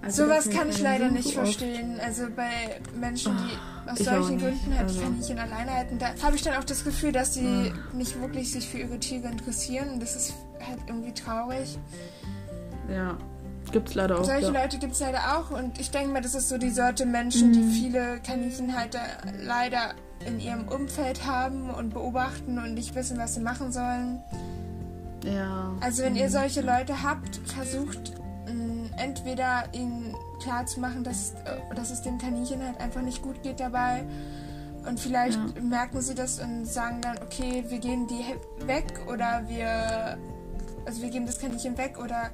Also 0.02 0.24
Sowas 0.24 0.48
kann 0.48 0.70
ich 0.70 0.80
leider 0.80 1.10
nicht 1.10 1.34
verstehen. 1.34 2.00
Also 2.02 2.24
bei 2.34 2.80
Menschen, 2.98 3.36
die 3.36 3.52
oh, 3.86 3.92
aus 3.92 3.98
solchen 3.98 4.38
Gründen 4.38 4.74
halt 4.74 4.88
also. 4.88 5.00
Kaninchen 5.00 5.38
alleine 5.38 5.72
halten, 5.72 5.98
da 5.98 6.14
habe 6.22 6.36
ich 6.36 6.42
dann 6.42 6.56
auch 6.56 6.64
das 6.64 6.84
Gefühl, 6.84 7.12
dass 7.12 7.34
sie 7.34 7.66
ja. 7.66 7.72
nicht 7.92 8.20
wirklich 8.20 8.50
sich 8.50 8.68
für 8.68 8.78
ihre 8.78 8.98
Tiere 8.98 9.28
interessieren 9.28 9.90
und 9.90 10.02
das 10.02 10.16
ist 10.16 10.34
halt 10.66 10.78
irgendwie 10.86 11.12
traurig. 11.12 11.78
Ja, 12.90 13.18
gibt 13.72 13.90
es 13.90 13.94
leider 13.94 14.18
auch. 14.18 14.24
Solche 14.24 14.52
ja. 14.52 14.62
Leute 14.62 14.78
gibt 14.78 14.94
es 14.94 15.00
leider 15.00 15.38
auch 15.38 15.50
und 15.50 15.78
ich 15.78 15.90
denke 15.90 16.12
mal, 16.12 16.22
das 16.22 16.34
ist 16.34 16.48
so 16.48 16.56
die 16.56 16.70
Sorte 16.70 17.04
Menschen, 17.04 17.48
mhm. 17.48 17.52
die 17.52 17.80
viele 17.80 18.20
Kaninchenhalter 18.20 19.00
leider 19.38 19.94
in 20.26 20.40
ihrem 20.40 20.68
Umfeld 20.68 21.26
haben 21.26 21.70
und 21.70 21.90
beobachten 21.90 22.58
und 22.58 22.74
nicht 22.74 22.94
wissen, 22.94 23.18
was 23.18 23.34
sie 23.34 23.40
machen 23.40 23.70
sollen. 23.70 24.20
Ja. 25.24 25.72
Also 25.80 26.02
wenn 26.02 26.14
mhm. 26.14 26.20
ihr 26.20 26.30
solche 26.30 26.62
Leute 26.62 27.02
habt, 27.02 27.36
versucht 27.44 28.19
entweder 29.00 29.64
ihnen 29.72 30.14
klar 30.40 30.66
zu 30.66 30.80
machen, 30.80 31.04
dass, 31.04 31.32
äh, 31.44 31.74
dass 31.74 31.90
es 31.90 32.02
dem 32.02 32.18
Kaninchen 32.18 32.64
halt 32.64 32.80
einfach 32.80 33.02
nicht 33.02 33.22
gut 33.22 33.42
geht 33.42 33.60
dabei. 33.60 34.04
Und 34.88 34.98
vielleicht 34.98 35.38
ja. 35.38 35.62
merken 35.62 36.00
sie 36.00 36.14
das 36.14 36.40
und 36.40 36.66
sagen 36.66 37.00
dann, 37.02 37.18
okay, 37.18 37.64
wir 37.68 37.78
geben 37.78 38.06
die 38.06 38.24
weg 38.66 38.86
oder 39.06 39.42
wir, 39.46 40.16
also 40.86 41.02
wir 41.02 41.10
geben 41.10 41.26
das 41.26 41.38
Kaninchen 41.38 41.76
weg 41.76 41.98
oder 42.02 42.30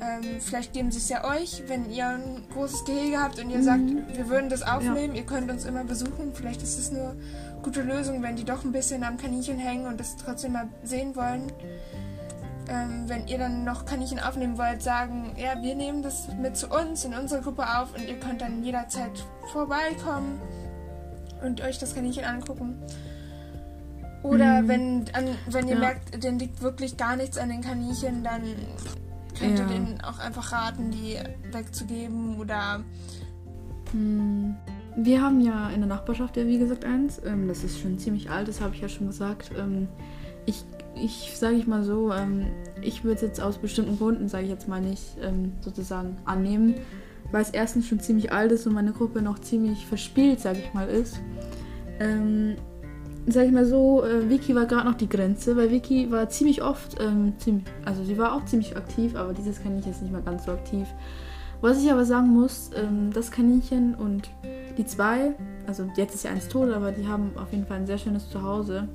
ähm, 0.00 0.40
vielleicht 0.40 0.72
geben 0.72 0.90
sie 0.90 0.98
es 0.98 1.08
ja 1.10 1.24
euch, 1.24 1.64
wenn 1.66 1.90
ihr 1.90 2.06
ein 2.06 2.44
großes 2.54 2.86
Gehege 2.86 3.20
habt 3.20 3.38
und 3.38 3.50
ihr 3.50 3.58
mhm. 3.58 3.62
sagt, 3.62 4.16
wir 4.16 4.28
würden 4.28 4.48
das 4.48 4.62
aufnehmen, 4.62 5.14
ja. 5.14 5.20
ihr 5.20 5.26
könnt 5.26 5.50
uns 5.50 5.66
immer 5.66 5.84
besuchen. 5.84 6.32
Vielleicht 6.32 6.62
ist 6.62 6.78
es 6.78 6.90
eine 6.90 7.14
gute 7.62 7.82
Lösung, 7.82 8.22
wenn 8.22 8.36
die 8.36 8.44
doch 8.44 8.64
ein 8.64 8.72
bisschen 8.72 9.04
am 9.04 9.18
Kaninchen 9.18 9.58
hängen 9.58 9.86
und 9.86 10.00
das 10.00 10.16
trotzdem 10.16 10.52
mal 10.52 10.68
sehen 10.82 11.14
wollen 11.14 11.52
ähm, 12.68 13.04
wenn 13.08 13.26
ihr 13.26 13.38
dann 13.38 13.64
noch 13.64 13.84
Kaninchen 13.84 14.18
aufnehmen 14.18 14.58
wollt, 14.58 14.82
sagen, 14.82 15.34
ja, 15.36 15.60
wir 15.60 15.74
nehmen 15.74 16.02
das 16.02 16.28
mit 16.40 16.56
zu 16.56 16.68
uns 16.68 17.04
in 17.04 17.14
unsere 17.14 17.42
Gruppe 17.42 17.62
auf 17.62 17.94
und 17.94 18.06
ihr 18.08 18.18
könnt 18.18 18.40
dann 18.40 18.62
jederzeit 18.62 19.24
vorbeikommen 19.52 20.40
und 21.44 21.60
euch 21.60 21.78
das 21.78 21.94
Kaninchen 21.94 22.24
angucken. 22.24 22.76
Oder 24.22 24.62
mhm. 24.62 24.68
wenn, 24.68 25.04
an, 25.14 25.24
wenn 25.46 25.68
ihr 25.68 25.74
ja. 25.74 25.80
merkt, 25.80 26.22
denen 26.22 26.38
liegt 26.38 26.62
wirklich 26.62 26.96
gar 26.96 27.16
nichts 27.16 27.38
an 27.38 27.48
den 27.48 27.60
Kaninchen, 27.60 28.22
dann 28.22 28.42
könnt 29.38 29.58
ja. 29.58 29.64
ihr 29.64 29.68
denen 29.68 30.00
auch 30.02 30.18
einfach 30.18 30.52
raten, 30.52 30.90
die 30.90 31.18
wegzugeben 31.50 32.38
oder. 32.38 32.82
Mhm. 33.92 34.56
Wir 34.94 35.22
haben 35.22 35.40
ja 35.40 35.70
in 35.70 35.80
der 35.80 35.88
Nachbarschaft 35.88 36.36
ja 36.36 36.46
wie 36.46 36.58
gesagt 36.58 36.84
eins. 36.84 37.20
Ähm, 37.24 37.48
das 37.48 37.64
ist 37.64 37.80
schon 37.80 37.98
ziemlich 37.98 38.30
alt, 38.30 38.46
das 38.46 38.60
habe 38.60 38.74
ich 38.74 38.80
ja 38.80 38.88
schon 38.88 39.06
gesagt. 39.06 39.50
Ähm, 39.58 39.88
ich 40.44 40.64
ich 40.94 41.32
sage 41.36 41.56
ich 41.56 41.66
mal 41.66 41.84
so, 41.84 42.12
ähm, 42.12 42.46
ich 42.80 43.04
würde 43.04 43.16
es 43.16 43.22
jetzt 43.22 43.40
aus 43.40 43.58
bestimmten 43.58 43.98
Gründen, 43.98 44.28
sage 44.28 44.44
ich 44.44 44.50
jetzt 44.50 44.68
mal 44.68 44.80
nicht, 44.80 45.16
ähm, 45.20 45.52
sozusagen 45.60 46.16
annehmen, 46.24 46.74
weil 47.30 47.42
es 47.42 47.50
erstens 47.50 47.86
schon 47.86 48.00
ziemlich 48.00 48.32
alt 48.32 48.52
ist 48.52 48.66
und 48.66 48.74
meine 48.74 48.92
Gruppe 48.92 49.22
noch 49.22 49.38
ziemlich 49.38 49.86
verspielt, 49.86 50.40
sage 50.40 50.58
ich 50.58 50.74
mal, 50.74 50.88
ist. 50.88 51.20
Ähm, 52.00 52.56
sage 53.26 53.46
ich 53.46 53.52
mal 53.52 53.64
so, 53.64 54.04
äh, 54.04 54.28
Vicky 54.28 54.54
war 54.54 54.66
gerade 54.66 54.88
noch 54.88 54.96
die 54.96 55.08
Grenze, 55.08 55.56
weil 55.56 55.70
Vicky 55.70 56.10
war 56.10 56.28
ziemlich 56.28 56.62
oft, 56.62 57.00
ähm, 57.00 57.34
ziemlich, 57.38 57.64
also 57.84 58.02
sie 58.04 58.18
war 58.18 58.34
auch 58.34 58.44
ziemlich 58.44 58.76
aktiv, 58.76 59.14
aber 59.14 59.32
dieses 59.32 59.62
kann 59.62 59.78
ich 59.78 59.86
jetzt 59.86 60.02
nicht 60.02 60.12
mehr 60.12 60.22
ganz 60.22 60.44
so 60.44 60.52
aktiv. 60.52 60.86
Was 61.60 61.80
ich 61.80 61.92
aber 61.92 62.04
sagen 62.04 62.28
muss, 62.28 62.70
ähm, 62.74 63.10
das 63.12 63.30
Kaninchen 63.30 63.94
und 63.94 64.30
die 64.76 64.84
zwei, 64.84 65.36
also 65.66 65.88
jetzt 65.96 66.14
ist 66.14 66.24
ja 66.24 66.32
eins 66.32 66.48
tot, 66.48 66.70
aber 66.70 66.90
die 66.90 67.06
haben 67.06 67.30
auf 67.36 67.52
jeden 67.52 67.66
Fall 67.66 67.78
ein 67.78 67.86
sehr 67.86 67.98
schönes 67.98 68.28
Zuhause. 68.30 68.88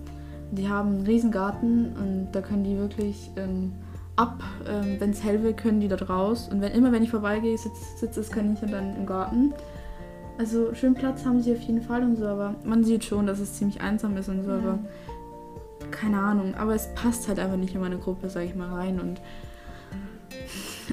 Die 0.52 0.70
haben 0.70 0.96
einen 0.96 1.06
riesen 1.06 1.32
Garten 1.32 1.94
und 1.98 2.30
da 2.32 2.42
können 2.42 2.64
die 2.64 2.78
wirklich 2.78 3.32
ähm, 3.36 3.74
ab, 4.16 4.42
ähm, 4.68 4.96
wenn 5.00 5.12
es 5.12 5.24
hell 5.24 5.44
wird, 5.44 5.58
können 5.58 5.80
die 5.80 5.88
da 5.88 5.96
raus. 5.96 6.50
Und 6.52 6.62
wenn 6.62 6.72
immer, 6.74 6.92
wenn 6.92 7.04
ich 7.04 7.12
vorbeigehe, 7.12 7.58
sitzt, 7.58 8.00
sitzt 8.00 8.18
das 8.18 8.30
Kaninchen 8.30 8.72
dann 8.72 8.96
im 8.96 9.06
Garten. 9.06 9.54
Also 10.38 10.74
schön 10.74 10.94
Platz 10.94 11.26
haben 11.26 11.42
sie 11.42 11.54
auf 11.54 11.62
jeden 11.62 11.82
Fall 11.82 12.04
und 12.04 12.18
so, 12.18 12.26
aber 12.26 12.56
man 12.64 12.84
sieht 12.84 13.04
schon, 13.04 13.26
dass 13.26 13.40
es 13.40 13.56
ziemlich 13.56 13.82
einsam 13.82 14.16
ist 14.18 14.30
und 14.30 14.44
so, 14.44 14.52
mhm. 14.52 14.58
aber 14.58 14.80
keine 15.92 16.20
Ahnung. 16.20 16.56
Aber 16.56 16.76
es 16.76 16.94
passt 16.94 17.28
halt 17.28 17.40
einfach 17.40 17.58
nicht 17.58 17.74
in 17.74 17.82
meine 17.82 17.98
Gruppe, 17.98 18.30
sag 18.30 18.44
ich 18.44 18.56
mal, 18.56 18.70
rein. 18.70 19.00
Und 19.00 19.22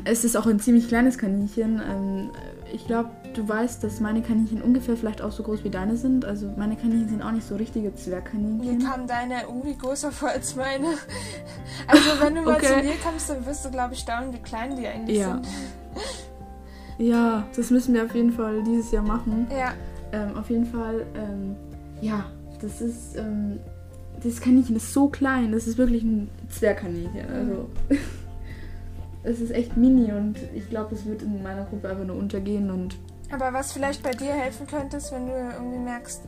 es 0.04 0.24
ist 0.24 0.36
auch 0.36 0.46
ein 0.46 0.60
ziemlich 0.60 0.88
kleines 0.88 1.18
Kaninchen. 1.18 1.80
Ähm, 1.88 2.30
ich 2.74 2.86
glaube, 2.86 3.10
du 3.34 3.48
weißt, 3.48 3.84
dass 3.84 4.00
meine 4.00 4.20
Kaninchen 4.20 4.60
ungefähr 4.60 4.96
vielleicht 4.96 5.22
auch 5.22 5.30
so 5.30 5.42
groß 5.44 5.62
wie 5.62 5.70
deine 5.70 5.96
sind. 5.96 6.24
Also 6.24 6.52
meine 6.56 6.76
Kaninchen 6.76 7.08
sind 7.08 7.22
auch 7.22 7.30
nicht 7.30 7.46
so 7.46 7.54
richtige 7.56 7.94
Zwergkaninchen. 7.94 8.78
Mir 8.78 8.84
kam 8.84 9.06
deine 9.06 9.42
irgendwie 9.42 9.76
größer 9.76 10.10
vor 10.10 10.30
als 10.30 10.56
meine. 10.56 10.88
Also 11.86 12.10
wenn 12.20 12.34
du 12.34 12.42
mal 12.42 12.56
okay. 12.56 12.66
zu 12.66 12.86
mir 12.86 12.94
kommst, 13.04 13.30
dann 13.30 13.44
wirst 13.46 13.64
du, 13.64 13.70
glaube 13.70 13.94
ich, 13.94 14.00
staunen, 14.00 14.32
wie 14.32 14.38
klein 14.38 14.76
die 14.76 14.86
eigentlich 14.86 15.18
ja. 15.18 15.34
sind. 15.34 15.48
Ja, 16.98 17.46
das 17.54 17.70
müssen 17.70 17.94
wir 17.94 18.04
auf 18.04 18.14
jeden 18.14 18.32
Fall 18.32 18.62
dieses 18.64 18.90
Jahr 18.90 19.02
machen. 19.02 19.46
Ja. 19.50 19.74
Ähm, 20.12 20.36
auf 20.36 20.48
jeden 20.48 20.66
Fall, 20.66 21.04
ähm, 21.14 21.56
ja, 22.00 22.26
das 22.60 22.80
ist, 22.80 23.16
ähm, 23.16 23.58
das 24.22 24.40
Kaninchen 24.40 24.76
ist 24.76 24.92
so 24.92 25.08
klein, 25.08 25.52
das 25.52 25.66
ist 25.66 25.76
wirklich 25.76 26.02
ein 26.02 26.30
Zwergkaninchen. 26.48 27.28
Also. 27.28 27.68
Mhm. 27.88 27.98
es 29.24 29.40
ist 29.40 29.50
echt 29.50 29.76
mini 29.76 30.12
und 30.12 30.36
ich 30.54 30.68
glaube, 30.68 30.94
es 30.94 31.06
wird 31.06 31.22
in 31.22 31.42
meiner 31.42 31.64
Gruppe 31.64 31.88
einfach 31.88 32.04
nur 32.04 32.16
untergehen 32.16 32.70
und. 32.70 32.96
Aber 33.32 33.52
was 33.52 33.72
vielleicht 33.72 34.02
bei 34.02 34.12
dir 34.12 34.32
helfen 34.32 34.66
könnte, 34.66 34.98
ist, 34.98 35.10
wenn 35.10 35.26
du 35.26 35.32
irgendwie 35.32 35.78
merkst, 35.78 36.22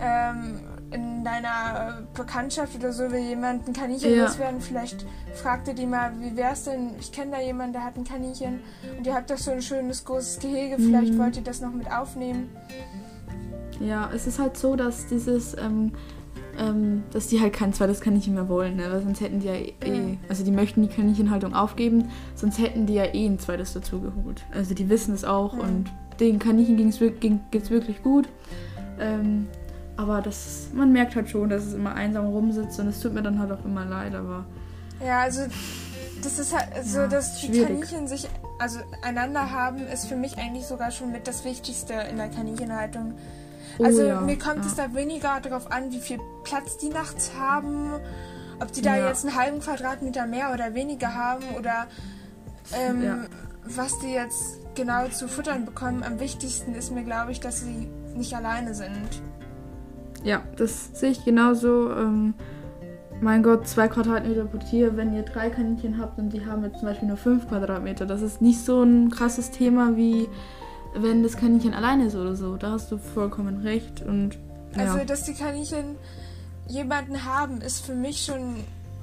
ähm, 0.00 0.60
in 0.90 1.22
deiner 1.22 2.02
Bekanntschaft 2.14 2.76
oder 2.76 2.92
so 2.92 3.10
will 3.10 3.20
jemand 3.20 3.68
ein 3.68 3.72
Kaninchen 3.72 4.16
ja. 4.16 4.24
loswerden, 4.24 4.60
vielleicht 4.60 5.04
fragt 5.34 5.68
ihr 5.68 5.74
die 5.74 5.86
mal, 5.86 6.12
wie 6.20 6.36
wär's 6.36 6.64
denn? 6.64 6.90
Ich 6.98 7.12
kenne 7.12 7.32
da 7.32 7.40
jemanden, 7.40 7.74
der 7.74 7.84
hat 7.84 7.96
ein 7.96 8.04
Kaninchen 8.04 8.60
und 8.96 9.06
ihr 9.06 9.14
habt 9.14 9.30
doch 9.30 9.38
so 9.38 9.50
ein 9.50 9.62
schönes 9.62 10.04
großes 10.04 10.38
Gehege, 10.40 10.76
vielleicht 10.76 11.12
mhm. 11.12 11.18
wollt 11.18 11.36
ihr 11.36 11.42
das 11.42 11.60
noch 11.60 11.72
mit 11.72 11.90
aufnehmen. 11.90 12.48
Ja, 13.80 14.10
es 14.14 14.26
ist 14.26 14.38
halt 14.38 14.56
so, 14.56 14.76
dass 14.76 15.06
dieses 15.06 15.56
ähm, 15.58 15.92
ähm, 16.58 17.02
dass 17.12 17.26
die 17.26 17.40
halt 17.40 17.52
kein 17.52 17.72
zweites 17.72 18.00
Kaninchen 18.00 18.34
mehr 18.34 18.48
wollen, 18.48 18.76
ne? 18.76 18.90
weil 18.90 19.02
sonst 19.02 19.20
hätten 19.20 19.40
die 19.40 19.46
ja 19.46 19.54
eh, 19.54 20.18
also 20.28 20.44
die 20.44 20.50
möchten 20.50 20.82
die 20.82 20.88
Kaninchenhaltung 20.88 21.54
aufgeben, 21.54 22.10
sonst 22.34 22.58
hätten 22.58 22.86
die 22.86 22.94
ja 22.94 23.04
eh 23.12 23.26
ein 23.26 23.38
zweites 23.38 23.72
dazu 23.72 24.00
geholt. 24.00 24.44
Also 24.52 24.74
die 24.74 24.88
wissen 24.88 25.14
es 25.14 25.24
auch 25.24 25.54
mhm. 25.54 25.60
und 25.60 25.92
den 26.20 26.38
Kaninchen 26.38 26.76
ging 26.76 26.88
es 26.88 27.00
wirklich 27.70 28.02
gut. 28.02 28.28
Ähm, 28.98 29.48
aber 29.96 30.22
das, 30.22 30.68
man 30.72 30.92
merkt 30.92 31.14
halt 31.14 31.30
schon, 31.30 31.48
dass 31.48 31.64
es 31.64 31.74
immer 31.74 31.94
einsam 31.94 32.26
rumsitzt 32.26 32.78
und 32.80 32.88
es 32.88 33.00
tut 33.00 33.14
mir 33.14 33.22
dann 33.22 33.38
halt 33.38 33.52
auch 33.52 33.64
immer 33.64 33.84
leid, 33.84 34.14
aber. 34.14 34.44
Ja, 35.04 35.20
also 35.20 35.42
das 36.22 36.38
ist 36.38 36.54
halt 36.54 36.84
so, 36.84 37.00
ja, 37.00 37.06
dass 37.06 37.40
die 37.40 37.46
schwierig. 37.46 37.68
Kaninchen 37.68 38.08
sich 38.08 38.28
also 38.58 38.80
einander 39.02 39.50
haben, 39.50 39.86
ist 39.86 40.06
für 40.06 40.16
mich 40.16 40.38
eigentlich 40.38 40.66
sogar 40.66 40.90
schon 40.90 41.12
mit 41.12 41.26
das 41.28 41.44
Wichtigste 41.44 41.94
in 42.10 42.16
der 42.16 42.28
Kaninchenhaltung. 42.28 43.14
Oh, 43.78 43.84
also 43.84 44.02
ja, 44.02 44.20
mir 44.20 44.38
kommt 44.38 44.58
ja. 44.58 44.66
es 44.66 44.74
da 44.74 44.94
weniger 44.94 45.40
darauf 45.40 45.70
an, 45.70 45.90
wie 45.90 46.00
viel 46.00 46.20
Platz 46.44 46.76
die 46.76 46.88
nachts 46.88 47.32
haben, 47.38 47.92
ob 48.60 48.72
die 48.72 48.82
da 48.82 48.96
ja. 48.96 49.08
jetzt 49.08 49.24
einen 49.24 49.36
halben 49.36 49.60
Quadratmeter 49.60 50.26
mehr 50.26 50.52
oder 50.52 50.74
weniger 50.74 51.14
haben 51.14 51.44
oder 51.58 51.86
ähm, 52.72 53.26
was 53.64 53.98
die 54.00 54.12
jetzt 54.12 54.60
genau 54.74 55.08
zu 55.08 55.28
futtern 55.28 55.64
bekommen. 55.64 56.02
Am 56.02 56.20
wichtigsten 56.20 56.74
ist 56.74 56.92
mir, 56.92 57.04
glaube 57.04 57.32
ich, 57.32 57.40
dass 57.40 57.60
sie 57.60 57.88
nicht 58.14 58.34
alleine 58.34 58.74
sind. 58.74 59.22
Ja, 60.22 60.42
das 60.56 60.90
sehe 60.98 61.10
ich 61.10 61.24
genauso. 61.24 61.90
Ähm, 61.90 62.34
mein 63.20 63.42
Gott, 63.42 63.68
zwei 63.68 63.88
Quadratmeter 63.88 64.44
pro 64.44 64.58
Tier, 64.58 64.96
wenn 64.96 65.14
ihr 65.14 65.22
drei 65.22 65.50
Kaninchen 65.50 65.98
habt 65.98 66.18
und 66.18 66.30
die 66.30 66.44
haben 66.44 66.64
jetzt 66.64 66.78
zum 66.78 66.88
Beispiel 66.88 67.08
nur 67.08 67.16
fünf 67.16 67.48
Quadratmeter. 67.48 68.06
Das 68.06 68.22
ist 68.22 68.42
nicht 68.42 68.64
so 68.64 68.82
ein 68.82 69.10
krasses 69.10 69.50
Thema 69.50 69.96
wie 69.96 70.28
wenn 70.94 71.22
das 71.22 71.36
Kaninchen 71.36 71.74
alleine 71.74 72.06
ist 72.06 72.14
oder 72.14 72.36
so. 72.36 72.56
Da 72.56 72.72
hast 72.72 72.90
du 72.90 72.98
vollkommen 72.98 73.58
recht. 73.58 74.02
Und, 74.02 74.38
ja. 74.76 74.84
Also, 74.84 75.04
dass 75.04 75.24
die 75.24 75.34
Kaninchen 75.34 75.96
jemanden 76.68 77.24
haben, 77.24 77.60
ist 77.60 77.84
für 77.84 77.94
mich 77.94 78.24
schon 78.24 78.56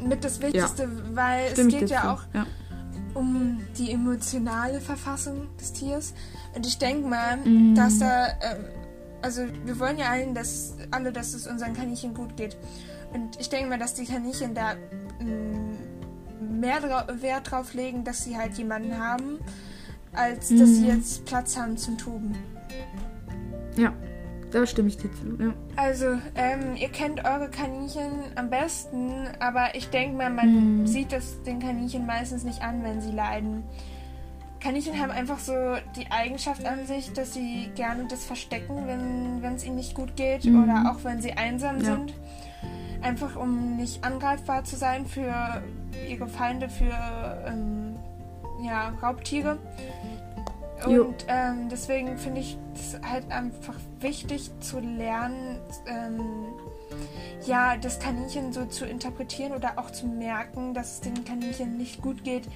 mit 0.04 0.24
das 0.24 0.42
Wichtigste, 0.42 0.84
ja. 0.84 0.90
weil 1.14 1.52
Stimme 1.52 1.70
es 1.70 1.80
geht 1.80 1.90
ja 1.90 2.14
auch 2.14 2.24
ja. 2.34 2.48
um 3.14 3.60
die 3.78 3.92
emotionale 3.92 4.82
Verfassung 4.82 5.48
des 5.60 5.74
Tiers. 5.74 6.14
Und 6.56 6.66
ich 6.66 6.78
denke 6.78 7.08
mal, 7.08 7.38
mhm. 7.38 7.76
dass 7.76 8.00
da, 8.00 8.28
ähm, 8.28 8.66
also 9.22 9.44
wir 9.66 9.80
wollen 9.80 9.98
ja 9.98 10.10
allen, 10.10 10.34
dass 10.34 10.76
alle, 10.90 11.12
dass 11.12 11.34
es 11.34 11.46
unseren 11.46 11.74
Kaninchen 11.74 12.14
gut 12.14 12.36
geht. 12.36 12.58
Und 13.14 13.40
ich 13.40 13.50
denke 13.50 13.70
mal, 13.70 13.78
dass 13.78 13.94
die 13.94 14.06
Kaninchen 14.06 14.56
da 14.56 14.74
mm, 15.20 16.60
mehr 16.60 16.82
Wert 17.22 17.52
drauf 17.52 17.74
legen, 17.74 18.04
dass 18.04 18.24
sie 18.24 18.38
halt 18.38 18.58
jemanden 18.58 18.98
haben 18.98 19.40
als 20.14 20.50
dass 20.50 20.60
mhm. 20.60 20.66
sie 20.66 20.88
jetzt 20.88 21.26
Platz 21.26 21.58
haben 21.58 21.78
zum 21.78 21.98
Toben. 21.98 22.36
Ja, 23.78 23.94
da 24.52 24.66
stimme 24.66 24.90
ich 24.90 24.98
dir 24.98 25.10
zu. 25.14 25.42
Ja. 25.42 25.54
Also, 25.78 26.18
ähm, 26.36 26.76
ihr 26.76 26.90
kennt 26.90 27.24
eure 27.24 27.50
Kaninchen 27.50 28.12
am 28.36 28.50
besten, 28.50 29.28
aber 29.40 29.76
ich 29.76 29.90
denke 29.90 30.18
mal, 30.18 30.30
man 30.30 30.82
mhm. 30.82 30.88
sieht 30.88 31.12
das 31.12 31.42
den 31.44 31.60
Kaninchen 31.60 32.06
meistens 32.06 32.44
nicht 32.44 32.62
an, 32.62 32.84
wenn 32.84 33.02
sie 33.02 33.12
leiden. 33.12 33.64
Kaninchen 34.60 35.00
haben 35.00 35.10
einfach 35.10 35.40
so 35.40 35.54
die 35.96 36.12
Eigenschaft 36.12 36.66
an 36.66 36.86
sich, 36.86 37.14
dass 37.14 37.34
sie 37.34 37.72
gerne 37.76 38.06
das 38.08 38.24
verstecken, 38.26 38.86
wenn 39.42 39.56
es 39.56 39.66
ihnen 39.66 39.78
nicht 39.78 39.96
gut 39.96 40.16
geht 40.16 40.46
Mhm. 40.46 40.64
oder 40.64 40.92
auch 40.92 41.04
wenn 41.04 41.22
sie 41.22 41.32
einsam 41.34 41.80
Ja. 41.80 41.96
sind. 41.96 42.14
Einfach 43.02 43.36
um 43.36 43.78
nicht 43.78 44.04
angreifbar 44.04 44.64
zu 44.64 44.76
sein 44.76 45.08
für 45.08 45.64
ihre 46.08 46.28
Feinde, 46.28 46.70
für 46.70 47.44
ähm, 47.48 47.81
ja, 48.64 48.94
Raubtiere. 49.02 49.58
Und 50.86 51.26
ähm, 51.28 51.70
deswegen 51.70 52.18
finde 52.18 52.42
ich 52.42 52.58
es 52.74 53.00
halt 53.08 53.32
einfach 53.32 53.76
wichtig 54.00 54.50
zu 54.62 54.80
lernen, 54.80 55.60
ähm, 55.86 56.24
ja, 57.46 57.78
das 57.78 58.00
Kaninchen 58.00 58.52
so 58.52 58.66
zu 58.66 58.86
interpretieren 58.86 59.54
oder 59.54 59.74
auch 59.78 59.92
zu 59.92 60.08
merken, 60.08 60.74
dass 60.74 60.94
es 60.94 61.02
dem 61.02 61.24
Kaninchen 61.24 61.78
nicht 61.78 62.02
gut 62.02 62.24
geht. 62.24 62.48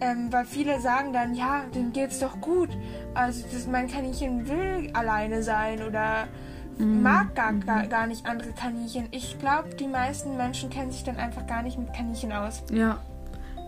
Ähm, 0.00 0.30
weil 0.30 0.44
viele 0.44 0.78
sagen 0.80 1.14
dann, 1.14 1.34
ja, 1.34 1.62
dem 1.74 1.92
geht's 1.92 2.18
doch 2.18 2.38
gut. 2.40 2.68
Also 3.14 3.44
das, 3.50 3.66
mein 3.66 3.88
Kaninchen 3.88 4.46
will 4.46 4.90
alleine 4.92 5.42
sein 5.42 5.82
oder 5.82 6.28
Mhm. 6.78 7.02
mag 7.02 7.34
gar, 7.34 7.52
gar, 7.52 7.86
gar 7.86 8.06
nicht 8.06 8.26
andere 8.26 8.52
Kaninchen. 8.52 9.06
Ich 9.10 9.38
glaube, 9.38 9.74
die 9.76 9.86
meisten 9.86 10.36
Menschen 10.36 10.70
kennen 10.70 10.90
sich 10.90 11.04
dann 11.04 11.16
einfach 11.16 11.46
gar 11.46 11.62
nicht 11.62 11.78
mit 11.78 11.92
Kaninchen 11.92 12.32
aus. 12.32 12.62
Ja. 12.72 12.98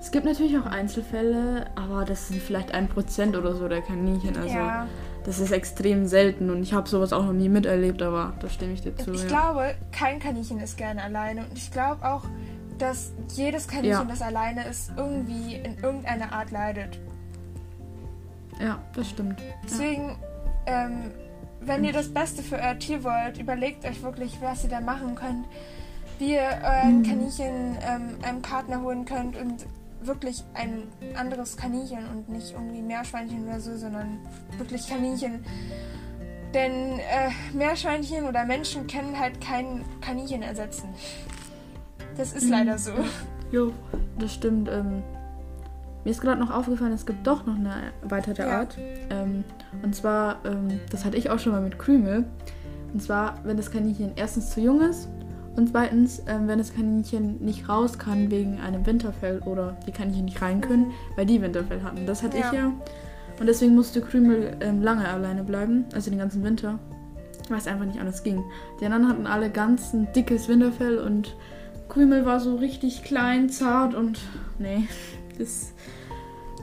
Es 0.01 0.11
gibt 0.11 0.25
natürlich 0.25 0.57
auch 0.59 0.67
Einzelfälle, 0.67 1.67
aber 1.75 2.05
das 2.05 2.29
sind 2.29 2.41
vielleicht 2.41 2.73
ein 2.73 2.89
Prozent 2.89 3.37
oder 3.37 3.55
so 3.55 3.67
der 3.69 3.83
Kaninchen. 3.83 4.37
Also 4.37 4.55
ja. 4.55 4.87
das 5.25 5.39
ist 5.41 5.51
extrem 5.51 6.07
selten 6.07 6.51
und 6.51 6.63
ich 6.63 6.73
habe 6.75 6.89
sowas 6.89 7.13
auch 7.13 7.25
noch 7.25 7.33
nie 7.33 7.49
miterlebt, 7.49 8.03
aber 8.03 8.35
da 8.41 8.49
stimme 8.49 8.73
ich 8.75 8.83
dir 8.83 8.95
zu. 8.95 9.13
Ich 9.13 9.23
ja. 9.23 9.27
glaube, 9.29 9.75
kein 9.93 10.21
Kaninchen 10.21 10.61
ist 10.61 10.77
gerne 10.77 11.03
alleine. 11.03 11.41
Und 11.47 11.57
ich 11.59 11.71
glaube 11.73 12.07
auch, 12.07 12.23
dass 12.79 13.13
jedes 13.35 13.67
Kaninchen, 13.67 13.91
Ja. 13.91 14.05
das 14.05 14.23
alleine 14.23 14.65
ist, 14.69 14.93
irgendwie 14.97 15.57
in 15.57 15.77
irgendeiner 15.83 16.33
Art 16.33 16.51
leidet. 16.51 17.01
ja, 18.61 18.79
das 18.95 19.11
stimmt. 19.11 19.43
Deswegen, 19.65 20.17
ähm, 20.67 21.11
wenn 21.63 21.85
ihr 21.85 21.93
das 21.93 22.09
Beste 22.13 22.43
für 22.43 22.57
euer 22.57 22.79
Tier 22.79 23.03
wollt, 23.03 23.39
überlegt 23.39 23.85
euch 23.85 24.03
wirklich, 24.03 24.39
was 24.41 24.63
ihr 24.65 24.71
da 24.71 24.81
machen 24.81 25.15
könnt. 25.15 25.47
Wie 26.19 26.35
ihr 26.35 26.49
euren 26.63 26.99
Mhm. 26.99 27.03
Kaninchen 27.03 27.77
ähm, 27.87 28.17
einen 28.23 28.41
Partner 28.43 28.81
holen 28.83 29.05
könnt 29.05 29.37
und 29.37 29.67
wirklich 30.07 30.45
ein 30.55 30.85
anderes 31.17 31.57
Kaninchen 31.57 32.07
und 32.11 32.29
nicht 32.29 32.53
irgendwie 32.53 32.83
Meerschweinchen 32.83 33.45
oder 33.47 33.61
so, 33.61 33.77
sondern 33.77 34.19
wirklich 34.59 34.89
Kaninchen. 34.89 35.45
Denn 36.55 36.99
äh, 36.99 37.31
Meerschweinchen 37.53 38.25
oder 38.25 38.45
Menschen 38.45 38.87
können 38.87 39.19
halt 39.19 39.41
kein 39.41 39.85
Kaninchen 40.01 40.43
ersetzen. 40.43 40.89
Das 42.17 42.33
ist 42.33 42.45
Mhm. 42.45 42.51
leider 42.51 42.79
so. 42.79 42.93
Jo, 43.53 43.73
das 44.19 44.33
stimmt. 44.35 44.69
Ähm, 44.71 45.03
mir 46.05 46.11
ist 46.11 46.21
gerade 46.21 46.41
noch 46.41 46.51
aufgefallen, 46.51 46.93
es 46.93 47.05
gibt 47.05 47.27
doch 47.27 47.45
noch 47.47 47.57
eine 47.57 47.93
weitere 48.03 48.43
Ja. 48.43 48.61
Art. 48.61 48.79
Ähm, 49.11 49.45
und 49.83 49.95
zwar, 49.95 50.39
ähm, 50.47 50.81
das 50.91 51.05
hatte 51.05 51.17
ich 51.17 51.31
auch 51.31 51.39
schon 51.39 51.53
mal 51.53 51.61
mit 51.61 51.79
Krümel. 51.79 52.25
Und 52.93 53.03
zwar, 53.03 53.35
wenn 53.45 53.57
das 53.57 53.71
Kaninchen 53.71 54.13
erstens 54.17 54.51
zu 54.51 54.61
jung 54.61 54.81
ist 54.81 55.09
und 55.57 55.71
zweitens, 55.71 56.23
ähm, 56.27 56.49
wenn 56.49 56.59
das 56.59 56.75
Kaninchen 56.75 57.43
nicht 57.45 57.69
raus 57.69 57.99
kann 57.99 58.31
wegen 58.31 58.61
einem 58.61 58.85
Winterfell 58.87 59.41
oder 59.47 59.77
die 59.87 59.93
Kaninchen 59.93 60.27
nicht 60.27 60.41
rein 60.43 60.61
können, 60.61 60.93
weil 61.17 61.27
die 61.27 61.41
Winterfell 61.41 61.83
hatten. 61.83 62.07
Das 62.07 62.23
hatte 62.23 62.39
Ja. 62.39 62.47
ich 62.47 62.59
ja. 62.59 62.73
Und 63.39 63.47
deswegen 63.47 63.75
musste 63.75 64.01
Krümel 64.01 64.57
ähm, 64.61 64.83
lange 64.83 65.07
alleine 65.09 65.43
bleiben, 65.45 65.85
also 65.95 66.11
den 66.11 66.19
ganzen 66.19 66.43
Winter, 66.43 66.79
weil 67.49 67.59
es 67.59 67.67
einfach 67.67 67.85
nicht 67.85 68.01
anders 68.01 68.23
ging. 68.23 68.43
Die 68.81 68.87
anderen 68.87 69.09
hatten 69.09 69.27
alle 69.27 69.51
ganz 69.51 69.93
ein 69.93 70.09
dickes 70.15 70.49
Winterfell 70.49 70.99
und 70.99 71.37
Krümel 71.89 72.25
war 72.25 72.41
so 72.41 72.57
richtig 72.57 73.03
klein, 73.05 73.49
zart 73.51 73.95
und 73.95 74.19
nee, 74.59 74.89
das 75.39 75.73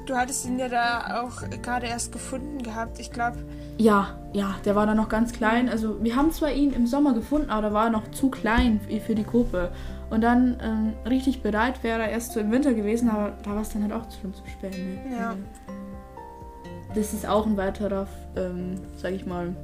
Du 0.06 0.16
hattest 0.16 0.46
ihn 0.46 0.60
ja 0.60 0.68
da 0.68 1.22
auch 1.24 1.44
gerade 1.62 1.86
erst 1.88 2.12
gefunden 2.12 2.62
gehabt. 2.62 3.00
Ich 3.00 3.12
glaube, 3.12 3.38
ja, 3.78 4.10
ja, 4.34 4.56
der 4.66 4.76
war 4.76 4.86
dann 4.86 4.98
noch 4.98 5.10
ganz 5.10 5.32
klein. 5.34 5.70
Also 5.70 6.04
wir 6.04 6.16
haben 6.16 6.32
zwar 6.32 6.52
ihn 6.52 6.74
im 6.74 6.88
Sommer 6.88 7.14
gefunden, 7.14 7.50
aber 7.50 7.70
da 7.70 7.74
war 7.74 7.86
er 7.86 7.90
noch 7.92 8.10
zu 8.12 8.30
klein 8.30 8.80
für 9.06 9.16
die 9.16 9.26
Gruppe. 9.26 9.72
Und 10.10 10.22
dann 10.22 10.58
ähm, 10.62 10.94
richtig 11.10 11.42
bereit 11.42 11.84
wäre 11.84 12.02
er 12.04 12.10
erst 12.10 12.34
so 12.34 12.40
im 12.40 12.52
Winter 12.52 12.74
gewesen, 12.74 13.10
aber 13.10 13.34
da 13.44 13.52
war 13.52 13.62
es 13.62 13.70
dann 13.70 13.82
halt 13.84 13.94
auch 13.94 14.06
schon 14.22 14.34
zu 14.34 14.44
spät. 14.48 14.72
Ne? 14.78 14.98
Ja. 15.18 15.30
Also, 15.30 15.40
das 16.96 17.14
ist 17.14 17.28
auch 17.28 17.46
ein 17.48 17.58
weiterer, 17.58 18.06
ähm, 18.36 18.76
sag 18.98 19.14
ich 19.14 19.26
mal, 19.26 19.56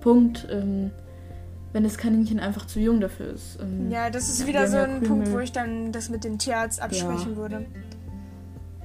Punkt, 0.00 0.48
ähm, 0.50 0.90
wenn 1.72 1.84
das 1.84 1.96
Kaninchen 1.98 2.40
einfach 2.40 2.66
zu 2.66 2.80
jung 2.80 3.00
dafür 3.00 3.28
ist. 3.32 3.60
Ähm, 3.62 3.90
Ja, 3.90 4.10
das 4.10 4.28
ist 4.28 4.40
Ja, 4.40 4.46
wieder 4.48 4.66
so 4.66 4.76
ja 4.78 4.84
ein 4.84 5.02
Punkt, 5.02 5.24
Krümel. 5.26 5.32
wo 5.32 5.38
ich 5.38 5.52
dann 5.52 5.92
das 5.92 6.08
mit 6.08 6.24
dem 6.24 6.38
Tierarzt 6.38 6.82
absprechen 6.82 7.36
würde. 7.36 7.66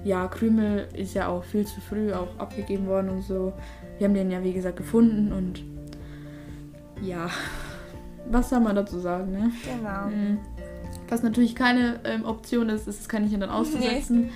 ja, 0.04 0.28
Krümel 0.28 0.88
ist 0.94 1.16
ja 1.16 1.28
auch 1.30 1.44
viel 1.44 1.66
zu 1.66 1.82
früh 1.82 2.14
auch 2.14 2.28
abgegeben 2.38 2.86
worden 2.86 3.10
und 3.10 3.24
so. 3.24 3.54
Wir 3.98 4.08
haben 4.08 4.14
den 4.14 4.32
ja, 4.32 4.44
wie 4.44 4.54
gesagt, 4.54 4.78
gefunden 4.78 5.32
und 5.32 5.64
ja, 7.02 7.30
was 8.30 8.50
soll 8.50 8.60
man 8.60 8.76
dazu 8.76 9.00
sagen, 9.00 9.32
ne? 9.32 9.52
Genau. 9.64 10.08
Mhm. 10.08 10.40
Was 11.08 11.22
natürlich 11.24 11.56
keine 11.56 12.00
ähm, 12.04 12.26
Option 12.26 12.70
ist, 12.70 12.88
ist 12.88 13.02
das 13.02 13.10
Kaninchen 13.10 13.40
dann 13.40 13.50
auszusetzen. 13.50 14.30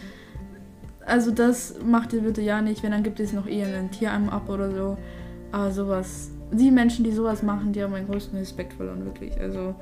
Also 1.05 1.31
das 1.31 1.75
macht 1.83 2.13
ihr 2.13 2.21
bitte 2.21 2.41
ja 2.41 2.61
nicht, 2.61 2.83
wenn 2.83 2.91
dann 2.91 3.01
gibt 3.01 3.19
es 3.19 3.33
noch 3.33 3.47
eher 3.47 3.67
einen 3.67 3.89
Tierheim 3.89 4.29
ab 4.29 4.47
oder 4.49 4.69
so. 4.71 4.97
Aber 5.51 5.71
sowas, 5.71 6.29
die 6.51 6.69
Menschen, 6.69 7.03
die 7.03 7.11
sowas 7.11 7.41
machen, 7.41 7.73
die 7.73 7.81
haben 7.81 7.91
meinen 7.91 8.07
größten 8.07 8.37
Respekt 8.37 8.73
verloren, 8.73 9.03
wirklich. 9.05 9.39
Also 9.39 9.73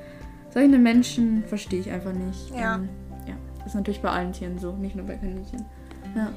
solche 0.53 0.77
Menschen 0.77 1.43
verstehe 1.43 1.81
ich 1.81 1.91
einfach 1.91 2.13
nicht. 2.13 2.55
Ja. 2.55 2.75
Ähm, 2.75 2.87
ja, 3.27 3.33
das 3.57 3.67
ist 3.67 3.75
natürlich 3.75 4.01
bei 4.01 4.09
allen 4.09 4.31
Tieren 4.31 4.57
so, 4.57 4.71
nicht 4.71 4.95
nur 4.95 5.05
bei 5.05 5.15
Kaninchen. 5.15 5.65
Ja. 6.15 6.29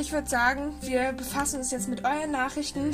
Ich 0.00 0.12
würde 0.12 0.28
sagen, 0.28 0.72
wir 0.80 1.12
befassen 1.12 1.58
uns 1.58 1.70
jetzt 1.70 1.88
mit 1.88 2.04
euren 2.04 2.30
Nachrichten. 2.30 2.90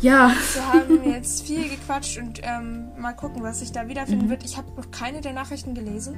Ja, 0.00 0.32
Wir 0.54 0.72
haben 0.72 1.04
jetzt 1.10 1.46
viel 1.46 1.68
gequatscht 1.68 2.18
und 2.18 2.40
ähm, 2.42 2.88
mal 2.98 3.12
gucken, 3.12 3.42
was 3.42 3.60
sich 3.60 3.72
da 3.72 3.88
wiederfinden 3.88 4.26
Mhm. 4.26 4.30
wird. 4.30 4.44
Ich 4.44 4.56
habe 4.56 4.66
noch 4.76 4.90
keine 4.90 5.20
der 5.20 5.32
Nachrichten 5.32 5.74
gelesen. 5.74 6.16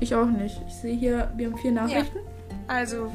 ich 0.00 0.14
auch 0.14 0.26
nicht. 0.26 0.60
Ich 0.68 0.74
sehe 0.74 0.94
hier, 0.94 1.32
wir 1.36 1.46
haben 1.46 1.56
vier 1.58 1.72
Nachrichten. 1.72 2.18
Also, 2.68 3.10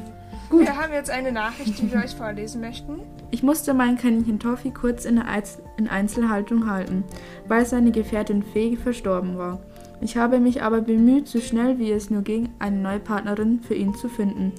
Gut. 0.48 0.62
wir 0.66 0.76
haben 0.76 0.92
jetzt 0.92 1.10
eine 1.10 1.30
Nachricht, 1.30 1.78
die 1.78 1.92
wir 1.92 2.00
euch 2.00 2.14
vorlesen 2.16 2.60
möchten. 2.60 3.00
Ich 3.30 3.42
musste 3.44 3.72
mein 3.74 3.96
Kaninchen 3.96 4.38
Toffi 4.40 4.72
kurz 4.72 5.04
in, 5.04 5.18
Eiz 5.20 5.58
in 5.76 5.88
Einzelhaltung 5.88 6.68
halten, 6.68 7.04
weil 7.46 7.64
seine 7.64 7.92
Gefährtin 7.92 8.42
Fee 8.42 8.76
verstorben 8.76 9.38
war. 9.38 9.60
Ich 10.00 10.16
habe 10.16 10.40
mich 10.40 10.62
aber 10.62 10.80
bemüht, 10.80 11.28
so 11.28 11.40
schnell 11.40 11.78
wie 11.78 11.92
es 11.92 12.10
nur 12.10 12.22
ging, 12.22 12.48
eine 12.58 12.76
neue 12.78 13.00
Partnerin 13.00 13.60
für 13.60 13.74
ihn 13.74 13.94
zu 13.94 14.08
finden. 14.08 14.52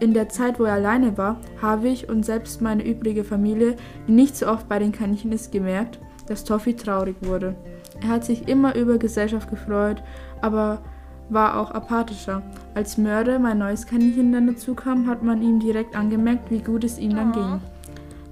In 0.00 0.14
der 0.14 0.28
Zeit, 0.28 0.60
wo 0.60 0.64
er 0.64 0.74
alleine 0.74 1.18
war, 1.18 1.40
habe 1.60 1.88
ich 1.88 2.08
und 2.08 2.24
selbst 2.24 2.62
meine 2.62 2.84
übrige 2.84 3.24
Familie, 3.24 3.76
die 4.06 4.12
nicht 4.12 4.36
so 4.36 4.46
oft 4.46 4.68
bei 4.68 4.78
den 4.78 4.92
Kaninchen 4.92 5.32
ist, 5.32 5.50
gemerkt, 5.50 5.98
dass 6.26 6.44
Toffi 6.44 6.74
traurig 6.74 7.16
wurde. 7.20 7.56
Er 8.00 8.08
hat 8.08 8.24
sich 8.24 8.48
immer 8.48 8.76
über 8.76 8.98
Gesellschaft 8.98 9.50
gefreut, 9.50 10.02
aber 10.40 10.82
war 11.30 11.60
auch 11.60 11.72
apathischer. 11.72 12.42
Als 12.74 12.96
Mörder 12.96 13.38
mein 13.38 13.58
neues 13.58 13.86
Kaninchen 13.86 14.32
dann 14.32 14.46
dazu 14.46 14.74
kam, 14.74 15.06
hat 15.06 15.22
man 15.22 15.42
ihm 15.42 15.58
direkt 15.58 15.96
angemerkt, 15.96 16.50
wie 16.50 16.60
gut 16.60 16.84
es 16.84 16.98
ihm 16.98 17.14
dann 17.14 17.32
ging. 17.32 17.60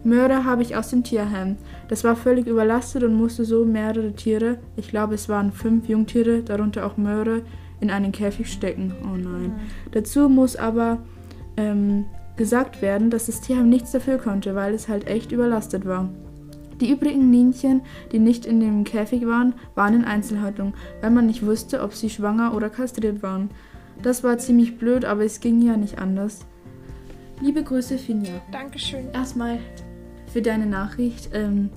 Mörder 0.04 0.44
habe 0.44 0.62
ich 0.62 0.76
aus 0.76 0.90
dem 0.90 1.02
Tierheim. 1.02 1.56
Das 1.88 2.04
war 2.04 2.14
völlig 2.14 2.46
überlastet 2.46 3.02
und 3.02 3.14
musste 3.16 3.44
so 3.44 3.64
mehrere 3.64 4.12
Tiere, 4.12 4.58
ich 4.76 4.88
glaube 4.88 5.14
es 5.16 5.28
waren 5.28 5.50
fünf 5.50 5.88
Jungtiere, 5.88 6.42
darunter 6.42 6.86
auch 6.86 6.96
Mörder, 6.96 7.40
in 7.80 7.90
einen 7.90 8.12
Käfig 8.12 8.50
stecken. 8.50 8.94
Oh 9.02 9.16
nein. 9.16 9.58
Dazu 9.90 10.28
muss 10.28 10.54
aber 10.56 10.98
ähm, 11.56 12.06
gesagt 12.36 12.82
werden, 12.82 13.10
dass 13.10 13.26
das 13.26 13.40
Tierheim 13.40 13.68
nichts 13.68 13.92
dafür 13.92 14.18
konnte, 14.18 14.54
weil 14.54 14.74
es 14.74 14.88
halt 14.88 15.06
echt 15.06 15.32
überlastet 15.32 15.86
war. 15.86 16.08
Die 16.80 16.90
übrigen 16.90 17.30
Nienchen, 17.30 17.80
die 18.12 18.18
nicht 18.18 18.44
in 18.44 18.60
dem 18.60 18.84
Käfig 18.84 19.26
waren, 19.26 19.54
waren 19.74 19.94
in 19.94 20.04
Einzelhaltung, 20.04 20.74
weil 21.00 21.10
man 21.10 21.26
nicht 21.26 21.44
wusste, 21.44 21.82
ob 21.82 21.94
sie 21.94 22.10
schwanger 22.10 22.54
oder 22.54 22.68
kastriert 22.68 23.22
waren. 23.22 23.50
Das 24.02 24.22
war 24.22 24.36
ziemlich 24.36 24.76
blöd, 24.76 25.06
aber 25.06 25.24
es 25.24 25.40
ging 25.40 25.62
ja 25.62 25.78
nicht 25.78 25.98
anders. 25.98 26.44
Liebe 27.40 27.62
Grüße, 27.62 27.96
Finja. 27.96 28.42
Dankeschön. 28.52 29.10
Erstmal 29.12 29.58
für 30.32 30.42
deine 30.42 30.66
Nachricht. 30.66 31.30
Ähm, 31.32 31.70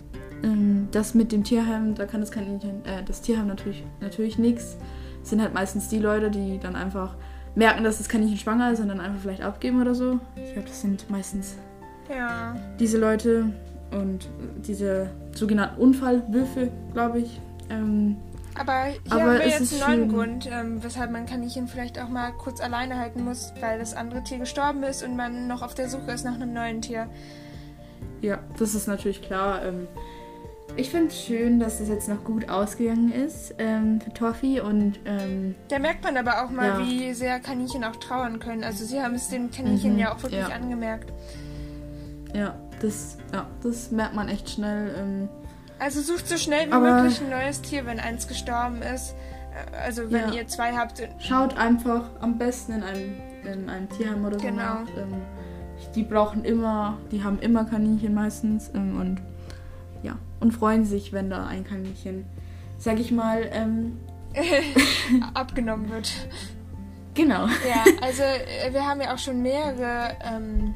ähm, 0.43 0.87
das 0.91 1.13
mit 1.13 1.31
dem 1.31 1.43
Tierheim, 1.43 1.95
da 1.95 2.05
kann 2.05 2.21
das 2.21 2.31
Kaninchen, 2.31 2.83
äh, 2.85 3.03
das 3.05 3.21
Tierheim 3.21 3.47
natürlich, 3.47 3.83
natürlich 4.01 4.37
nichts. 4.37 4.77
Sind 5.23 5.41
halt 5.41 5.53
meistens 5.53 5.89
die 5.89 5.99
Leute, 5.99 6.29
die 6.29 6.59
dann 6.59 6.75
einfach 6.75 7.15
merken, 7.55 7.83
dass 7.83 7.97
das 7.97 8.07
Kaninchen 8.09 8.37
schwanger 8.37 8.71
ist 8.71 8.79
und 8.79 8.87
dann 8.87 8.99
einfach 8.99 9.21
vielleicht 9.21 9.41
abgeben 9.41 9.81
oder 9.81 9.95
so. 9.95 10.19
Ich 10.35 10.53
glaube, 10.53 10.67
das 10.67 10.81
sind 10.81 11.09
meistens 11.09 11.55
Ja. 12.09 12.55
diese 12.79 12.97
Leute 12.97 13.51
und 13.91 14.27
diese 14.65 15.09
sogenannten 15.33 15.79
Unfallwürfe, 15.81 16.71
glaube 16.93 17.19
ich. 17.19 17.39
Ähm, 17.69 18.17
Aber 18.55 18.85
hier 18.85 18.99
Aber 19.09 19.21
haben 19.21 19.39
wir 19.39 19.47
jetzt 19.47 19.83
einen 19.83 19.99
neuen. 20.07 20.13
Grund, 20.13 20.49
ähm, 20.51 20.83
weshalb 20.83 21.11
man 21.11 21.25
Kaninchen 21.25 21.67
vielleicht 21.67 21.99
auch 21.99 22.09
mal 22.09 22.31
kurz 22.31 22.61
alleine 22.61 22.97
halten 22.97 23.23
muss, 23.23 23.53
weil 23.61 23.79
das 23.79 23.95
andere 23.95 24.23
Tier 24.23 24.39
gestorben 24.39 24.83
ist 24.83 25.03
und 25.03 25.15
man 25.15 25.47
noch 25.47 25.61
auf 25.61 25.73
der 25.75 25.87
Suche 25.89 26.11
ist 26.11 26.25
nach 26.25 26.35
einem 26.35 26.53
neuen 26.53 26.81
Tier. 26.81 27.07
Ja, 28.21 28.39
das 28.57 28.75
ist 28.75 28.87
natürlich 28.87 29.21
klar. 29.21 29.63
Ähm, 29.63 29.87
ich 30.75 30.89
finde 30.89 31.07
es 31.07 31.21
schön, 31.23 31.59
dass 31.59 31.79
es 31.79 31.89
jetzt 31.89 32.07
noch 32.07 32.23
gut 32.23 32.49
ausgegangen 32.49 33.11
ist 33.11 33.53
ähm, 33.57 33.99
für 34.01 34.13
Toffi 34.13 34.59
und 34.61 34.99
ähm, 35.05 35.55
Da 35.69 35.79
merkt 35.79 36.03
man 36.03 36.15
aber 36.17 36.43
auch 36.43 36.49
mal, 36.49 36.67
Ja. 36.67 36.79
wie 36.87 37.13
sehr 37.13 37.39
Kaninchen 37.39 37.83
auch 37.83 37.95
trauern 37.97 38.39
können. 38.39 38.63
Also 38.63 38.85
sie 38.85 39.01
haben 39.01 39.15
es 39.15 39.27
den 39.29 39.51
Kaninchen 39.51 39.93
Mhm, 39.93 39.99
ja 39.99 40.13
auch 40.13 40.21
wirklich 40.23 40.39
ja. 40.47 40.55
angemerkt. 40.55 41.11
ja, 42.33 42.55
das, 42.81 43.17
ja, 43.33 43.47
das 43.63 43.91
merkt 43.91 44.15
man 44.15 44.29
echt 44.29 44.49
schnell. 44.49 44.95
Ähm, 44.97 45.29
Also 45.79 46.01
sucht 46.01 46.27
so 46.27 46.37
schnell 46.37 46.67
wie 46.71 46.75
möglich 46.77 47.21
ein 47.21 47.29
neues 47.29 47.61
Tier, 47.61 47.85
wenn 47.85 47.99
eins 47.99 48.27
gestorben 48.27 48.81
ist. 48.81 49.15
Äh, 49.73 49.75
Also 49.85 50.11
wenn 50.11 50.29
Ja. 50.29 50.33
ihr 50.33 50.47
zwei 50.47 50.73
habt. 50.73 51.01
schaut 51.19 51.57
einfach 51.57 52.09
am 52.21 52.37
besten 52.37 52.73
in 52.73 52.83
einem, 52.83 53.13
in 53.51 53.69
einem 53.69 53.89
Tierheim 53.89 54.23
oder 54.25 54.39
so 54.39 54.45
Genau. 54.45 54.57
nach. 54.57 54.87
Ähm, 54.97 55.15
die 55.95 56.03
brauchen 56.03 56.43
immer, 56.45 56.97
die 57.11 57.23
haben 57.23 57.39
immer 57.39 57.63
Kaninchen 57.65 58.13
meistens 58.13 58.69
ähm, 58.75 58.99
und 58.99 59.21
und 60.39 60.51
freuen 60.51 60.85
sich, 60.85 61.13
wenn 61.13 61.29
da 61.29 61.47
ein 61.47 61.63
Kaninchen, 61.63 62.25
sag 62.77 62.99
ich 62.99 63.11
mal, 63.11 63.49
ähm, 63.51 63.97
abgenommen 65.33 65.89
wird. 65.89 66.11
genau. 67.13 67.47
Ja, 67.47 67.83
also 68.01 68.23
äh, 68.23 68.71
wir 68.71 68.85
haben 68.85 69.01
ja 69.01 69.13
auch 69.13 69.17
schon 69.17 69.41
mehrere 69.41 70.15
ähm, 70.23 70.75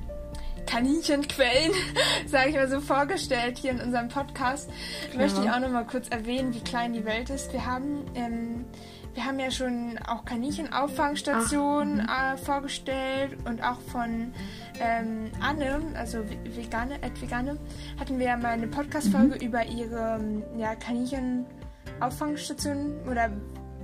Kaninchenquellen, 0.65 1.71
sage 2.27 2.49
ich 2.49 2.55
mal 2.55 2.67
so, 2.67 2.79
vorgestellt 2.79 3.57
hier 3.57 3.71
in 3.71 3.79
unserem 3.79 4.09
Podcast. 4.09 4.69
Klar. 5.11 5.23
Möchte 5.23 5.41
ich 5.41 5.49
auch 5.49 5.59
nochmal 5.59 5.85
kurz 5.85 6.09
erwähnen, 6.09 6.53
wie 6.53 6.61
klein 6.61 6.93
die 6.93 7.05
Welt 7.05 7.29
ist. 7.29 7.53
Wir 7.53 7.65
haben, 7.65 8.05
ähm, 8.15 8.65
wir 9.13 9.25
haben 9.25 9.39
ja 9.39 9.51
schon 9.51 9.99
auch 10.07 10.25
Kaninchenauffangsstationen 10.25 11.99
äh, 11.99 12.35
vorgestellt 12.37 13.37
und 13.45 13.61
auch 13.63 13.79
von 13.81 14.33
ähm, 14.79 15.29
Anne, 15.39 15.79
also 15.95 16.17
Ve- 16.19 16.55
Vegane, 16.55 16.95
Ed 17.03 17.21
Vegane, 17.21 17.57
hatten 17.99 18.17
wir 18.17 18.25
ja 18.25 18.37
mal 18.37 18.53
eine 18.53 18.65
Podcast-Folge 18.67 19.35
über 19.45 19.63
ihre 19.65 20.17
ähm, 20.19 20.41
ja, 20.57 20.73
Kaninchenauffangstation 20.75 22.95
oder 23.09 23.29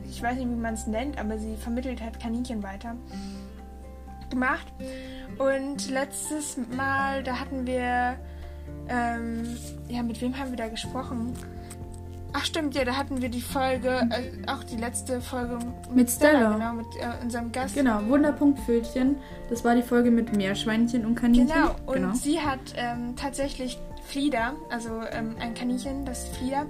ich 0.09 0.21
weiß 0.23 0.37
nicht, 0.37 0.49
wie 0.49 0.55
man 0.55 0.73
es 0.73 0.87
nennt, 0.87 1.19
aber 1.19 1.37
sie 1.37 1.55
vermittelt 1.57 2.01
halt 2.01 2.19
Kaninchen 2.19 2.63
weiter 2.63 2.95
gemacht. 4.31 4.65
Und 5.37 5.89
letztes 5.91 6.57
Mal, 6.75 7.21
da 7.23 7.39
hatten 7.39 7.67
wir, 7.67 8.17
ähm, 8.87 9.55
ja, 9.87 10.01
mit 10.01 10.19
wem 10.21 10.35
haben 10.37 10.49
wir 10.49 10.57
da 10.57 10.67
gesprochen? 10.67 11.33
Ach 12.33 12.45
stimmt, 12.45 12.75
ja, 12.75 12.85
da 12.85 12.95
hatten 12.95 13.21
wir 13.21 13.29
die 13.29 13.41
Folge, 13.41 13.89
äh, 14.11 14.47
auch 14.47 14.63
die 14.63 14.75
letzte 14.77 15.19
Folge 15.19 15.55
mit, 15.55 15.95
Mit 15.95 16.09
Stella. 16.11 16.53
genau, 16.53 16.73
mit 16.73 16.85
äh, 16.99 17.23
unserem 17.23 17.51
Gast. 17.51 17.73
Genau, 17.75 18.05
Wunderpunkt 18.07 18.59
Fötchen. 18.59 19.15
Das 19.49 19.63
war 19.65 19.75
die 19.75 19.81
Folge 19.81 20.11
mit 20.11 20.35
Meerschweinchen 20.35 21.05
und 21.05 21.15
Kaninchen. 21.15 21.47
Genau, 21.47 21.75
und 21.87 22.15
sie 22.15 22.39
hat 22.39 22.59
ähm, 22.75 23.15
tatsächlich 23.15 23.79
Flieder, 24.05 24.53
also 24.69 25.01
ähm, 25.11 25.35
ein 25.39 25.53
Kaninchen, 25.53 26.05
das 26.05 26.27
Flieder, 26.29 26.65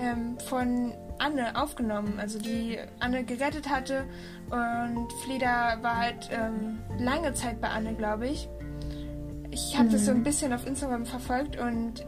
ähm, 0.00 0.38
von 0.46 0.92
Anne 1.18 1.60
aufgenommen, 1.60 2.14
also 2.18 2.38
die 2.38 2.78
Anne 3.00 3.24
gerettet 3.24 3.68
hatte. 3.68 4.04
Und 4.50 5.12
Flieder 5.24 5.78
war 5.82 5.98
halt 5.98 6.30
ähm, 6.32 6.78
lange 6.98 7.32
Zeit 7.34 7.60
bei 7.60 7.68
Anne, 7.68 7.94
glaube 7.94 8.28
ich. 8.28 8.48
Ich 9.50 9.78
habe 9.78 9.90
das 9.90 10.06
so 10.06 10.10
ein 10.10 10.22
bisschen 10.22 10.52
auf 10.54 10.66
Instagram 10.66 11.04
verfolgt 11.04 11.58
und 11.58 12.04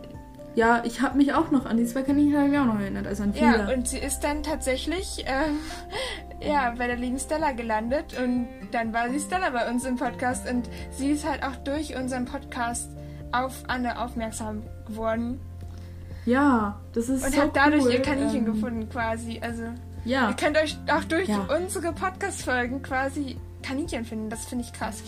Ja, 0.54 0.82
ich 0.84 1.00
habe 1.00 1.16
mich 1.16 1.32
auch 1.34 1.50
noch 1.50 1.66
an 1.66 1.76
die 1.76 1.84
zwei 1.86 2.02
Kaninchen 2.02 2.38
hab 2.40 2.48
ich 2.48 2.58
auch 2.58 2.64
noch 2.66 2.80
erinnert, 2.80 3.06
also 3.06 3.24
an 3.24 3.32
ja, 3.34 3.68
und 3.74 3.88
sie 3.88 3.98
ist 3.98 4.20
dann 4.20 4.42
tatsächlich 4.42 5.24
ähm, 5.26 5.58
ja, 6.40 6.74
bei 6.78 6.86
der 6.86 6.96
lieben 6.96 7.18
Stella 7.18 7.52
gelandet 7.52 8.16
und 8.22 8.46
dann 8.70 8.92
war 8.92 9.10
sie 9.10 9.18
Stella 9.20 9.50
bei 9.50 9.68
uns 9.70 9.84
im 9.84 9.96
Podcast 9.96 10.48
und 10.48 10.68
sie 10.92 11.10
ist 11.10 11.28
halt 11.28 11.42
auch 11.42 11.56
durch 11.64 11.96
unseren 11.96 12.24
Podcast 12.24 12.90
auf 13.32 13.64
Anne 13.66 13.98
aufmerksam 14.00 14.62
geworden 14.86 15.40
ja, 16.26 16.80
das 16.94 17.08
ist 17.08 17.24
und 17.24 17.34
so 17.34 17.40
hat 17.42 17.54
dadurch 17.56 17.84
cool. 17.84 17.92
ihr 17.92 18.02
Kaninchen 18.02 18.46
ähm, 18.46 18.54
gefunden 18.54 18.88
quasi. 18.88 19.40
Also 19.42 19.64
Ja, 20.04 20.30
ihr 20.30 20.36
könnt 20.36 20.56
euch 20.56 20.76
auch 20.90 21.04
durch 21.04 21.28
Ja. 21.28 21.46
unsere 21.54 21.92
Podcast-Folgen 21.92 22.82
quasi 22.82 23.36
Kaninchen 23.64 24.04
finden. 24.04 24.28
Das 24.30 24.44
finde 24.46 24.64
ich 24.64 24.72
krass. 24.72 25.02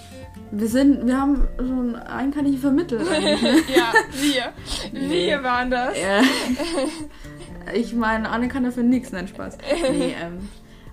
wir 0.51 0.69
sind, 0.69 1.07
wir 1.07 1.21
haben 1.21 1.47
schon 1.59 1.95
ein 1.97 2.31
Kaninchen 2.33 2.61
vermittelt 2.61 3.03
ne? 3.11 3.37
ja, 3.75 3.93
wir. 4.13 4.53
Wir 5.09 5.43
waren 5.43 5.71
das. 5.71 5.95
Ja. 6.01 6.23
ich 7.75 7.95
meine, 7.95 8.29
Anne 8.31 8.49
kann 8.49 8.65
dafür 8.65 8.83
nichts, 8.83 9.13
nein, 9.13 9.29
Spaß. 9.29 9.59
Nee, 9.91 10.15
ähm, 10.23 10.49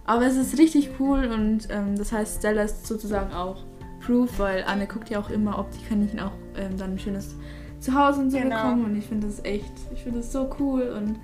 aber 0.06 0.26
es 0.26 0.36
ist 0.36 0.58
richtig 0.58 0.92
cool 1.00 1.26
und 1.34 1.68
ähm, 1.70 1.98
das 1.98 2.12
heißt, 2.12 2.40
Stella 2.40 2.64
ist 2.64 2.86
sozusagen 2.86 3.34
auch 3.34 3.64
Proof, 4.06 4.38
weil 4.38 4.64
Anne 4.66 4.86
guckt 4.86 5.10
ja 5.10 5.20
auch 5.20 5.30
immer, 5.30 5.58
ob 5.58 5.72
die 5.72 5.86
Kaninchen 5.88 6.20
auch 6.20 6.34
ähm, 6.58 6.78
dann 6.78 6.92
ein 6.94 7.00
schönes 7.00 7.36
Zuhause 7.80 8.20
und 8.22 8.32
so 8.32 8.38
Genau. 8.38 8.56
bekommen 8.56 8.86
und 8.86 8.98
ich 8.98 9.06
finde 9.06 9.28
das 9.28 9.44
echt, 9.46 9.72
ich 9.94 10.04
finde 10.04 10.20
das 10.20 10.32
so 10.32 10.50
cool 10.60 10.82
und 10.98 11.18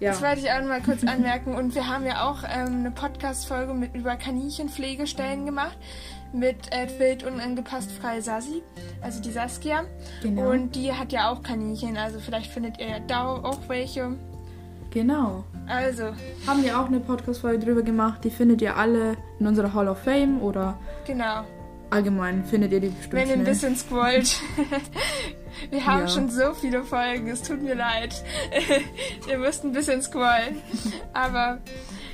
ja. 0.00 0.10
Das 0.10 0.22
wollte 0.22 0.40
ich 0.40 0.50
auch 0.50 0.60
noch 0.60 0.68
mal 0.68 0.82
kurz 0.82 1.04
anmerken. 1.04 1.54
Und 1.54 1.74
wir 1.74 1.86
haben 1.86 2.04
ja 2.06 2.28
auch 2.28 2.42
ähm, 2.42 2.80
eine 2.80 2.90
Podcast-Folge 2.90 3.74
mit 3.74 3.94
über 3.94 4.16
Kaninchenpflegestellen 4.16 5.46
gemacht. 5.46 5.76
Mit 6.32 6.72
äh, 6.72 6.86
Wild 6.98 7.24
und 7.24 7.40
angepasst 7.40 7.90
freie 7.90 8.22
Sasi, 8.22 8.62
also 9.00 9.20
die 9.20 9.32
Saskia. 9.32 9.82
Genau. 10.22 10.50
Und 10.50 10.76
die 10.76 10.92
hat 10.92 11.12
ja 11.12 11.28
auch 11.28 11.42
Kaninchen, 11.42 11.96
also 11.96 12.20
vielleicht 12.20 12.52
findet 12.52 12.78
ihr 12.78 12.88
ja 12.88 12.98
da 13.00 13.26
auch 13.26 13.58
welche. 13.66 14.12
Genau. 14.90 15.44
Also, 15.66 16.12
Haben 16.46 16.62
wir 16.62 16.78
auch 16.78 16.86
eine 16.86 17.00
Podcast-Folge 17.00 17.64
drüber 17.64 17.82
gemacht, 17.82 18.24
die 18.24 18.30
findet 18.30 18.62
ihr 18.62 18.76
alle 18.76 19.16
in 19.40 19.46
unserer 19.46 19.74
Hall 19.74 19.88
of 19.88 19.98
Fame 19.98 20.40
oder 20.40 20.78
genau. 21.04 21.44
Allgemein 21.90 22.44
findet 22.44 22.72
ihr 22.72 22.80
die 22.80 22.88
bestimmt 22.88 23.12
Wenn 23.14 23.28
ihr 23.28 23.34
ein 23.34 23.44
bisschen 23.44 23.76
scrollt. 23.76 24.40
Wir 25.70 25.84
haben 25.86 26.00
Ja. 26.02 26.08
schon 26.08 26.30
so 26.30 26.54
viele 26.54 26.82
Folgen, 26.84 27.28
es 27.28 27.42
tut 27.42 27.62
mir 27.62 27.74
leid. 27.74 28.22
ihr 29.28 29.38
müsst 29.38 29.64
ein 29.64 29.72
bisschen 29.72 30.00
scrollen. 30.02 30.56
Aber 31.12 31.58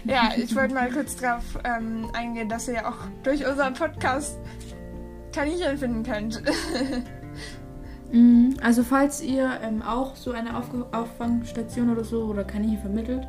ja, 0.05 0.31
ich 0.37 0.55
wollte 0.57 0.74
mal 0.74 0.91
kurz 0.91 1.16
drauf 1.16 1.43
ähm, 1.64 2.11
eingehen, 2.12 2.49
dass 2.49 2.66
ihr 2.68 2.74
ja 2.74 2.89
auch 2.89 2.97
durch 3.22 3.47
unseren 3.47 3.74
Podcast 3.74 4.39
Kaninchen 5.33 5.77
finden 5.79 6.03
könnt. 6.03 6.43
Mhm, 8.12 8.57
Also 8.62 8.85
falls 8.85 9.20
ihr 9.20 9.59
ähm, 9.64 9.83
auch 9.83 10.14
so 10.14 10.31
eine 10.31 10.57
Aufge 10.57 10.87
Auffangstation 10.93 11.91
oder 11.91 12.05
so 12.05 12.22
oder 12.27 12.45
Kaninchen 12.45 12.79
vermittelt, 12.81 13.27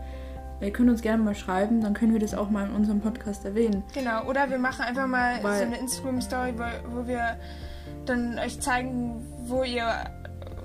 ihr 0.62 0.72
könnt 0.72 0.90
uns 0.90 1.02
gerne 1.02 1.22
mal 1.24 1.36
schreiben, 1.36 1.82
dann 1.82 1.94
können 1.94 2.14
wir 2.14 2.20
das 2.20 2.34
auch 2.34 2.50
mal 2.50 2.66
in 2.68 2.74
unserem 2.74 3.00
Podcast 3.02 3.46
erwähnen. 3.46 3.84
genau, 3.94 4.24
oder 4.26 4.50
wir 4.50 4.58
machen 4.60 4.82
einfach 4.84 5.08
mal 5.08 5.44
Weil- 5.44 5.58
so 5.60 5.66
eine 5.66 5.78
Instagram-Story, 5.80 6.54
wo, 6.58 6.96
wo 7.02 7.08
wir 7.08 7.38
dann 8.06 8.40
euch 8.40 8.60
zeigen, 8.62 9.26
wo 9.46 9.64
ihr 9.64 9.88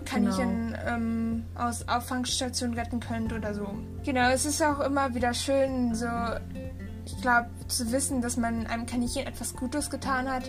Kaninchen 0.05 0.77
ähm, 0.87 1.45
aus 1.55 1.87
Auffangstationen 1.89 2.77
retten 2.79 3.01
könnt 3.01 3.33
oder 3.33 3.55
so. 3.55 3.69
Genau, 4.05 4.31
es 4.31 4.45
ist 4.47 4.63
auch 4.63 4.81
immer 4.81 5.15
wieder 5.15 5.33
schön, 5.35 5.95
so, 5.95 6.07
ich 7.07 7.21
glaube, 7.21 7.49
zu 7.69 7.91
wissen, 7.93 8.21
dass 8.21 8.37
man 8.37 8.67
einem 8.67 8.87
Kaninchen 8.87 9.27
etwas 9.27 9.55
Gutes 9.55 9.91
getan 9.91 10.29
hat. 10.31 10.45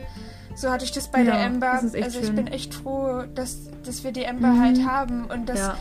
So 0.56 0.70
hatte 0.72 0.86
ich 0.86 0.92
das 0.92 1.08
bei 1.08 1.20
Ja, 1.20 1.34
der 1.36 1.46
Ember. 1.46 1.72
also 1.72 1.96
ich 1.98 2.14
schön. 2.14 2.36
bin 2.36 2.48
echt 2.48 2.74
froh, 2.74 3.24
dass, 3.36 3.70
dass 3.86 4.04
wir 4.04 4.12
die 4.12 4.24
Ember 4.24 4.48
Mhm. 4.50 4.62
halt 4.62 4.88
haben 4.88 5.26
und 5.26 5.50
dass 5.50 5.60
ja, 5.60 5.78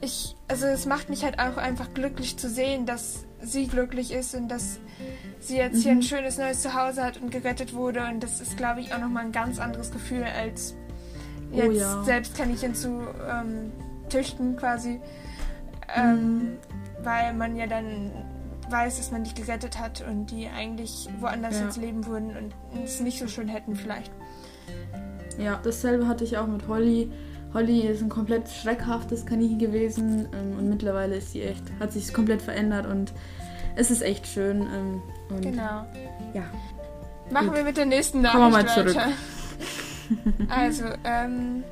ich, 0.00 0.36
also 0.46 0.66
es 0.66 0.86
macht 0.86 1.10
mich 1.10 1.24
halt 1.24 1.38
auch 1.38 1.56
einfach 1.56 1.92
glücklich 1.94 2.36
zu 2.38 2.48
sehen, 2.48 2.86
dass 2.86 3.24
sie 3.42 3.66
glücklich 3.66 4.12
ist 4.12 4.34
und 4.34 4.48
dass 4.48 4.78
sie 5.40 5.56
jetzt 5.56 5.82
hier 5.82 5.92
Mhm. 5.92 5.98
ein 5.98 6.02
schönes 6.02 6.38
neues 6.38 6.62
Zuhause 6.62 7.02
hat 7.04 7.16
und 7.20 7.30
gerettet 7.30 7.74
wurde 7.74 8.04
und 8.06 8.20
das 8.22 8.40
ist, 8.40 8.56
glaube 8.56 8.80
ich, 8.80 8.92
auch 8.94 8.98
nochmal 9.00 9.24
ein 9.24 9.32
ganz 9.32 9.58
anderes 9.58 9.90
Gefühl 9.90 10.24
als 10.24 10.74
Oh 11.52 11.56
jetzt 11.56 11.80
ja. 11.80 12.02
selbst 12.04 12.36
Kaninchen 12.36 12.74
zu 12.74 13.00
ähm, 13.28 13.72
züchten 14.08 14.56
quasi, 14.56 15.00
ähm, 15.96 16.14
Mhm. 16.38 16.48
weil 17.02 17.32
man 17.34 17.56
ja 17.56 17.66
dann 17.66 18.10
weiß, 18.70 18.98
dass 18.98 19.10
man 19.10 19.24
die 19.24 19.32
gerettet 19.34 19.78
hat 19.80 20.04
und 20.06 20.26
die 20.26 20.46
eigentlich 20.48 21.08
woanders 21.20 21.58
Ja. 21.58 21.64
jetzt 21.64 21.76
leben 21.78 22.04
würden 22.06 22.36
und 22.36 22.54
es 22.84 23.00
nicht 23.00 23.18
so 23.18 23.26
schön 23.28 23.48
hätten 23.48 23.74
vielleicht. 23.76 24.12
ja, 25.38 25.58
dasselbe 25.62 26.06
hatte 26.08 26.24
ich 26.24 26.36
auch 26.36 26.46
mit 26.48 26.66
Holly. 26.68 27.10
Holly 27.54 27.80
ist 27.80 28.02
ein 28.02 28.08
komplett 28.08 28.48
schreckhaftes 28.48 29.24
Kaninchen 29.24 29.58
gewesen 29.58 30.28
ähm, 30.34 30.58
und 30.58 30.68
mittlerweile 30.68 31.16
ist 31.16 31.32
sie 31.32 31.42
echt, 31.42 31.62
hat 31.80 31.92
sich 31.92 32.12
komplett 32.12 32.42
verändert 32.42 32.86
und 32.86 33.12
es 33.76 33.90
ist 33.90 34.02
echt 34.02 34.26
schön. 34.26 34.62
Ähm, 34.62 35.02
und 35.30 35.42
Genau. 35.42 35.86
Ja. 36.34 36.44
Machen 37.30 37.48
Gut. 37.48 37.56
wir 37.56 37.64
mit 37.64 37.76
der 37.76 37.86
nächsten 37.86 38.22
Kommen 38.22 38.52
wir 38.52 38.62
Nachricht 38.62 38.76
mal 38.76 38.86
zurück. 38.86 38.96
weiter. 38.96 39.12
also, 40.48 40.84
ähm, 41.04 41.64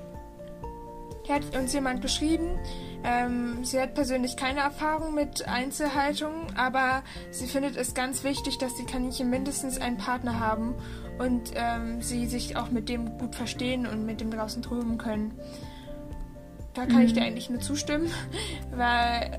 hier 1.25 1.35
hat 1.37 1.57
uns 1.57 1.73
jemand 1.73 2.03
geschrieben, 2.03 2.59
ähm, 3.03 3.65
sie 3.65 3.81
hat 3.81 3.95
persönlich 3.95 4.37
keine 4.37 4.61
Erfahrung 4.61 5.15
mit 5.15 5.47
Einzelhaltung, 5.49 6.33
aber 6.57 7.03
sie 7.31 7.47
findet 7.47 7.77
es 7.77 7.95
ganz 7.95 8.25
wichtig, 8.25 8.59
dass 8.59 8.75
die 8.75 8.85
Kaninchen 8.85 9.31
mindestens 9.31 9.79
einen 9.81 9.97
Partner 9.97 10.41
haben 10.41 10.75
und 11.19 11.53
ähm, 11.55 12.03
sie 12.03 12.27
sich 12.27 12.57
auch 12.57 12.71
mit 12.71 12.89
dem 12.89 13.19
gut 13.19 13.35
verstehen 13.35 13.87
und 13.87 14.05
mit 14.07 14.21
dem 14.21 14.31
draußen 14.31 14.63
toben 14.63 14.99
können. 14.99 15.33
Da 16.75 16.85
kann 16.87 17.03
ich 17.03 17.15
dir 17.15 17.21
Mhm. 17.21 17.27
eigentlich 17.27 17.51
nur 17.51 17.61
zustimmen, 17.61 18.09
weil 18.73 19.39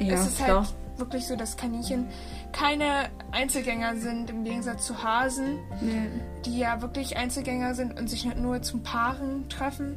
ja, 0.00 0.14
es 0.14 0.26
ist 0.28 0.36
klar. 0.38 0.58
halt 0.66 0.74
wirklich 0.98 1.26
so, 1.26 1.36
dass 1.36 1.56
Kaninchen 1.56 2.08
keine 2.52 3.08
Einzelgänger 3.32 3.96
sind 3.96 4.30
im 4.30 4.44
Gegensatz 4.44 4.84
zu 4.86 5.02
Hasen, 5.02 5.58
Nee. 5.80 6.08
die 6.44 6.58
ja 6.58 6.82
wirklich 6.82 7.16
Einzelgänger 7.16 7.74
sind 7.74 7.98
und 7.98 8.08
sich 8.10 8.24
nur 8.36 8.62
zum 8.62 8.82
Paaren 8.82 9.48
treffen. 9.48 9.96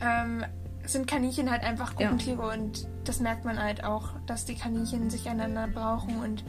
Ähm, 0.00 0.44
sind 0.86 1.06
Kaninchen 1.06 1.50
halt 1.50 1.62
einfach 1.62 1.92
Ja. 1.98 2.08
Gruppentiere 2.08 2.42
und 2.52 2.86
das 3.04 3.20
merkt 3.20 3.44
man 3.44 3.60
halt 3.62 3.84
auch, 3.84 4.10
dass 4.26 4.44
die 4.44 4.54
Kaninchen 4.54 5.08
sich 5.08 5.28
einander 5.28 5.66
brauchen 5.66 6.18
und 6.22 6.44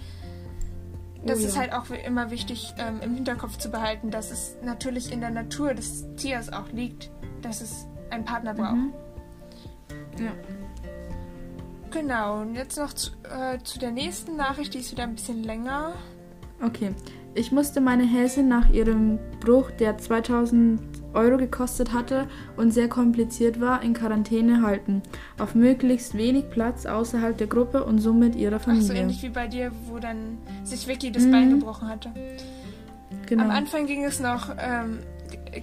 das 1.25 1.39
Oh 1.39 1.45
ist 1.45 1.55
ja. 1.55 1.61
halt 1.61 1.73
auch 1.73 1.89
immer 1.89 2.31
wichtig 2.31 2.73
ähm, 2.77 2.99
im 3.01 3.15
Hinterkopf 3.15 3.57
zu 3.57 3.69
behalten, 3.69 4.11
dass 4.11 4.31
es 4.31 4.57
natürlich 4.63 5.11
in 5.11 5.21
der 5.21 5.31
Natur 5.31 5.73
des 5.73 6.05
Tiers 6.15 6.53
auch 6.53 6.71
liegt, 6.71 7.11
dass 7.41 7.61
es 7.61 7.87
einen 8.11 8.25
Partner 8.25 8.53
braucht. 8.53 8.75
Mhm. 8.75 8.93
Ja. 10.19 10.31
Genau, 11.91 12.41
und 12.41 12.55
jetzt 12.55 12.77
noch 12.77 12.93
zu, 12.93 13.11
äh, 13.23 13.57
zu 13.63 13.79
der 13.79 13.91
nächsten 13.91 14.35
Nachricht, 14.35 14.73
die 14.73 14.79
ist 14.79 14.91
wieder 14.91 15.03
ein 15.03 15.15
bisschen 15.15 15.43
länger. 15.43 15.93
Okay. 16.63 16.93
Ich 17.33 17.51
musste 17.51 17.81
meine 17.81 18.03
Häsin 18.03 18.47
nach 18.47 18.69
ihrem 18.69 19.19
Bruch, 19.41 19.71
der 19.71 19.97
2000 19.97 20.79
Euro 21.15 21.37
gekostet 21.37 21.93
hatte 21.93 22.27
und 22.57 22.71
sehr 22.71 22.87
kompliziert 22.89 23.59
war, 23.61 23.81
in 23.81 23.93
Quarantäne 23.93 24.61
halten. 24.61 25.01
Auf 25.39 25.55
möglichst 25.55 26.15
wenig 26.17 26.49
Platz 26.49 26.85
außerhalb 26.85 27.37
der 27.37 27.47
Gruppe 27.47 27.83
und 27.83 27.99
somit 27.99 28.35
ihrer 28.35 28.57
Ach 28.57 28.61
so 28.61 28.71
Familie. 28.71 28.95
ähnlich 29.01 29.23
wie 29.23 29.29
bei 29.29 29.47
dir, 29.47 29.71
wo 29.87 29.99
dann 29.99 30.37
sich 30.63 30.87
Vicky 30.87 31.11
das 31.11 31.23
Mhm. 31.23 31.31
Bein 31.31 31.49
gebrochen 31.51 31.87
hatte. 31.87 32.09
genau. 33.25 33.43
Am 33.43 33.51
Anfang 33.51 33.87
ging 33.87 34.03
es 34.03 34.19
noch, 34.19 34.49
ähm, 34.59 34.99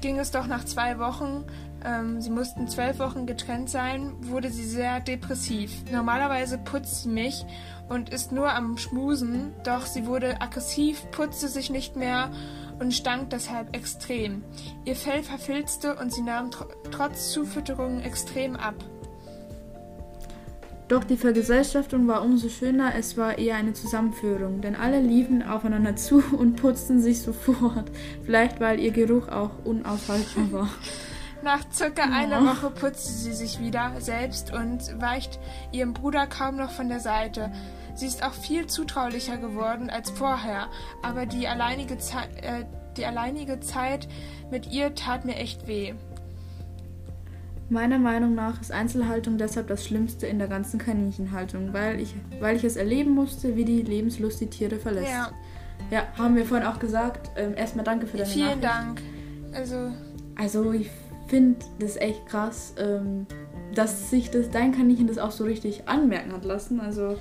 ging 0.01 0.19
es 0.19 0.31
doch 0.31 0.47
nach 0.47 0.65
zwei 0.65 0.99
Wochen. 0.99 1.45
Ähm, 1.85 2.21
sie 2.21 2.31
mussten 2.31 2.69
zwölf 2.69 3.01
Wochen 3.01 3.27
getrennt 3.27 3.69
sein, 3.69 4.13
wurde 4.21 4.51
sie 4.51 4.65
sehr 4.65 5.01
depressiv. 5.01 5.73
Normalerweise 5.93 6.57
putzt 6.59 7.03
sie 7.03 7.09
mich 7.09 7.45
und 7.89 8.09
ist 8.11 8.31
nur 8.31 8.53
am 8.55 8.79
Schmusen, 8.79 9.53
doch 9.65 9.85
sie 9.87 10.07
wurde 10.07 10.41
aggressiv, 10.41 11.03
putzte 11.11 11.49
sich 11.49 11.71
nicht 11.71 11.97
mehr 11.97 12.31
und 12.81 12.93
stank 12.93 13.31
deshalb 13.31 13.75
extrem. 13.77 14.43
Ihr 14.85 14.97
Fell 14.97 15.23
verfilzte 15.23 15.97
und 15.97 16.13
sie 16.13 16.23
nahm 16.23 16.51
tr 16.51 16.67
trotz 16.91 17.33
Zufütterung 17.33 18.01
extrem 18.01 18.57
ab. 18.57 18.75
Doch 20.89 21.05
die 21.05 21.17
Vergesellschaftung 21.17 22.07
war 22.07 22.23
umso 22.23 22.49
schöner, 22.51 22.95
es 22.97 23.17
war 23.17 23.39
eher 23.39 23.57
eine 23.57 23.73
Zusammenführung, 23.73 24.61
denn 24.61 24.77
alle 24.77 25.01
liefen 25.01 25.43
aufeinander 25.43 25.97
zu 25.97 26.23
und 26.37 26.57
putzten 26.57 27.01
sich 27.01 27.23
sofort. 27.23 27.91
Vielleicht 28.25 28.61
weil 28.61 28.79
ihr 28.79 28.91
Geruch 28.91 29.29
auch 29.29 29.51
unaushaltbar 29.65 30.53
war. 30.53 30.69
Nach 31.43 31.65
circa 31.73 32.03
Ja. 32.09 32.13
einer 32.15 32.45
Woche 32.45 32.71
putzte 32.71 33.11
sie 33.11 33.33
sich 33.33 33.59
wieder 33.59 33.93
selbst 34.01 34.53
und 34.53 35.01
weicht 35.01 35.41
ihrem 35.73 35.93
Bruder 35.95 36.27
kaum 36.27 36.57
noch 36.57 36.71
von 36.71 36.89
der 36.89 37.01
Seite. 37.01 37.51
Sie 37.95 38.07
ist 38.07 38.23
auch 38.25 38.33
viel 38.33 38.67
zutraulicher 38.67 39.37
geworden 39.37 39.91
als 39.91 40.11
vorher, 40.11 40.69
aber 41.03 41.27
die 41.27 41.47
alleinige, 41.47 41.99
Zei 41.99 42.25
äh, 42.41 42.65
die 42.97 43.07
alleinige 43.07 43.61
Zeit 43.61 44.09
mit 44.51 44.71
ihr 44.71 44.95
tat 44.95 45.25
mir 45.25 45.37
echt 45.37 45.67
weh. 45.67 45.95
Meiner 47.69 47.99
Meinung 47.99 48.35
nach 48.35 48.61
ist 48.61 48.71
Einzelhaltung 48.71 49.39
deshalb 49.39 49.69
das 49.69 49.87
Schlimmste 49.87 50.27
in 50.27 50.39
der 50.39 50.49
ganzen 50.49 50.79
Kaninchenhaltung, 50.79 51.73
weil 51.73 52.01
ich, 52.01 52.15
weil 52.39 52.57
ich 52.57 52.65
es 52.65 52.77
erleben 52.77 53.13
musste, 53.13 53.57
wie 53.57 53.65
die 53.65 53.81
Lebenslust 53.81 54.43
die 54.43 54.49
Tiere 54.49 54.77
verlässt. 54.77 55.11
Ja, 55.11 55.31
Ja, 55.91 56.03
haben 56.19 56.37
wir 56.37 56.45
vorhin 56.45 56.67
auch 56.67 56.79
gesagt. 56.79 57.31
Ähm, 57.37 57.55
erstmal 57.57 57.85
danke 57.85 58.07
für 58.07 58.19
deine 58.19 58.29
vielen 58.29 58.61
Nachricht. 58.61 58.65
Dank. 58.65 59.03
Also, 59.55 59.91
Also 60.37 60.73
ich 60.73 60.91
finde 61.29 61.61
das 61.79 61.97
echt 61.97 62.27
krass, 62.27 62.75
ähm, 62.79 63.27
dass 63.75 64.11
sich 64.11 64.31
das, 64.31 64.51
dein 64.51 64.73
Kaninchen 64.73 65.07
das 65.07 65.17
auch 65.17 65.31
so 65.31 65.45
richtig 65.45 65.89
anmerken 65.89 66.33
hat 66.33 66.45
lassen. 66.45 66.79
Also 66.79 67.17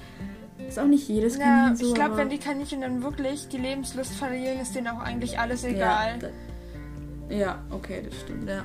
ist 0.72 0.80
auch 0.80 0.88
nicht 0.88 1.07
jedes 1.07 1.38
ja, 1.38 1.43
Kaninchen 1.43 1.76
so. 1.78 1.88
ich 1.88 1.93
glaube, 1.93 2.17
wenn 2.17 2.30
die 2.30 2.38
Kaninchen 2.38 2.82
dann 2.82 3.03
wirklich 3.03 3.47
die 3.49 3.57
Lebenslust 3.57 4.13
verlieren, 4.13 4.59
ist 4.59 4.74
denen 4.76 4.88
auch 4.88 4.99
eigentlich 5.01 5.38
alles 5.39 5.63
Ja, 5.63 5.69
egal. 5.69 6.19
da- 6.19 7.36
Ja, 7.36 7.59
okay, 7.69 8.03
das 8.09 8.19
stimmt, 8.22 8.49
ja. 8.49 8.63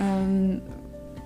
Ähm, 0.00 0.62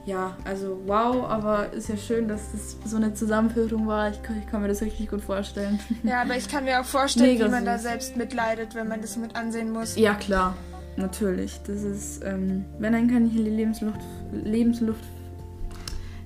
ja, 0.05 0.37
also 0.45 0.81
wow, 0.87 1.25
aber 1.29 1.73
ist 1.73 1.89
ja 1.89 1.97
schön, 1.97 2.29
dass 2.29 2.53
das 2.53 2.77
so 2.89 2.97
eine 2.97 3.13
Zusammenführung 3.15 3.87
war. 3.89 4.11
Ich, 4.11 4.23
kann- 4.23 4.39
ich 4.39 4.47
kann 4.49 4.63
mir 4.63 4.69
das 4.69 4.81
richtig 4.83 5.09
gut 5.11 5.21
vorstellen. 5.21 5.81
Ja, 6.05 6.23
aber 6.23 6.37
ich 6.37 6.49
kann 6.49 6.65
mir 6.65 6.81
auch 6.81 6.85
vorstellen, 6.85 7.33
Mega 7.33 7.47
wie 7.47 7.51
man 7.51 7.65
da 7.65 7.75
süß. 7.79 7.83
selbst 7.89 8.17
mitleidet, 8.17 8.75
wenn 8.77 8.87
man 8.89 9.01
das 9.01 9.17
mit 9.17 9.35
ansehen 9.35 9.73
muss. 9.73 9.97
Ja, 9.97 10.15
klar, 10.15 10.55
natürlich. 10.97 11.61
Das 11.67 11.83
ist, 11.83 12.23
ähm, 12.25 12.65
wenn 12.79 12.95
ein 12.95 13.09
Kaninchen 13.09 13.45
die 13.45 13.51
Lebensluft, 13.51 14.01
Lebensluft, 14.33 15.03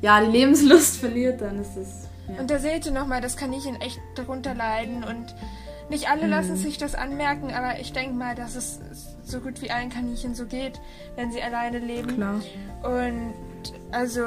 ja, 0.02 0.22
die 0.22 0.30
Lebenslust 0.30 0.96
verliert, 1.00 1.40
dann 1.40 1.58
ist 1.60 1.76
es. 1.78 2.08
Ja. 2.34 2.40
Und 2.40 2.50
da 2.50 2.58
seht 2.58 2.86
ihr 2.86 2.92
nochmal, 2.92 3.20
dass 3.20 3.36
Kaninchen 3.36 3.80
echt 3.80 4.00
darunter 4.14 4.54
leiden 4.54 5.04
und 5.04 5.34
nicht 5.88 6.08
alle 6.08 6.24
Mhm. 6.24 6.30
lassen 6.30 6.56
sich 6.56 6.78
das 6.78 6.94
anmerken, 6.94 7.52
aber 7.52 7.80
ich 7.80 7.92
denke 7.92 8.14
mal, 8.14 8.34
dass 8.34 8.54
es 8.54 8.78
so 9.24 9.40
gut 9.40 9.60
wie 9.62 9.70
allen 9.70 9.90
Kaninchen 9.90 10.34
so 10.34 10.46
geht, 10.46 10.80
wenn 11.16 11.32
sie 11.32 11.42
alleine 11.42 11.78
leben. 11.78 12.14
Klar. 12.14 12.40
Und 12.82 13.34
also 13.92 14.22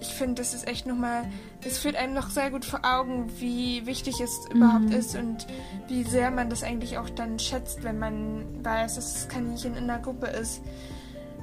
ich 0.00 0.08
finde, 0.14 0.34
das 0.42 0.52
ist 0.52 0.66
echt 0.68 0.86
nochmal, 0.86 1.24
es 1.64 1.78
führt 1.78 1.96
einem 1.96 2.12
noch 2.14 2.28
sehr 2.30 2.50
gut 2.50 2.64
vor 2.64 2.80
Augen, 2.82 3.30
wie 3.38 3.86
wichtig 3.86 4.20
es 4.20 4.38
überhaupt 4.52 4.86
Mhm. 4.86 4.92
ist 4.92 5.16
und 5.16 5.46
wie 5.88 6.02
sehr 6.04 6.30
man 6.30 6.50
das 6.50 6.62
eigentlich 6.62 6.98
auch 6.98 7.08
dann 7.10 7.38
schätzt, 7.38 7.82
wenn 7.82 7.98
man 7.98 8.64
weiß, 8.64 8.96
dass 8.96 9.12
das 9.14 9.28
Kaninchen 9.28 9.76
in 9.76 9.84
einer 9.88 9.98
Gruppe 10.00 10.26
ist. 10.26 10.60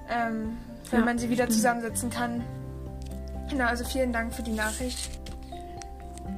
Ähm, 0.09 0.57
wenn 0.91 0.99
Ja, 0.99 1.05
man 1.05 1.17
sie 1.17 1.29
wieder 1.29 1.43
stimmt. 1.45 1.55
zusammensetzen 1.55 2.09
kann. 2.09 2.43
Genau, 3.49 3.65
also 3.65 3.83
vielen 3.85 4.13
Dank 4.13 4.33
für 4.33 4.43
die 4.43 4.51
Nachricht. 4.51 5.09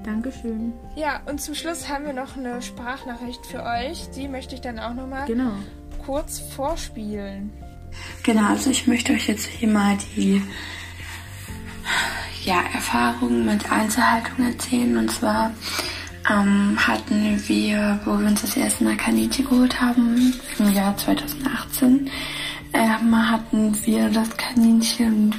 Dankeschön. 0.03 0.73
Ja, 0.95 1.21
und 1.25 1.41
zum 1.41 1.55
Schluss 1.55 1.89
haben 1.89 2.05
wir 2.05 2.13
noch 2.13 2.37
eine 2.37 2.61
Sprachnachricht 2.61 3.45
für 3.45 3.63
euch. 3.63 4.09
Die 4.15 4.27
möchte 4.27 4.55
ich 4.55 4.61
dann 4.61 4.79
auch 4.79 4.93
nochmal 4.93 5.25
Genau. 5.27 5.51
kurz 6.05 6.39
vorspielen. 6.39 7.51
Genau, 8.23 8.49
also 8.49 8.69
ich 8.69 8.87
möchte 8.87 9.13
euch 9.13 9.27
jetzt 9.27 9.45
hier 9.45 9.69
mal 9.69 9.97
die 10.15 10.41
ja, 12.43 12.61
Erfahrungen 12.73 13.45
mit 13.45 13.71
Einzelhaltung 13.71 14.45
erzählen. 14.45 14.97
Und 14.97 15.11
zwar 15.11 15.51
ähm, 16.29 16.77
hatten 16.77 17.41
wir, 17.47 17.99
wo 18.05 18.19
wir 18.19 18.27
uns 18.27 18.41
das 18.41 18.57
erste 18.57 18.83
Mal 18.83 18.97
Kaninchen 18.97 19.45
geholt 19.47 19.79
haben, 19.81 20.33
im 20.59 20.73
Jahr 20.73 20.95
2018, 20.97 22.09
ähm, 22.73 23.29
hatten 23.31 23.85
wir 23.85 24.09
das 24.09 24.29
Kaninchen 24.37 25.33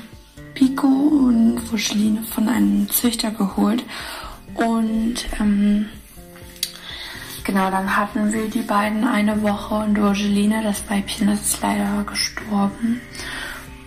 Pico 0.54 0.86
und 0.86 1.58
Rogeline 1.70 2.22
von 2.22 2.48
einem 2.48 2.88
Züchter 2.88 3.30
geholt. 3.30 3.84
Und 4.56 5.26
ähm, 5.40 5.88
Genau, 7.46 7.70
dann 7.70 7.96
hatten 7.96 8.32
wir 8.32 8.50
die 8.50 8.62
beiden 8.62 9.04
eine 9.04 9.40
Woche 9.40 9.76
und 9.76 9.96
Rogeline, 9.96 10.64
das 10.64 10.90
Weibchen, 10.90 11.28
ist 11.28 11.62
leider 11.62 12.02
gestorben. 12.02 13.00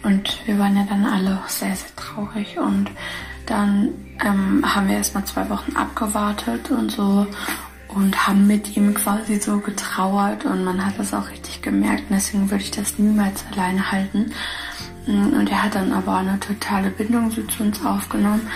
Und 0.01 0.47
wir 0.47 0.57
waren 0.57 0.78
ja 0.78 0.86
dann 0.88 1.05
alle 1.05 1.39
sehr, 1.47 1.76
sehr 1.76 1.93
traurig. 1.97 2.57
Und 2.57 2.89
dann 3.45 3.89
ähm, 4.26 4.63
haben 4.63 4.88
wir 4.88 4.95
erstmal 4.95 5.26
zwei 5.26 5.49
Wochen 5.49 5.76
abgewartet 5.76 6.72
und 6.72 6.89
so 6.89 7.28
und 7.89 8.28
haben 8.28 8.47
mit 8.47 8.78
ihm 8.78 8.93
quasi 8.93 9.41
so 9.41 9.59
getrauert 9.59 10.45
und 10.45 10.63
man 10.63 10.86
hat 10.86 10.97
das 10.97 11.13
auch 11.13 11.30
richtig 11.30 11.61
gemerkt. 11.61 12.03
Deswegen 12.09 12.49
würde 12.49 12.63
ich 12.63 12.72
das 12.72 12.97
niemals 12.97 13.43
alleine 13.51 13.91
halten. 13.91 14.32
Und 15.05 15.49
er 15.49 15.63
hat 15.63 15.76
dann 15.76 15.91
aber 15.91 16.15
eine 16.17 16.39
totale 16.39 16.91
Bindung 16.91 17.30
so 17.30 17.41
zu 17.43 17.63
uns 17.63 17.84
aufgenommen. 17.84 18.47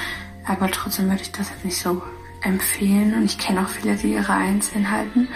Aber 0.45 0.69
trotzdem 0.69 1.09
würde 1.09 1.21
ich 1.21 1.31
das 1.31 1.49
halt 1.49 1.65
nicht 1.65 1.77
so 1.77 2.01
empfehlen. 2.41 3.13
Und 3.15 3.25
ich 3.25 3.37
kenne 3.37 3.61
auch 3.61 3.69
viele, 3.69 3.95
die 3.95 4.13
ihre 4.13 4.33
einzeln 4.33 4.89
halten. 4.89 5.27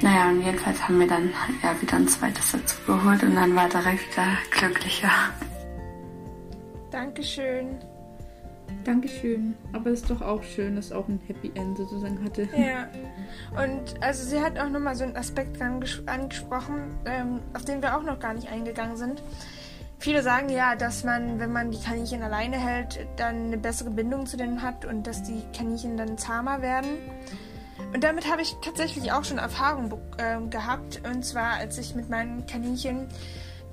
Naja, 0.00 0.28
und 0.28 0.42
jedenfalls 0.42 0.82
haben 0.82 1.00
wir 1.00 1.08
dann 1.08 1.30
ja 1.62 1.80
wieder 1.80 1.96
ein 1.96 2.08
zweites 2.08 2.52
dazu 2.52 2.76
geholt 2.86 3.22
und 3.24 3.34
dann 3.34 3.54
war 3.56 3.68
direkt 3.68 4.12
wieder 4.12 4.26
glücklicher. 4.50 5.10
Dankeschön. 6.90 7.78
Dankeschön. 8.84 9.54
Aber 9.72 9.90
es 9.90 10.02
ist 10.02 10.10
doch 10.10 10.22
auch 10.22 10.42
schön, 10.42 10.76
dass 10.76 10.92
auch 10.92 11.08
ein 11.08 11.20
Happy 11.26 11.50
End 11.54 11.76
sozusagen 11.76 12.22
hatte. 12.24 12.48
Ja. 12.56 12.88
Und 13.62 14.02
also 14.02 14.24
sie 14.24 14.40
hat 14.40 14.58
auch 14.58 14.68
nochmal 14.68 14.94
so 14.94 15.04
einen 15.04 15.16
Aspekt 15.16 15.60
anges 15.60 16.02
angesprochen, 16.06 16.96
ähm, 17.04 17.40
auf 17.54 17.64
den 17.64 17.82
wir 17.82 17.96
auch 17.96 18.02
noch 18.02 18.20
gar 18.20 18.34
nicht 18.34 18.48
eingegangen 18.48 18.96
sind. 18.96 19.22
Viele 20.00 20.22
sagen 20.22 20.48
ja, 20.48 20.76
dass 20.76 21.02
man, 21.02 21.40
wenn 21.40 21.52
man 21.52 21.72
die 21.72 21.80
Kaninchen 21.80 22.22
alleine 22.22 22.56
hält, 22.56 23.06
dann 23.16 23.46
eine 23.46 23.58
bessere 23.58 23.90
Bindung 23.90 24.26
zu 24.26 24.36
denen 24.36 24.62
hat 24.62 24.84
und 24.84 25.06
dass 25.06 25.24
die 25.24 25.42
Kaninchen 25.56 25.96
dann 25.96 26.16
zahmer 26.16 26.62
werden. 26.62 26.90
Und 27.92 28.04
damit 28.04 28.30
habe 28.30 28.42
ich 28.42 28.54
tatsächlich 28.62 29.12
auch 29.12 29.24
schon 29.24 29.38
Erfahrung 29.38 30.00
ähm, 30.18 30.50
gehabt. 30.50 31.00
Und 31.04 31.24
zwar, 31.24 31.54
als 31.54 31.78
ich 31.78 31.94
mit 31.94 32.10
meinen 32.10 32.46
Kaninchen 32.46 33.08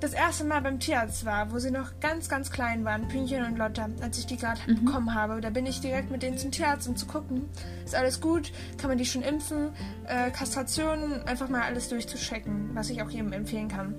das 0.00 0.12
erste 0.12 0.44
Mal 0.44 0.60
beim 0.60 0.78
Tierarzt 0.78 1.24
war, 1.24 1.52
wo 1.52 1.58
sie 1.58 1.70
noch 1.70 2.00
ganz, 2.00 2.28
ganz 2.28 2.50
klein 2.50 2.84
waren, 2.84 3.08
Pünchen 3.08 3.44
und 3.44 3.56
Lotta, 3.56 3.88
als 4.02 4.18
ich 4.18 4.26
die 4.26 4.36
gerade 4.36 4.60
bekommen 4.66 5.14
habe. 5.14 5.40
Da 5.40 5.50
bin 5.50 5.64
ich 5.64 5.80
direkt 5.80 6.10
mit 6.10 6.22
denen 6.22 6.38
zum 6.38 6.50
Tierarzt, 6.50 6.88
um 6.88 6.96
zu 6.96 7.06
gucken, 7.06 7.48
ist 7.84 7.94
alles 7.94 8.20
gut, 8.20 8.52
kann 8.78 8.90
man 8.90 8.98
die 8.98 9.06
schon 9.06 9.22
impfen, 9.22 9.70
äh, 10.06 10.30
Kastration, 10.30 11.22
einfach 11.26 11.48
mal 11.48 11.62
alles 11.62 11.88
durchzuchecken, 11.88 12.70
was 12.74 12.90
ich 12.90 13.00
auch 13.02 13.10
jedem 13.10 13.32
empfehlen 13.32 13.68
kann. 13.68 13.94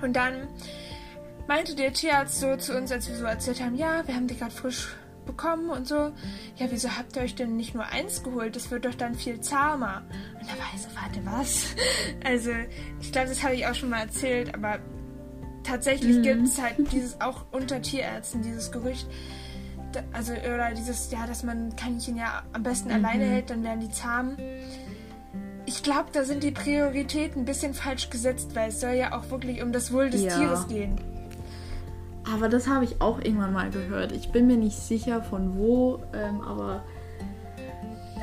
Und 0.00 0.14
dann 0.14 0.46
meinte 1.48 1.74
der 1.74 1.92
Tierarzt 1.92 2.38
so 2.38 2.56
zu 2.56 2.76
uns, 2.76 2.92
als 2.92 3.08
wir 3.08 3.16
so 3.16 3.24
erzählt 3.24 3.60
haben, 3.60 3.74
ja, 3.74 4.06
wir 4.06 4.14
haben 4.14 4.28
die 4.28 4.36
gerade 4.36 4.52
frisch 4.52 4.94
bekommen 5.26 5.68
und 5.70 5.86
so. 5.88 6.12
Ja, 6.56 6.66
wieso 6.70 6.90
habt 6.96 7.16
ihr 7.16 7.22
euch 7.22 7.34
denn 7.34 7.56
nicht 7.56 7.74
nur 7.74 7.84
eins 7.86 8.22
geholt? 8.22 8.54
Das 8.56 8.70
wird 8.70 8.84
doch 8.84 8.94
dann 8.94 9.14
viel 9.14 9.40
zahmer. 9.40 10.02
Und 10.40 10.46
da 10.48 10.52
war 10.52 10.66
ich 10.74 10.82
so, 10.82 10.88
warte, 10.94 11.20
was? 11.24 11.74
Also, 12.24 12.50
ich 13.00 13.10
glaube, 13.12 13.28
das 13.28 13.42
habe 13.42 13.54
ich 13.54 13.66
auch 13.66 13.74
schon 13.74 13.90
mal 13.90 14.00
erzählt, 14.00 14.54
aber 14.54 14.78
tatsächlich 15.64 16.22
gibt 16.22 16.46
es 16.46 16.60
halt 16.60 16.76
dieses 16.92 17.20
auch 17.20 17.44
unter 17.52 17.82
Tierärzten, 17.82 18.40
dieses 18.42 18.70
Gerücht, 18.72 19.06
also 20.12 20.32
oder 20.32 20.72
dieses, 20.74 21.10
ja, 21.10 21.26
dass 21.26 21.42
man 21.42 21.74
Kaninchen 21.76 22.16
ja 22.16 22.42
am 22.52 22.62
besten 22.62 22.88
Mhm. 22.88 22.94
alleine 23.04 23.24
hält, 23.24 23.50
dann 23.50 23.62
werden 23.64 23.80
die 23.80 23.90
zahm. 23.90 24.36
Ich 25.66 25.82
glaube, 25.82 26.08
da 26.12 26.24
sind 26.24 26.42
die 26.42 26.50
Prioritäten 26.52 27.42
ein 27.42 27.44
bisschen 27.44 27.74
falsch 27.74 28.08
gesetzt, 28.08 28.54
weil 28.54 28.70
es 28.70 28.80
soll 28.80 28.92
ja 28.92 29.12
auch 29.18 29.30
wirklich 29.30 29.62
um 29.62 29.72
das 29.72 29.92
Wohl 29.92 30.08
des 30.08 30.22
Ja. 30.22 30.38
Tieres 30.38 30.66
gehen. 30.68 30.98
Aber 32.34 32.48
das 32.48 32.68
habe 32.68 32.84
ich 32.84 33.00
auch 33.00 33.18
irgendwann 33.18 33.52
mal 33.52 33.70
gehört. 33.70 34.12
Ich 34.12 34.30
bin 34.30 34.46
mir 34.46 34.56
nicht 34.56 34.76
sicher 34.76 35.22
von 35.22 35.56
wo, 35.56 36.00
ähm, 36.12 36.40
aber 36.42 36.82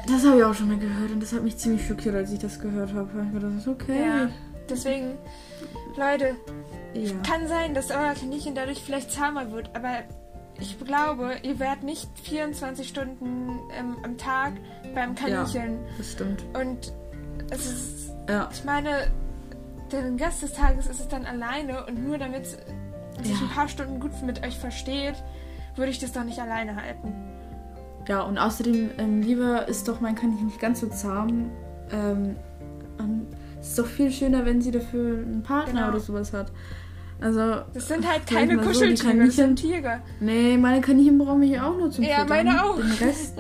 das 0.08 0.26
habe 0.26 0.38
ich 0.38 0.44
auch 0.44 0.54
schon 0.54 0.68
mal 0.68 0.78
gehört 0.78 1.12
und 1.12 1.22
das 1.22 1.34
hat 1.34 1.42
mich 1.44 1.58
ziemlich 1.58 1.86
schockiert, 1.88 2.14
als 2.16 2.32
ich 2.32 2.40
das 2.40 2.60
gehört 2.60 2.94
habe. 2.94 3.10
Ich 3.14 3.18
habe 3.20 3.40
gedacht, 3.40 3.68
okay. 3.68 4.06
Ja. 4.06 4.30
Deswegen, 4.70 5.18
Leute, 5.98 6.36
Ja. 6.94 7.12
kann 7.28 7.48
sein, 7.48 7.74
dass 7.74 7.90
euer 7.92 8.14
Kaninchen 8.14 8.54
dadurch 8.56 8.82
vielleicht 8.84 9.12
zahmer 9.12 9.52
wird, 9.52 9.70
aber 9.76 10.04
ich 10.60 10.80
glaube, 10.80 11.36
ihr 11.44 11.60
werdet 11.60 11.84
nicht 11.84 12.08
24 12.24 12.88
Stunden 12.88 13.60
ähm, 13.78 13.98
am 14.04 14.18
Tag 14.18 14.54
beim 14.94 15.16
Kaninchen. 15.16 15.80
Das 15.98 16.12
stimmt. 16.14 16.44
Und 16.54 16.94
es 17.52 17.66
ist, 17.66 18.12
Ja. 18.30 18.50
ich 18.52 18.64
meine, 18.64 19.12
den 19.92 20.18
Gast 20.18 20.42
des 20.44 20.54
Tages 20.54 20.88
ist 20.88 21.00
es 21.00 21.08
dann 21.08 21.26
alleine 21.26 21.86
und 21.86 22.04
nur 22.08 22.18
damit 22.18 22.46
sich 23.24 23.40
Ja. 23.40 23.46
ein 23.48 23.50
paar 23.54 23.68
Stunden 23.68 24.00
gut 24.00 24.12
mit 24.24 24.46
euch 24.46 24.58
versteht, 24.58 25.16
würde 25.76 25.92
ich 25.92 26.00
das 26.00 26.12
doch 26.14 26.24
nicht 26.24 26.40
alleine 26.40 26.76
halten. 26.76 27.14
Ja, 28.08 28.22
und 28.22 28.38
außerdem, 28.38 28.92
ähm, 28.98 29.22
lieber 29.22 29.68
ist 29.68 29.88
doch 29.88 30.00
mein 30.00 30.16
Kaninchen 30.16 30.48
nicht 30.48 30.60
ganz 30.60 30.80
so 30.82 30.88
zahm. 30.88 31.50
Ähm, 31.92 32.36
es 33.60 33.70
ist 33.70 33.80
doch 33.80 33.88
viel 33.88 34.12
schöner, 34.12 34.46
wenn 34.46 34.62
sie 34.62 34.70
dafür 34.72 35.18
einen 35.18 35.42
Partner 35.42 35.74
Genau. 35.82 35.90
oder 35.90 36.00
sowas 36.00 36.32
hat. 36.34 36.52
Also, 37.20 37.62
Das 37.74 37.88
sind 37.88 38.08
halt 38.08 38.28
keine 38.28 38.56
so, 38.62 38.68
Kuscheltiere, 38.68 39.26
das 39.26 39.36
sind 39.38 39.56
Tiere. 39.56 40.02
nee, 40.20 40.58
meine 40.58 40.82
Kaninchen 40.82 41.18
brauchen 41.18 41.40
mich 41.40 41.60
auch 41.60 41.76
nur 41.78 41.90
zum 41.90 42.04
Ja, 42.04 42.20
Futtern. 42.20 42.46
meine 42.46 42.64
auch. 42.64 42.76
Den 42.76 42.92
Rest, 42.92 43.40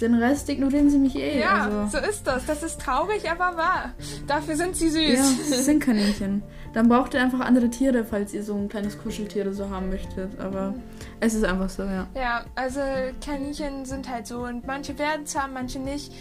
den 0.00 0.14
Rest 0.14 0.48
ignorieren 0.50 0.90
sie 0.90 0.98
mich 0.98 1.16
eh. 1.16 1.40
Ja, 1.40 1.64
also. 1.70 1.98
so 1.98 2.04
ist 2.04 2.26
das. 2.26 2.44
Das 2.46 2.62
ist 2.62 2.80
traurig, 2.80 3.30
aber 3.30 3.56
wahr. 3.56 3.92
Dafür 4.26 4.56
sind 4.56 4.76
sie 4.76 4.88
Ja, 4.88 5.22
süß. 5.22 5.50
es 5.52 5.64
sind 5.64 5.80
Kaninchen. 5.80 6.42
Dann 6.76 6.90
braucht 6.90 7.14
ihr 7.14 7.22
einfach 7.22 7.40
andere 7.40 7.70
Tiere, 7.70 8.04
falls 8.04 8.34
ihr 8.34 8.42
so 8.44 8.54
ein 8.54 8.68
kleines 8.68 8.98
Kuscheltier 8.98 9.50
so 9.54 9.70
haben 9.70 9.88
möchtet. 9.88 10.38
Aber 10.38 10.74
es 11.20 11.32
ist 11.32 11.42
einfach 11.42 11.70
so, 11.70 11.84
ja. 11.84 12.06
Ja, 12.14 12.44
also 12.54 12.80
Kaninchen 13.24 13.86
sind 13.86 14.10
halt 14.10 14.26
so 14.26 14.44
und 14.44 14.66
manche 14.66 14.98
werden 14.98 15.24
zahm, 15.24 15.54
manche 15.54 15.78
nicht. 15.78 16.12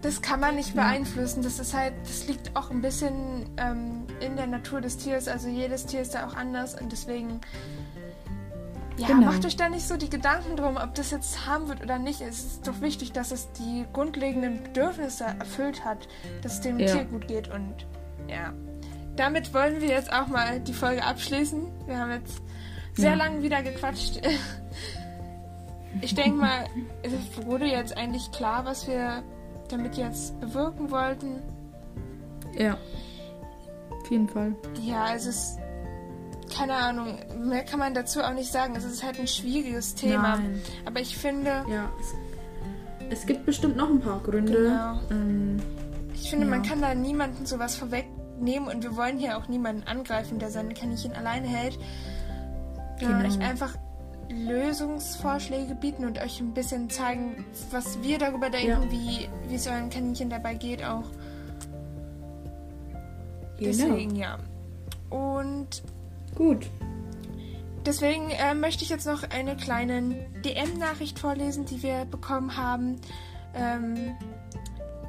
Das 0.00 0.22
kann 0.22 0.38
man 0.38 0.54
nicht 0.54 0.76
beeinflussen. 0.76 1.42
Das 1.42 1.58
ist 1.58 1.74
halt, 1.74 1.94
das 2.04 2.28
liegt 2.28 2.54
auch 2.54 2.70
ein 2.70 2.80
bisschen 2.80 3.46
ähm, 3.56 4.04
in 4.20 4.36
der 4.36 4.46
Natur 4.46 4.80
des 4.80 4.98
Tiers. 4.98 5.26
Also 5.26 5.48
jedes 5.48 5.84
Tier 5.86 6.02
ist 6.02 6.14
da 6.14 6.28
auch 6.28 6.36
anders 6.36 6.80
und 6.80 6.92
deswegen 6.92 7.40
ja, 8.98 9.08
Genau. 9.08 9.26
macht 9.26 9.44
euch 9.44 9.56
da 9.56 9.68
nicht 9.68 9.88
so 9.88 9.96
die 9.96 10.10
Gedanken 10.10 10.54
drum, 10.54 10.76
ob 10.80 10.94
das 10.94 11.10
jetzt 11.10 11.32
zahm 11.44 11.68
wird 11.68 11.82
oder 11.82 11.98
nicht. 11.98 12.20
Es 12.20 12.44
ist 12.44 12.68
doch 12.68 12.80
wichtig, 12.80 13.10
dass 13.10 13.32
es 13.32 13.50
die 13.50 13.84
grundlegenden 13.92 14.62
Bedürfnisse 14.62 15.24
erfüllt 15.24 15.84
hat, 15.84 16.06
dass 16.42 16.52
es 16.54 16.60
dem 16.60 16.78
Ja. 16.78 16.86
Tier 16.86 17.04
gut 17.04 17.26
geht 17.26 17.48
und 17.52 17.84
ja. 18.28 18.52
Damit 19.18 19.52
wollen 19.52 19.80
wir 19.80 19.88
jetzt 19.88 20.12
auch 20.12 20.28
mal 20.28 20.60
die 20.60 20.72
Folge 20.72 21.02
abschließen. 21.04 21.66
Wir 21.86 21.98
haben 21.98 22.12
jetzt 22.12 22.40
sehr 22.94 23.10
Ja. 23.10 23.16
lange 23.16 23.42
wieder 23.42 23.62
gequatscht. 23.62 24.20
Ich 26.00 26.14
denke 26.14 26.38
mal, 26.38 26.66
es 27.02 27.44
wurde 27.46 27.64
jetzt 27.66 27.96
eigentlich 27.96 28.30
klar, 28.30 28.64
was 28.64 28.86
wir 28.86 29.22
damit 29.68 29.96
jetzt 29.96 30.38
bewirken 30.40 30.90
wollten. 30.92 31.42
Ja. 32.56 32.76
Auf 33.90 34.10
jeden 34.10 34.28
Fall. 34.28 34.54
Ja, 34.82 35.14
es 35.14 35.26
ist 35.26 35.58
keine 36.56 36.74
Ahnung, 36.74 37.18
mehr 37.40 37.64
kann 37.64 37.78
man 37.80 37.94
dazu 37.94 38.22
auch 38.22 38.32
nicht 38.32 38.50
sagen. 38.52 38.74
Es 38.76 38.84
ist 38.84 39.02
halt 39.02 39.18
ein 39.18 39.26
schwieriges 39.26 39.94
Thema. 39.96 40.36
Nein. 40.36 40.62
Aber 40.86 41.00
ich 41.00 41.16
finde, 41.16 41.64
Ja, 41.68 41.90
es, 43.10 43.18
es 43.20 43.26
gibt 43.26 43.44
bestimmt 43.46 43.76
noch 43.76 43.90
ein 43.90 44.00
paar 44.00 44.20
Gründe. 44.20 44.52
Genau. 44.52 45.00
Ähm, 45.10 45.60
ich 46.14 46.30
finde, 46.30 46.46
man 46.46 46.62
Ja. 46.62 46.70
kann 46.70 46.80
da 46.80 46.94
niemanden 46.94 47.44
sowas 47.46 47.76
vorwegnehmen 48.38 48.68
und 48.68 48.82
wir 48.82 48.96
wollen 48.96 49.18
hier 49.18 49.36
auch 49.36 49.48
niemanden 49.48 49.86
angreifen, 49.86 50.38
der 50.38 50.50
sein 50.50 50.72
Kaninchen 50.74 51.12
alleine 51.12 51.46
hält. 51.48 51.78
Wir 52.98 53.08
wollen 53.08 53.26
euch 53.26 53.38
einfach 53.40 53.76
Lösungsvorschläge 54.30 55.74
bieten 55.74 56.04
und 56.04 56.18
euch 56.18 56.40
ein 56.40 56.52
bisschen 56.52 56.90
zeigen, 56.90 57.44
was 57.70 58.02
wir 58.02 58.18
darüber 58.18 58.50
denken, 58.50 58.68
Ja. 58.68 58.90
wie, 58.90 59.28
wie 59.48 59.54
es 59.54 59.66
euren 59.66 59.90
Kaninchen 59.90 60.30
dabei 60.30 60.54
geht 60.54 60.84
auch. 60.84 61.04
genau. 63.58 63.72
Deswegen, 63.72 64.16
ja. 64.16 64.38
Und 65.10 65.82
Gut. 66.36 66.66
deswegen 67.86 68.30
äh, 68.30 68.54
möchte 68.54 68.84
ich 68.84 68.90
jetzt 68.90 69.06
noch 69.06 69.22
eine 69.30 69.56
kleine 69.56 70.00
DM-Nachricht 70.44 71.18
vorlesen, 71.18 71.64
die 71.64 71.82
wir 71.82 72.04
bekommen 72.04 72.56
haben. 72.56 72.96
Ähm, 73.54 74.14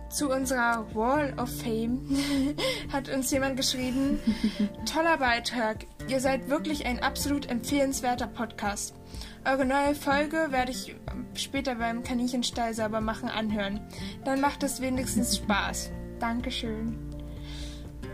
zu 0.10 0.30
unserer 0.30 0.86
Wall 0.96 1.34
of 1.38 1.50
Fame 1.62 2.00
hat 2.94 3.10
uns 3.10 3.32
jemand 3.32 3.58
geschrieben: 3.58 4.20
Toller 4.92 5.18
Beitrag. 5.18 5.86
Ihr 6.08 6.20
seid 6.20 6.50
wirklich 6.50 6.86
ein 6.86 7.00
absolut 7.00 7.50
empfehlenswerter 7.50 8.28
Podcast. 8.28 8.96
Eure 9.46 9.66
neue 9.66 9.96
Folge 9.96 10.48
werde 10.50 10.72
ich 10.72 10.96
ähm, 11.12 11.26
später 11.34 11.76
beim 11.76 12.04
Kaninchenstall 12.04 12.74
sauber 12.74 13.02
machen 13.02 13.30
anhören. 13.30 13.80
Dann 14.26 14.42
macht 14.42 14.64
es 14.64 14.82
wenigstens 14.82 15.38
Spaß. 15.38 15.92
Dankeschön. 16.20 16.98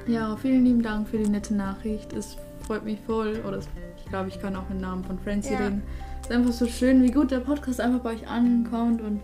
Ja, 0.07 0.35
vielen 0.37 0.65
lieben 0.65 0.83
Dank 0.83 1.09
für 1.09 1.17
die 1.17 1.27
nette 1.29 1.55
Nachricht. 1.55 2.13
Es 2.13 2.37
freut 2.67 2.85
mich 2.85 2.99
voll. 3.07 3.41
Oder 3.47 3.59
ich 3.97 4.05
glaube, 4.09 4.29
ich 4.29 4.39
kann 4.39 4.55
auch 4.55 4.69
im 4.69 4.77
Namen 4.79 5.03
von 5.03 5.17
Francie 5.17 5.53
Ja. 5.53 5.59
reden. 5.59 5.81
Es 6.21 6.29
ist 6.29 6.35
einfach 6.35 6.53
so 6.53 6.67
schön, 6.67 7.01
wie 7.01 7.11
gut 7.11 7.31
der 7.31 7.39
Podcast 7.39 7.81
einfach 7.81 8.01
bei 8.01 8.11
euch 8.13 8.27
ankommt 8.27 9.01
und 9.01 9.21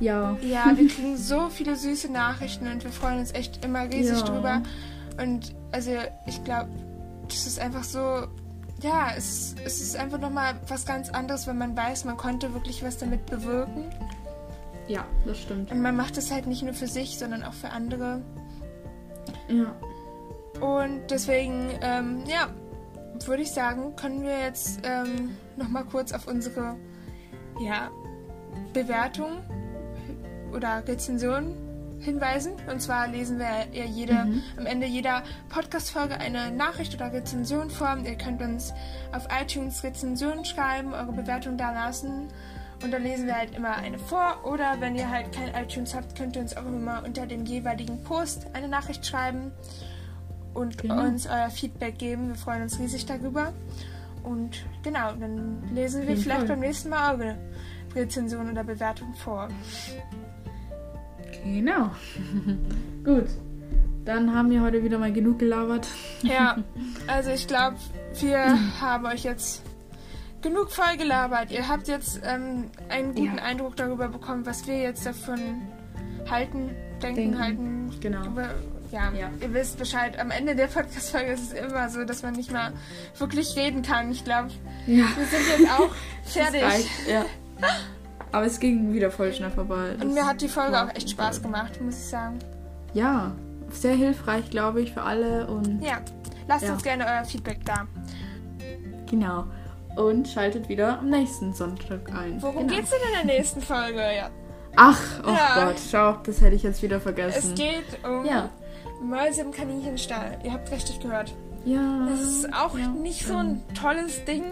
ja. 0.00 0.36
Ja, 0.42 0.72
wir 0.76 0.88
kriegen 0.88 1.16
so 1.16 1.48
viele 1.48 1.76
süße 1.76 2.10
Nachrichten 2.10 2.68
und 2.70 2.84
wir 2.84 2.92
freuen 2.92 3.18
uns 3.18 3.32
echt 3.32 3.64
immer 3.64 3.84
riesig 3.84 4.20
Ja. 4.20 4.24
drüber. 4.24 4.62
Und 5.20 5.54
also 5.72 5.90
ich 6.26 6.42
glaube, 6.44 6.70
das 7.28 7.46
ist 7.46 7.58
einfach 7.58 7.84
so, 7.84 8.26
ja, 8.82 9.08
es, 9.16 9.54
es 9.64 9.80
ist 9.80 9.96
einfach 9.96 10.18
nochmal 10.18 10.60
was 10.68 10.84
ganz 10.84 11.10
anderes, 11.10 11.46
wenn 11.46 11.58
man 11.58 11.76
weiß, 11.76 12.04
man 12.04 12.16
konnte 12.16 12.52
wirklich 12.54 12.82
was 12.82 12.98
damit 12.98 13.26
bewirken. 13.26 13.84
Ja, 14.88 15.04
das 15.24 15.40
stimmt. 15.40 15.72
Und 15.72 15.80
man 15.80 15.96
macht 15.96 16.16
es 16.16 16.30
halt 16.30 16.46
nicht 16.46 16.62
nur 16.62 16.74
für 16.74 16.86
sich, 16.86 17.18
sondern 17.18 17.42
auch 17.42 17.54
für 17.54 17.70
andere. 17.70 18.22
Ja. 19.48 19.74
Und 20.60 21.10
deswegen, 21.10 21.70
ähm, 21.80 22.22
ja, 22.26 22.48
würde 23.26 23.42
ich 23.42 23.50
sagen, 23.50 23.96
können 23.96 24.22
wir 24.22 24.38
jetzt 24.38 24.80
ähm, 24.84 25.36
nochmal 25.56 25.84
kurz 25.84 26.12
auf 26.12 26.28
unsere 26.28 26.76
ja, 27.58 27.90
Bewertung 28.72 29.38
oder 30.54 30.86
Rezension 30.86 31.54
hinweisen. 32.00 32.52
Und 32.70 32.80
zwar 32.82 33.08
lesen 33.08 33.38
wir 33.38 33.66
ja 33.72 33.84
jede, 33.84 34.14
Mhm. 34.26 34.42
am 34.58 34.66
Ende 34.66 34.86
jeder 34.86 35.22
Podcast-Folge 35.48 36.18
eine 36.18 36.50
Nachricht 36.50 36.94
oder 36.94 37.12
Rezension 37.12 37.70
vor. 37.70 37.96
Ihr 38.04 38.16
könnt 38.16 38.42
uns 38.42 38.72
auf 39.12 39.26
iTunes 39.42 39.82
Rezensionen 39.82 40.44
schreiben, 40.44 40.92
eure 40.92 41.12
Bewertung 41.12 41.56
da 41.56 41.72
lassen. 41.72 42.28
Und 42.84 42.92
dann 42.92 43.02
lesen 43.02 43.26
wir 43.26 43.34
halt 43.36 43.54
immer 43.56 43.74
eine 43.76 43.98
vor. 43.98 44.40
Oder 44.44 44.76
wenn 44.80 44.94
ihr 44.94 45.10
halt 45.10 45.32
kein 45.32 45.48
iTunes 45.54 45.94
habt, 45.94 46.14
könnt 46.16 46.36
ihr 46.36 46.42
uns 46.42 46.54
auch 46.56 46.66
immer 46.66 47.02
unter 47.04 47.26
dem 47.26 47.46
jeweiligen 47.46 48.02
Post 48.04 48.46
eine 48.52 48.68
Nachricht 48.68 49.06
schreiben 49.06 49.50
und 50.52 50.76
Genau. 50.78 51.00
uns 51.02 51.26
euer 51.26 51.48
Feedback 51.48 51.98
geben. 51.98 52.28
Wir 52.28 52.34
freuen 52.36 52.62
uns 52.62 52.78
riesig 52.78 53.06
darüber. 53.06 53.54
Und 54.22 54.58
genau, 54.82 55.12
dann 55.12 55.62
lesen 55.72 56.06
wir 56.06 56.16
vielleicht 56.18 56.40
Fall. 56.40 56.48
beim 56.48 56.60
nächsten 56.60 56.90
Mal 56.90 57.14
eure 57.14 57.36
Rezension 57.94 58.50
oder 58.50 58.64
Bewertung 58.64 59.14
vor. 59.14 59.48
Genau. 61.54 61.90
Gut. 63.04 63.26
Dann 64.04 64.32
haben 64.34 64.50
wir 64.50 64.60
heute 64.62 64.84
wieder 64.84 64.98
mal 64.98 65.12
genug 65.12 65.38
gelabert. 65.40 65.86
Ja, 66.22 66.58
also 67.06 67.30
ich 67.30 67.46
glaube, 67.48 67.76
wir 68.20 68.58
haben 68.80 69.06
euch 69.06 69.24
jetzt 69.24 69.62
genug 70.42 70.70
voll 70.70 70.96
gelabert. 70.96 71.50
Ihr 71.50 71.66
habt 71.68 71.88
jetzt 71.88 72.20
ähm, 72.24 72.66
einen 72.88 73.14
guten 73.14 73.36
Ja. 73.36 73.42
Eindruck 73.42 73.74
darüber 73.76 74.08
bekommen, 74.08 74.46
was 74.46 74.66
wir 74.66 74.78
jetzt 74.80 75.04
davon 75.06 75.38
halten, 76.30 76.70
denken, 77.02 77.16
Denken. 77.16 77.38
halten. 77.42 77.90
Genau. 78.00 78.26
Über, 78.26 78.50
ja, 78.92 79.10
Ja. 79.12 79.30
ihr 79.40 79.52
wisst 79.52 79.76
Bescheid. 79.78 80.18
Am 80.20 80.30
Ende 80.30 80.54
der 80.54 80.66
Podcast-Folge 80.68 81.32
ist 81.32 81.52
es 81.52 81.52
immer 81.52 81.88
so, 81.88 82.04
dass 82.04 82.22
man 82.22 82.34
nicht 82.34 82.52
mal 82.52 82.72
wirklich 83.18 83.56
reden 83.56 83.82
kann. 83.82 84.12
Ich 84.12 84.24
glaube, 84.24 84.50
Ja. 84.86 85.04
wir 85.16 85.26
sind 85.26 85.58
jetzt 85.58 85.70
auch 85.80 85.90
fertig. 86.24 86.90
Ja. 87.10 87.24
Aber 88.32 88.46
es 88.46 88.58
ging 88.60 88.92
wieder 88.92 89.10
voll 89.10 89.32
schnell 89.32 89.50
vorbei. 89.50 89.94
Und 90.00 90.12
mir 90.14 90.26
hat 90.26 90.40
die 90.40 90.48
Folge 90.48 90.82
auch 90.82 90.88
echt 90.94 91.10
Spaß 91.10 91.42
gemacht, 91.42 91.80
muss 91.80 91.94
ich 91.96 92.08
sagen. 92.08 92.38
Ja, 92.92 93.32
sehr 93.70 93.94
hilfreich, 93.94 94.50
glaube 94.50 94.80
ich, 94.82 94.92
für 94.92 95.02
alle 95.02 95.46
und 95.46 95.80
Ja, 95.82 95.98
lasst 96.48 96.64
Ja. 96.64 96.72
uns 96.72 96.82
gerne 96.82 97.04
euer 97.06 97.24
Feedback 97.24 97.64
da. 97.64 97.86
genau. 99.08 99.44
Und 99.96 100.28
schaltet 100.28 100.68
wieder 100.68 100.98
am 100.98 101.08
nächsten 101.08 101.54
Sonntag 101.54 102.00
ein. 102.14 102.42
Worum 102.42 102.66
genau. 102.66 102.74
geht's 102.78 102.90
denn 102.90 102.98
in 103.22 103.26
der 103.26 103.36
nächsten 103.36 103.62
Folge? 103.62 104.00
Ja. 104.14 104.28
Ach, 104.76 105.00
oh 105.26 105.30
Ja. 105.30 105.64
Gott, 105.64 105.76
schau, 105.90 106.16
das 106.24 106.40
hätte 106.42 106.54
ich 106.54 106.62
jetzt 106.62 106.82
wieder 106.82 106.96
Es 106.98 107.02
vergessen. 107.02 107.54
geht 107.54 108.04
um 108.04 108.26
Ja. 108.26 108.50
Mäuse 109.02 109.40
im 109.42 109.52
Kaninchenstall. 109.52 110.38
Ihr 110.44 110.52
habt 110.52 110.70
richtig 110.70 111.00
gehört. 111.00 111.34
Ja. 111.64 112.06
Das 112.10 112.20
ist 112.20 112.52
auch 112.54 112.78
ja, 112.78 112.88
nicht 112.88 113.26
so 113.26 113.36
ein 113.36 113.62
tolles 113.74 114.22
Ding. 114.26 114.44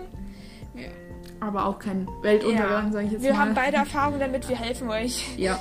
Aber 1.44 1.66
auch 1.66 1.78
kein 1.78 2.06
Weltuntergang, 2.22 2.86
Ja. 2.86 2.92
sage 2.92 3.06
ich 3.06 3.12
jetzt 3.12 3.22
Wir 3.22 3.32
mal. 3.32 3.40
haben 3.40 3.54
beide 3.54 3.76
Erfahrung 3.78 4.18
damit, 4.18 4.48
wir 4.48 4.56
helfen 4.56 4.88
euch. 4.90 5.36
Ja, 5.38 5.58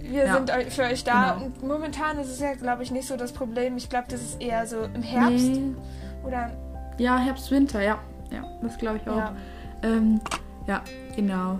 Wir 0.00 0.24
Ja. 0.24 0.34
sind 0.36 0.50
für 0.72 0.82
euch 0.84 1.04
da. 1.04 1.32
Genau. 1.34 1.44
Und 1.46 1.62
momentan 1.66 2.18
ist 2.18 2.28
es 2.28 2.40
ja, 2.40 2.54
glaube 2.54 2.82
ich, 2.82 2.90
nicht 2.90 3.06
so 3.06 3.16
das 3.16 3.32
Problem. 3.32 3.76
Ich 3.76 3.90
glaube, 3.90 4.06
das 4.10 4.22
ist 4.22 4.40
eher 4.40 4.66
so 4.66 4.76
im 4.94 5.02
Herbst. 5.02 5.46
Nee. 5.50 5.74
Oder 6.26 6.50
Ja, 6.98 7.18
Herbst, 7.18 7.50
Winter, 7.50 7.82
ja. 7.82 7.98
Ja, 8.30 8.42
das 8.62 8.78
glaube 8.78 8.98
ich 9.02 9.08
auch. 9.08 9.16
ja. 9.18 9.36
Ähm, 9.82 10.20
ja, 10.66 10.82
genau. 11.14 11.58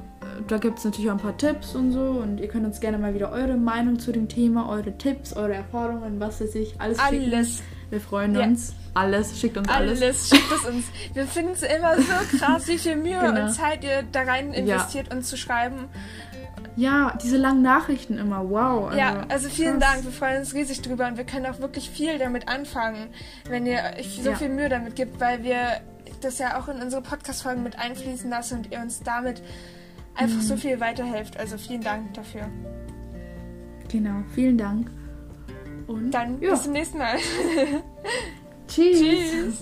Da 0.49 0.59
gibt 0.59 0.79
es 0.79 0.85
natürlich 0.85 1.11
auch 1.11 1.15
ein 1.15 1.21
paar 1.21 1.37
Tipps 1.37 1.75
und 1.75 1.93
so. 1.93 2.01
Und 2.01 2.41
ihr 2.41 2.49
könnt 2.49 2.65
uns 2.67 2.81
gerne 2.81 2.99
mal 2.99 3.13
wieder 3.15 3.31
eure 3.33 3.57
Meinung 3.57 3.99
zu 3.99 4.13
dem 4.13 4.29
Thema, 4.29 4.69
eure 4.69 4.97
Tipps, 4.97 5.33
eure 5.35 5.55
Erfahrungen, 5.55 6.19
was 6.21 6.41
weiß 6.41 6.55
ich, 6.57 6.81
alles 6.81 6.99
schicken. 7.03 7.33
alles. 7.33 7.63
Wir 7.91 8.01
freuen 8.01 8.35
Ja. 8.35 8.45
uns. 8.45 8.75
Alles, 8.99 9.41
schickt 9.41 9.57
uns 9.57 9.69
alles. 9.69 10.01
Alles 10.03 10.29
schickt 10.29 10.53
es 10.53 10.65
uns. 10.65 10.85
Wir 11.15 11.27
finden 11.27 11.53
es 11.53 11.63
immer 11.63 11.97
so 11.97 12.37
krass, 12.39 12.67
wie 12.69 12.79
viel 12.79 12.97
Mühe 12.97 13.19
Genau. 13.19 13.45
und 13.47 13.53
Zeit 13.53 13.85
ihr 13.85 14.03
da 14.11 14.23
rein 14.23 14.53
Ja. 14.53 14.59
investiert, 14.61 15.13
uns 15.15 15.29
zu 15.29 15.37
schreiben. 15.37 15.89
Ja, 16.77 17.17
diese 17.23 17.37
langen 17.37 17.63
Nachrichten 17.63 18.19
immer, 18.19 18.49
wow. 18.49 18.95
ja, 18.95 19.25
also 19.29 19.49
vielen 19.49 19.81
krass. 19.81 19.93
Dank. 19.95 20.05
Wir 20.05 20.13
freuen 20.13 20.39
uns 20.39 20.55
riesig 20.55 20.81
drüber 20.83 21.09
und 21.09 21.17
wir 21.17 21.25
können 21.25 21.47
auch 21.47 21.59
wirklich 21.59 21.91
viel 21.91 22.19
damit 22.19 22.47
anfangen, 22.49 23.09
wenn 23.49 23.67
ihr 23.67 23.81
euch 23.99 24.21
so 24.23 24.31
Ja. 24.31 24.37
viel 24.37 24.49
Mühe 24.49 24.69
damit 24.69 24.95
gibt, 24.95 25.21
weil 25.21 25.43
wir 25.43 25.81
das 26.21 26.39
ja 26.39 26.59
auch 26.59 26.69
in 26.69 26.81
unsere 26.81 27.03
Podcast-Folgen 27.03 27.63
mit 27.65 27.79
einfließen 27.79 28.31
lassen 28.31 28.59
und 28.59 28.73
ihr 28.73 28.79
uns 28.81 29.01
damit 29.03 29.43
einfach 30.15 30.37
Mhm. 30.37 30.41
so 30.43 30.57
viel 30.57 30.79
weiterhelft. 30.81 31.37
Also 31.37 31.59
vielen 31.59 31.83
Dank 31.83 32.15
dafür. 32.15 32.49
Genau, 33.91 34.23
vielen 34.35 34.59
Dank. 34.59 34.91
Und 35.89 36.11
Dann 36.13 36.41
ja. 36.41 36.51
bis 36.51 36.63
zum 36.65 36.73
nächsten 36.73 36.99
Mal. 36.99 37.17
Tschüss. 38.69 39.01
Tschüss. 39.01 39.55